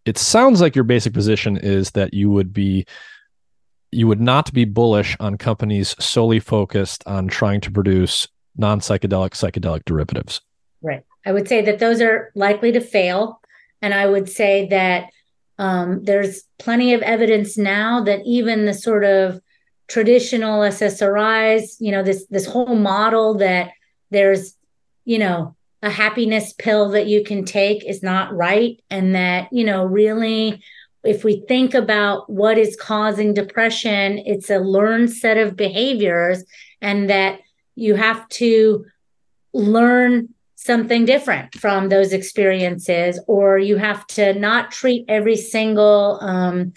[0.06, 2.86] it sounds like your basic position is that you would be
[3.92, 8.28] you would not be bullish on companies solely focused on trying to produce
[8.58, 10.42] non psychedelic psychedelic derivatives?
[10.82, 11.04] Right.
[11.26, 13.40] I would say that those are likely to fail.
[13.82, 15.10] And I would say that
[15.58, 19.42] um, there's plenty of evidence now that even the sort of
[19.88, 23.72] traditional SSRIs, you know, this this whole model that
[24.10, 24.56] there's,
[25.06, 29.64] you know, a happiness pill that you can take is not right, and that you
[29.64, 30.64] know, really,
[31.04, 36.44] if we think about what is causing depression, it's a learned set of behaviors,
[36.82, 37.40] and that
[37.82, 38.86] you have to
[39.54, 46.74] learn something different from those experiences or you have to not treat every single um,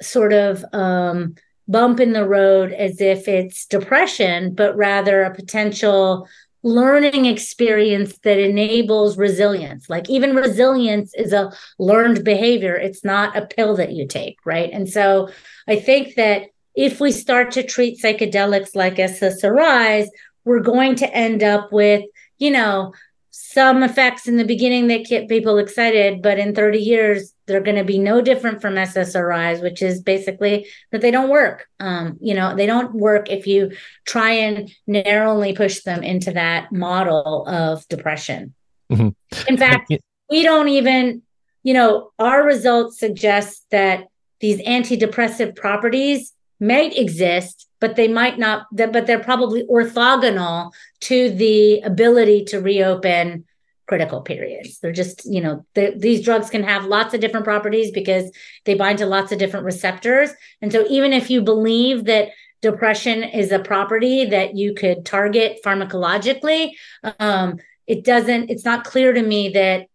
[0.00, 1.34] sort of um,
[1.66, 6.28] bump in the road as if it's depression but rather a potential
[6.62, 9.90] learning experience that enables resilience.
[9.90, 12.76] Like even resilience is a learned behavior.
[12.76, 14.70] It's not a pill that you take right?
[14.72, 15.28] And so
[15.68, 16.42] i think that
[16.74, 20.08] if we start to treat psychedelics like SSRIs,
[20.44, 22.04] we're going to end up with,
[22.38, 22.92] you know,
[23.30, 27.76] some effects in the beginning that get people excited, but in 30 years, they're going
[27.76, 31.66] to be no different from SSRIs, which is basically that they don't work.
[31.80, 33.72] Um, you know, they don't work if you
[34.04, 38.54] try and narrowly push them into that model of depression.
[38.90, 39.48] Mm-hmm.
[39.48, 39.92] In fact,
[40.30, 41.22] we don't even,
[41.62, 44.04] you know, our results suggest that
[44.40, 46.32] these antidepressive properties
[46.62, 53.44] might exist, but they might not, but they're probably orthogonal to the ability to reopen
[53.88, 54.78] critical periods.
[54.78, 58.30] They're just, you know, these drugs can have lots of different properties because
[58.64, 60.30] they bind to lots of different receptors.
[60.62, 62.28] And so even if you believe that
[62.62, 66.70] depression is a property that you could target pharmacologically,
[67.18, 67.58] um,
[67.88, 69.88] it doesn't, it's not clear to me that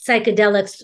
[0.00, 0.82] psychedelics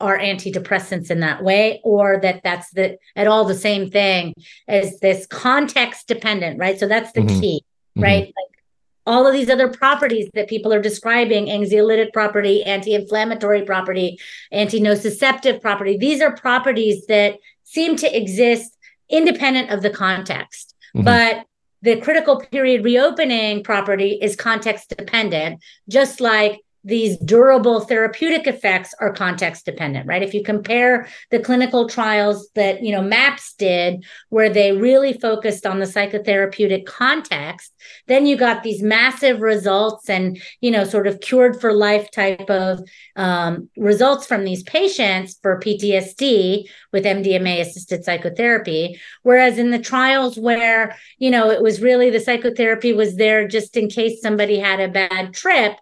[0.00, 4.34] are antidepressants in that way or that that's the at all the same thing
[4.68, 7.40] as this context dependent right so that's the mm-hmm.
[7.40, 7.64] key
[7.96, 8.02] mm-hmm.
[8.02, 8.32] right mm-hmm.
[8.36, 8.62] like
[9.06, 14.18] all of these other properties that people are describing anxiolytic property anti-inflammatory property
[14.52, 18.76] anti-nociceptive property these are properties that seem to exist
[19.08, 21.04] independent of the context mm-hmm.
[21.04, 21.46] but
[21.80, 29.12] the critical period reopening property is context dependent just like these durable therapeutic effects are
[29.12, 30.22] context dependent, right?
[30.22, 35.66] If you compare the clinical trials that, you know, MAPS did, where they really focused
[35.66, 37.74] on the psychotherapeutic context,
[38.06, 42.48] then you got these massive results and, you know, sort of cured for life type
[42.48, 42.78] of
[43.16, 49.00] um, results from these patients for PTSD with MDMA assisted psychotherapy.
[49.24, 53.76] Whereas in the trials where, you know, it was really the psychotherapy was there just
[53.76, 55.76] in case somebody had a bad trip,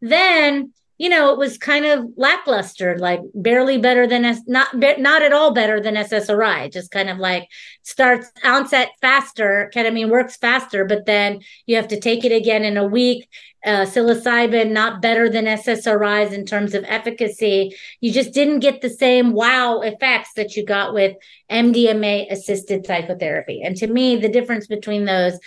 [0.00, 5.22] then you know, it was kind of lackluster, like barely better than S, not not
[5.22, 6.70] at all better than SSRI.
[6.70, 7.48] Just kind of like
[7.82, 9.70] starts onset faster.
[9.74, 13.30] Ketamine works faster, but then you have to take it again in a week.
[13.64, 17.74] Uh, psilocybin not better than SSRIs in terms of efficacy.
[18.02, 21.16] You just didn't get the same wow effects that you got with
[21.50, 23.62] MDMA assisted psychotherapy.
[23.62, 25.38] And to me, the difference between those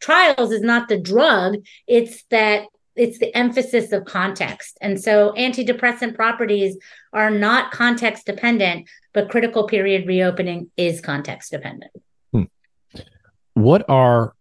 [0.00, 2.62] trials is not the drug; it's that
[2.94, 4.76] it's the emphasis of context.
[4.80, 6.76] And so antidepressant properties
[7.12, 11.92] are not context dependent, but critical period reopening is context dependent.
[12.32, 12.44] Hmm.
[13.54, 14.34] What are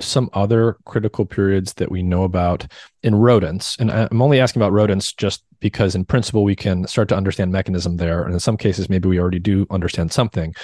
[0.00, 2.66] some other critical periods that we know about
[3.02, 3.76] in rodents?
[3.78, 7.50] And I'm only asking about rodents just because, in principle, we can start to understand
[7.50, 8.22] mechanism there.
[8.22, 10.54] And in some cases, maybe we already do understand something.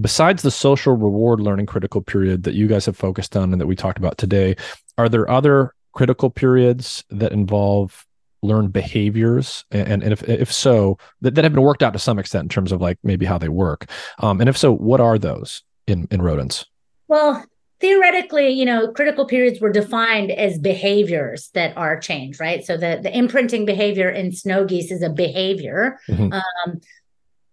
[0.00, 3.66] Besides the social reward learning critical period that you guys have focused on and that
[3.66, 4.56] we talked about today,
[4.96, 8.06] are there other critical periods that involve
[8.40, 12.20] learned behaviors and, and if, if so that, that have been worked out to some
[12.20, 13.90] extent in terms of like maybe how they work.
[14.20, 16.66] Um, and if so what are those in, in rodents?
[17.08, 17.44] Well
[17.80, 22.64] theoretically you know critical periods were defined as behaviors that are changed right?
[22.64, 25.98] So the, the imprinting behavior in snow geese is a behavior.
[26.08, 26.32] Mm-hmm.
[26.32, 26.80] um,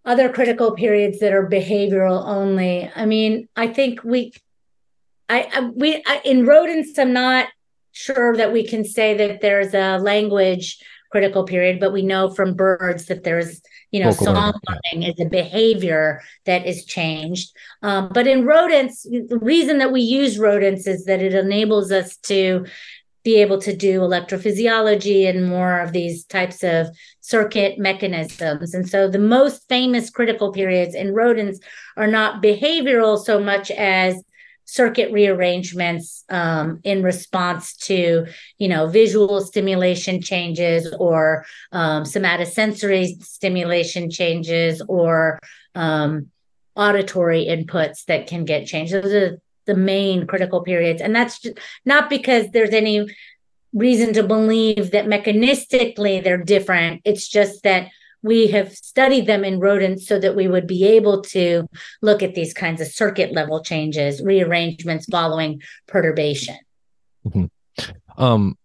[0.04, 2.88] other critical periods that are behavioral only.
[2.94, 4.34] I mean i think we
[5.28, 7.48] I, I we I, in rodents i'm not
[7.96, 10.78] sure that we can say that there's a language
[11.10, 15.18] critical period, but we know from birds that there's, you know, Vocal song learning is
[15.18, 17.56] a behavior that is changed.
[17.82, 22.16] Um, but in rodents, the reason that we use rodents is that it enables us
[22.18, 22.66] to
[23.24, 26.88] be able to do electrophysiology and more of these types of
[27.20, 28.74] circuit mechanisms.
[28.74, 31.60] And so the most famous critical periods in rodents
[31.96, 34.22] are not behavioral so much as
[34.66, 38.26] circuit rearrangements um, in response to
[38.58, 45.38] you know visual stimulation changes or um, somatosensory stimulation changes or
[45.74, 46.28] um,
[46.74, 48.92] auditory inputs that can get changed.
[48.92, 51.02] Those are the main critical periods.
[51.02, 53.08] And that's just not because there's any
[53.72, 57.02] reason to believe that mechanistically they're different.
[57.04, 57.88] It's just that
[58.26, 61.66] we have studied them in rodents so that we would be able to
[62.02, 66.58] look at these kinds of circuit level changes, rearrangements following perturbation.
[67.26, 67.44] Mm-hmm.
[68.22, 68.58] Um,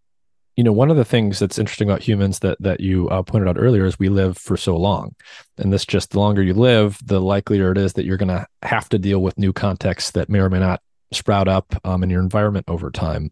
[0.58, 3.48] you know, one of the things that's interesting about humans that that you uh, pointed
[3.48, 5.16] out earlier is we live for so long,
[5.58, 8.46] and this just the longer you live, the likelier it is that you're going to
[8.62, 10.82] have to deal with new contexts that may or may not
[11.12, 13.32] sprout up um, in your environment over time.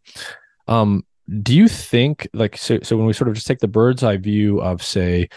[0.67, 1.03] Um,
[1.43, 4.17] do you think, like, so, so when we sort of just take the bird's eye
[4.17, 5.29] view of, say,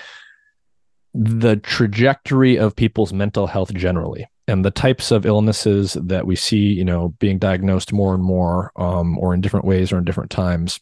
[1.14, 6.56] the trajectory of people's mental health generally and the types of illnesses that we see,
[6.56, 10.30] you know, being diagnosed more and more, um, or in different ways or in different
[10.30, 10.80] times,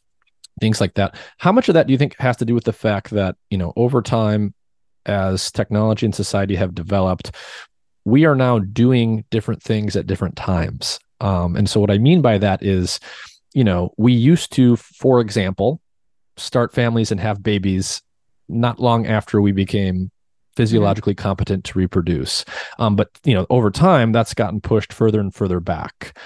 [0.60, 1.14] things like that.
[1.38, 3.58] How much of that do you think has to do with the fact that, you
[3.58, 4.54] know, over time,
[5.06, 7.34] as technology and society have developed,
[8.04, 10.98] we are now doing different things at different times.
[11.20, 13.00] Um, and so, what I mean by that is,
[13.52, 15.80] you know, we used to, for example,
[16.36, 18.02] start families and have babies
[18.48, 20.10] not long after we became
[20.56, 21.22] physiologically mm-hmm.
[21.22, 22.44] competent to reproduce.
[22.78, 26.16] Um, but you know, over time, that's gotten pushed further and further back.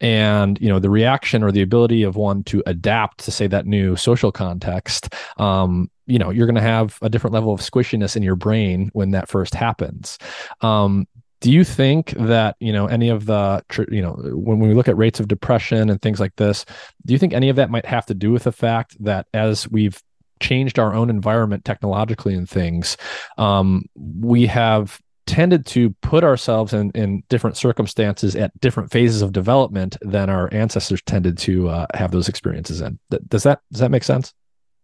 [0.00, 3.66] And you know, the reaction or the ability of one to adapt to say that
[3.66, 8.16] new social context, um, you know, you're going to have a different level of squishiness
[8.16, 10.18] in your brain when that first happens.
[10.60, 11.06] Um,
[11.44, 14.96] do you think that you know any of the you know when we look at
[14.96, 16.64] rates of depression and things like this
[17.04, 19.68] do you think any of that might have to do with the fact that as
[19.68, 20.02] we've
[20.40, 22.96] changed our own environment technologically and things,
[23.38, 29.32] um, we have tended to put ourselves in, in different circumstances at different phases of
[29.32, 32.98] development than our ancestors tended to uh, have those experiences in.
[33.28, 34.34] Does that does that make sense?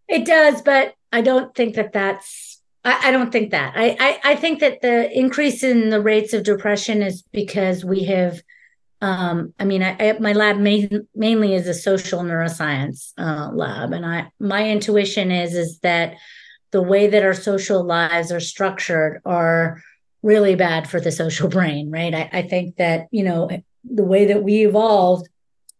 [0.07, 2.61] It does, but I don't think that that's.
[2.83, 3.73] I, I don't think that.
[3.75, 8.03] I, I I think that the increase in the rates of depression is because we
[8.05, 8.41] have
[9.01, 13.93] um, I mean, I, I, my lab main, mainly is a social neuroscience uh, lab,
[13.93, 16.15] and I my intuition is is that
[16.71, 19.81] the way that our social lives are structured are
[20.21, 22.13] really bad for the social brain, right?
[22.13, 23.49] I, I think that you know
[23.83, 25.27] the way that we evolved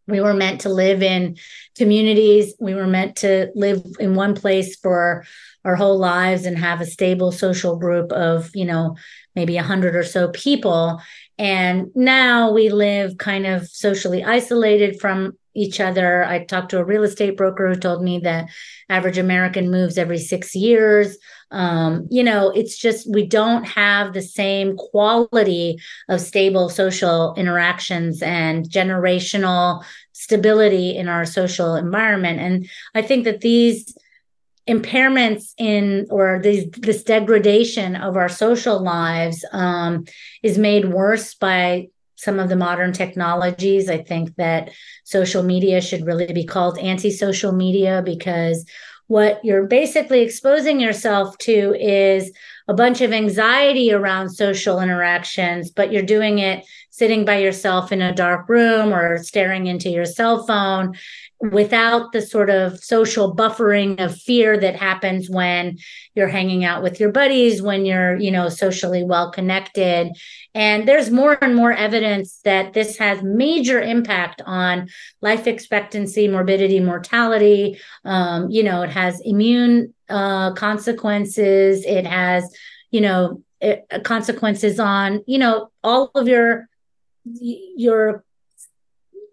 [0.07, 1.37] we were meant to live in
[1.77, 2.53] communities.
[2.59, 5.25] We were meant to live in one place for
[5.63, 8.97] our whole lives and have a stable social group of you know
[9.35, 11.01] maybe a hundred or so people
[11.41, 16.23] and now we live kind of socially isolated from each other.
[16.23, 18.47] I talked to a real estate broker who told me that
[18.89, 21.17] average american moves every six years.
[21.49, 28.21] Um, you know it's just we don't have the same quality of stable social interactions
[28.21, 32.39] and generational stability in our social environment.
[32.39, 33.97] And i think that these
[34.71, 40.05] impairments in or this degradation of our social lives um,
[40.41, 43.89] is made worse by some of the modern technologies.
[43.89, 44.69] I think that
[45.03, 48.65] social media should really be called anti social media because
[49.07, 52.31] what you're basically exposing yourself to is
[52.69, 58.01] a bunch of anxiety around social interactions, but you're doing it sitting by yourself in
[58.01, 60.95] a dark room or staring into your cell phone
[61.41, 65.77] without the sort of social buffering of fear that happens when
[66.13, 70.11] you're hanging out with your buddies when you're you know socially well connected.
[70.53, 74.89] And there's more and more evidence that this has major impact on
[75.21, 77.79] life expectancy morbidity mortality.
[78.05, 81.83] Um, you know it has immune uh, consequences.
[81.85, 82.53] It has
[82.91, 86.67] you know it, consequences on you know all of your
[87.23, 88.23] your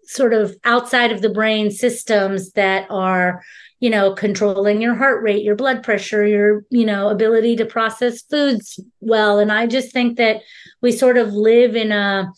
[0.09, 3.43] sort of outside of the brain systems that are
[3.79, 8.23] you know controlling your heart rate your blood pressure your you know ability to process
[8.23, 9.37] foods well.
[9.37, 10.41] And i just think that
[10.81, 12.33] we sort of live in a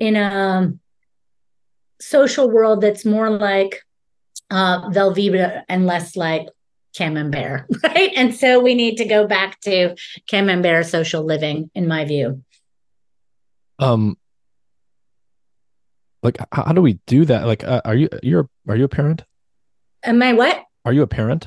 [0.00, 0.72] in a
[2.00, 3.82] social world that's more like
[4.50, 6.48] uh velveeta and less like
[6.96, 8.10] camembert right?
[8.16, 9.94] And so we need to go back to
[10.28, 12.42] camembert social living in my view.
[13.78, 14.16] Um
[16.24, 17.46] like how, how do we do that?
[17.46, 19.22] Like uh, are you you're are you a parent?
[20.02, 20.64] Am i what?
[20.84, 21.46] Are you a parent?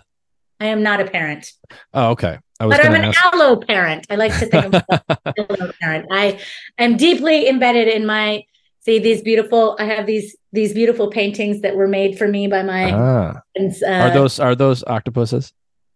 [0.60, 1.52] I am not a parent.
[1.94, 2.40] Oh okay.
[2.60, 3.26] I but i'm an ask...
[3.26, 4.08] allo parent.
[4.10, 6.08] I like to think of allo parent.
[6.12, 6.40] I
[6.78, 8.46] am deeply embedded in my
[8.80, 12.64] see these beautiful i have these these beautiful paintings that were made for me by
[12.64, 13.42] my ah.
[13.54, 15.52] friends, uh, are those are those octopuses?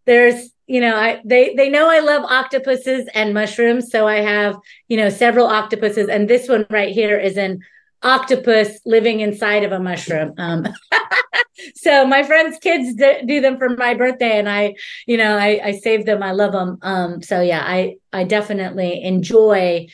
[0.06, 4.56] There's you know i they they know i love octopuses and mushrooms so i have
[4.88, 7.60] you know several octopuses and this one right here is an
[8.04, 10.34] octopus living inside of a mushroom.
[10.38, 10.68] Um,
[11.76, 14.76] so my friends' kids d- do them for my birthday, and I,
[15.06, 16.24] you know, I, I save them.
[16.24, 16.78] I love them.
[16.82, 19.88] Um, so yeah, I I definitely enjoy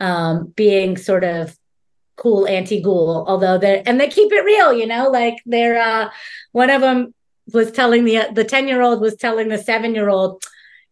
[0.00, 1.56] um, being sort of
[2.16, 3.26] cool anti-Gül.
[3.26, 6.10] Although they and they keep it real, you know, like they're uh,
[6.52, 7.14] one of them
[7.52, 10.42] was telling the the ten year old was telling the seven year old,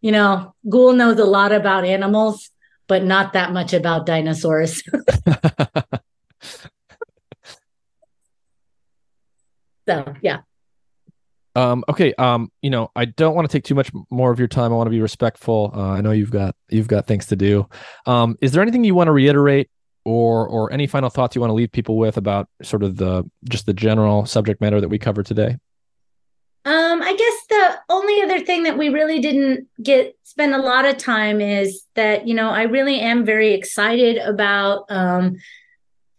[0.00, 2.50] you know, Gül knows a lot about animals,
[2.86, 4.82] but not that much about dinosaurs.
[9.88, 10.38] so yeah.
[11.56, 12.12] Um, okay.
[12.14, 14.72] Um, you know, I don't want to take too much more of your time.
[14.72, 15.70] I want to be respectful.
[15.74, 17.68] Uh, I know you've got you've got things to do.
[18.06, 19.70] Um, is there anything you want to reiterate
[20.04, 23.24] or or any final thoughts you want to leave people with about sort of the
[23.48, 25.56] just the general subject matter that we covered today?
[26.66, 30.86] Um, I guess the only other thing that we really didn't get spend a lot
[30.86, 35.36] of time is that, you know, I really am very excited about um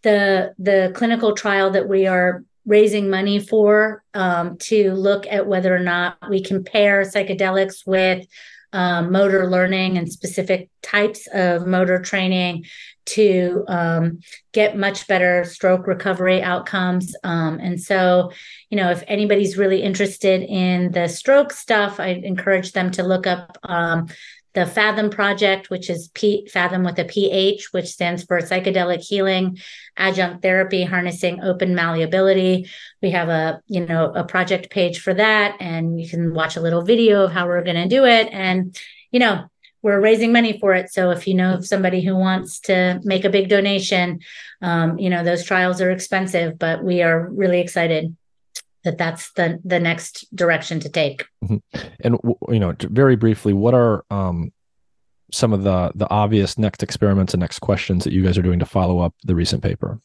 [0.03, 5.75] the the clinical trial that we are raising money for um, to look at whether
[5.75, 8.25] or not we compare psychedelics with
[8.73, 12.65] um, motor learning and specific types of motor training
[13.05, 14.19] to um,
[14.51, 17.15] get much better stroke recovery outcomes.
[17.23, 18.31] Um, and so,
[18.69, 23.27] you know, if anybody's really interested in the stroke stuff, I encourage them to look
[23.27, 24.07] up um,
[24.55, 29.59] the PHATHOM Project, which is P- PHATHOM with a PH, which stands for Psychedelic Healing
[29.97, 32.69] Adjunct Therapy Harnessing Open Malleability.
[33.01, 36.61] We have a you know a project page for that, and you can watch a
[36.61, 38.29] little video of how we're going to do it.
[38.31, 38.75] And
[39.11, 39.45] you know
[39.81, 40.91] we're raising money for it.
[40.91, 44.21] So if you know of somebody who wants to make a big donation,
[44.61, 48.15] um, you know those trials are expensive, but we are really excited
[48.85, 51.25] that that's the the next direction to take.
[51.43, 51.87] Mm-hmm.
[51.99, 52.17] And
[52.49, 54.53] you know, very briefly, what are um,
[55.31, 58.59] some of the the obvious next experiments and next questions that you guys are doing
[58.59, 59.99] to follow up the recent paper?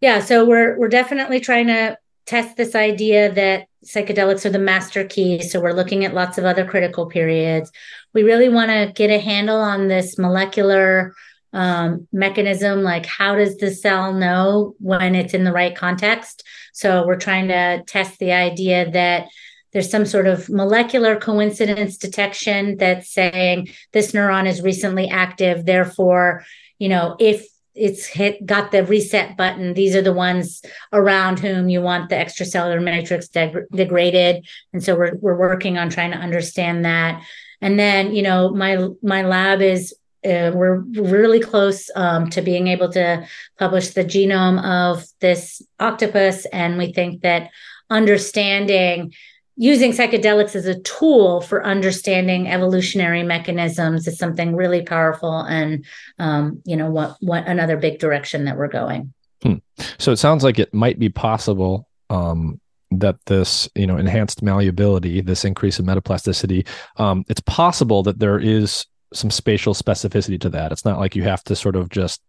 [0.00, 5.04] Yeah, so we're we're definitely trying to test this idea that psychedelics are the master
[5.04, 5.42] key.
[5.42, 7.72] So we're looking at lots of other critical periods.
[8.14, 11.14] We really want to get a handle on this molecular
[11.52, 17.06] um, mechanism like how does the cell know when it's in the right context so
[17.06, 19.28] we're trying to test the idea that
[19.72, 26.44] there's some sort of molecular coincidence detection that's saying this neuron is recently active therefore
[26.78, 29.74] you know if it's hit got the reset button.
[29.74, 34.96] These are the ones around whom you want the extracellular matrix deg- degraded, and so
[34.96, 37.22] we're we're working on trying to understand that.
[37.60, 39.94] And then you know my my lab is
[40.24, 43.26] uh, we're really close um, to being able to
[43.58, 47.50] publish the genome of this octopus, and we think that
[47.88, 49.12] understanding
[49.56, 55.84] using psychedelics as a tool for understanding evolutionary mechanisms is something really powerful and
[56.18, 59.54] um, you know what what another big direction that we're going hmm.
[59.98, 62.58] so it sounds like it might be possible um,
[62.90, 66.66] that this you know enhanced malleability this increase in metaplasticity
[66.96, 71.22] um, it's possible that there is some spatial specificity to that it's not like you
[71.22, 72.20] have to sort of just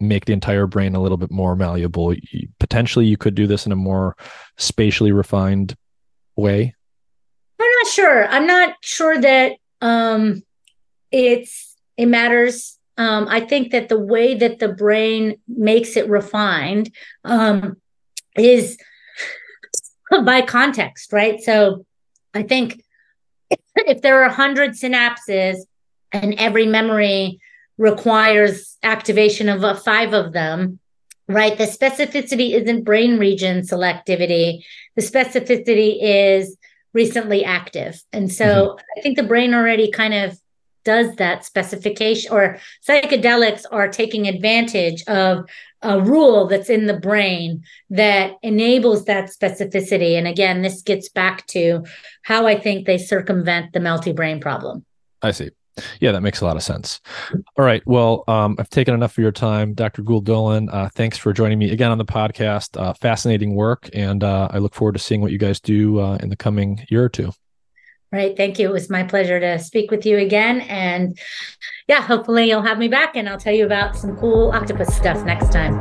[0.00, 2.14] make the entire brain a little bit more malleable
[2.58, 4.16] potentially you could do this in a more
[4.56, 5.76] spatially refined
[6.36, 6.74] way?
[7.60, 8.26] I'm not sure.
[8.26, 10.42] I'm not sure that um,
[11.10, 12.78] it's it matters.
[12.96, 16.90] Um, I think that the way that the brain makes it refined
[17.24, 17.76] um,
[18.36, 18.76] is
[20.24, 21.40] by context, right?
[21.40, 21.86] So
[22.32, 22.82] I think
[23.76, 25.58] if there are a hundred synapses
[26.14, 27.40] and every memory
[27.76, 30.78] requires activation of uh, five of them,
[31.28, 31.58] right?
[31.58, 34.64] The specificity isn't brain region selectivity.
[34.94, 36.56] The specificity is
[36.92, 38.00] recently active.
[38.12, 38.84] And so mm-hmm.
[38.96, 40.38] I think the brain already kind of
[40.84, 45.48] does that specification or psychedelics are taking advantage of
[45.82, 50.16] a rule that's in the brain that enables that specificity.
[50.16, 51.84] And again, this gets back to
[52.22, 54.84] how I think they circumvent the melty brain problem.
[55.22, 55.50] I see.
[56.00, 57.00] Yeah, that makes a lot of sense.
[57.58, 57.82] All right.
[57.86, 60.02] Well, um, I've taken enough of your time, Dr.
[60.02, 60.68] Gül Dölen.
[60.72, 62.80] Uh, thanks for joining me again on the podcast.
[62.80, 63.88] Uh, fascinating work.
[63.92, 66.84] And uh, I look forward to seeing what you guys do uh, in the coming
[66.88, 67.32] year or two.
[68.12, 68.36] Right.
[68.36, 68.68] Thank you.
[68.68, 70.60] It was my pleasure to speak with you again.
[70.62, 71.18] And
[71.88, 75.24] yeah, hopefully you'll have me back and I'll tell you about some cool octopus stuff
[75.24, 75.74] next time.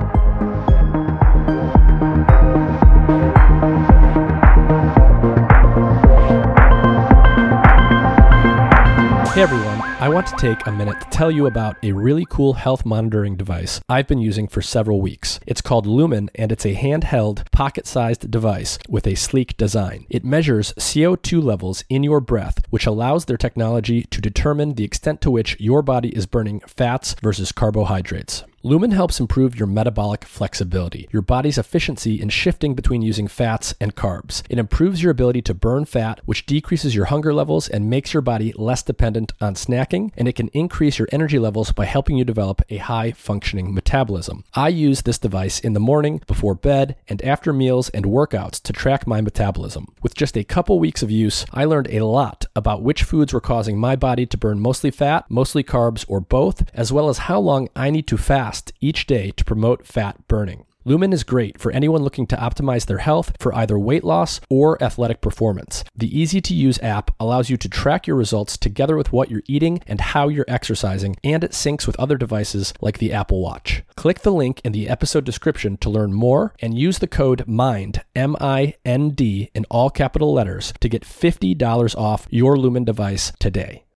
[9.34, 9.73] Hey everyone,
[10.04, 13.38] I want to take a minute to tell you about a really cool health monitoring
[13.38, 15.40] device I've been using for several weeks.
[15.48, 20.06] It's called Lumen and it's a handheld, pocket sized device with a sleek design.
[20.10, 25.22] It measures CO2 levels in your breath, which allows their technology to determine the extent
[25.22, 28.44] to which your body is burning fats versus carbohydrates.
[28.66, 33.94] Lumen helps improve your metabolic flexibility, your body's efficiency in shifting between using fats and
[33.94, 34.42] carbs.
[34.50, 38.22] It improves your ability to burn fat, which decreases your hunger levels and makes your
[38.22, 42.24] body less dependent on snacking, and it can increase your energy levels by helping you
[42.24, 44.46] develop a high functioning metabolism.
[44.54, 48.72] I use this device in the morning, before bed, and after meals and workouts to
[48.72, 49.88] track my metabolism.
[50.02, 53.42] With just a couple weeks of use, I learned a lot about which foods were
[53.42, 57.42] causing my body to burn mostly fat, mostly carbs, or both, as well as how
[57.42, 60.64] long I need to fast fast each day to promote fat burning.
[60.86, 64.78] Lumen is great for anyone looking to optimize their health for either weight loss or
[64.84, 65.84] athletic performance.
[65.96, 69.48] The easy to use app allows you to track your results together with what you're
[69.48, 73.82] eating and how you're exercising, and it syncs with other devices like the Apple Watch.
[73.96, 78.04] Click the link in the episode description to learn more and use the code MIND,
[78.16, 83.32] M I N D, in all capital letters to get $50 off your Lumen device
[83.40, 83.84] today.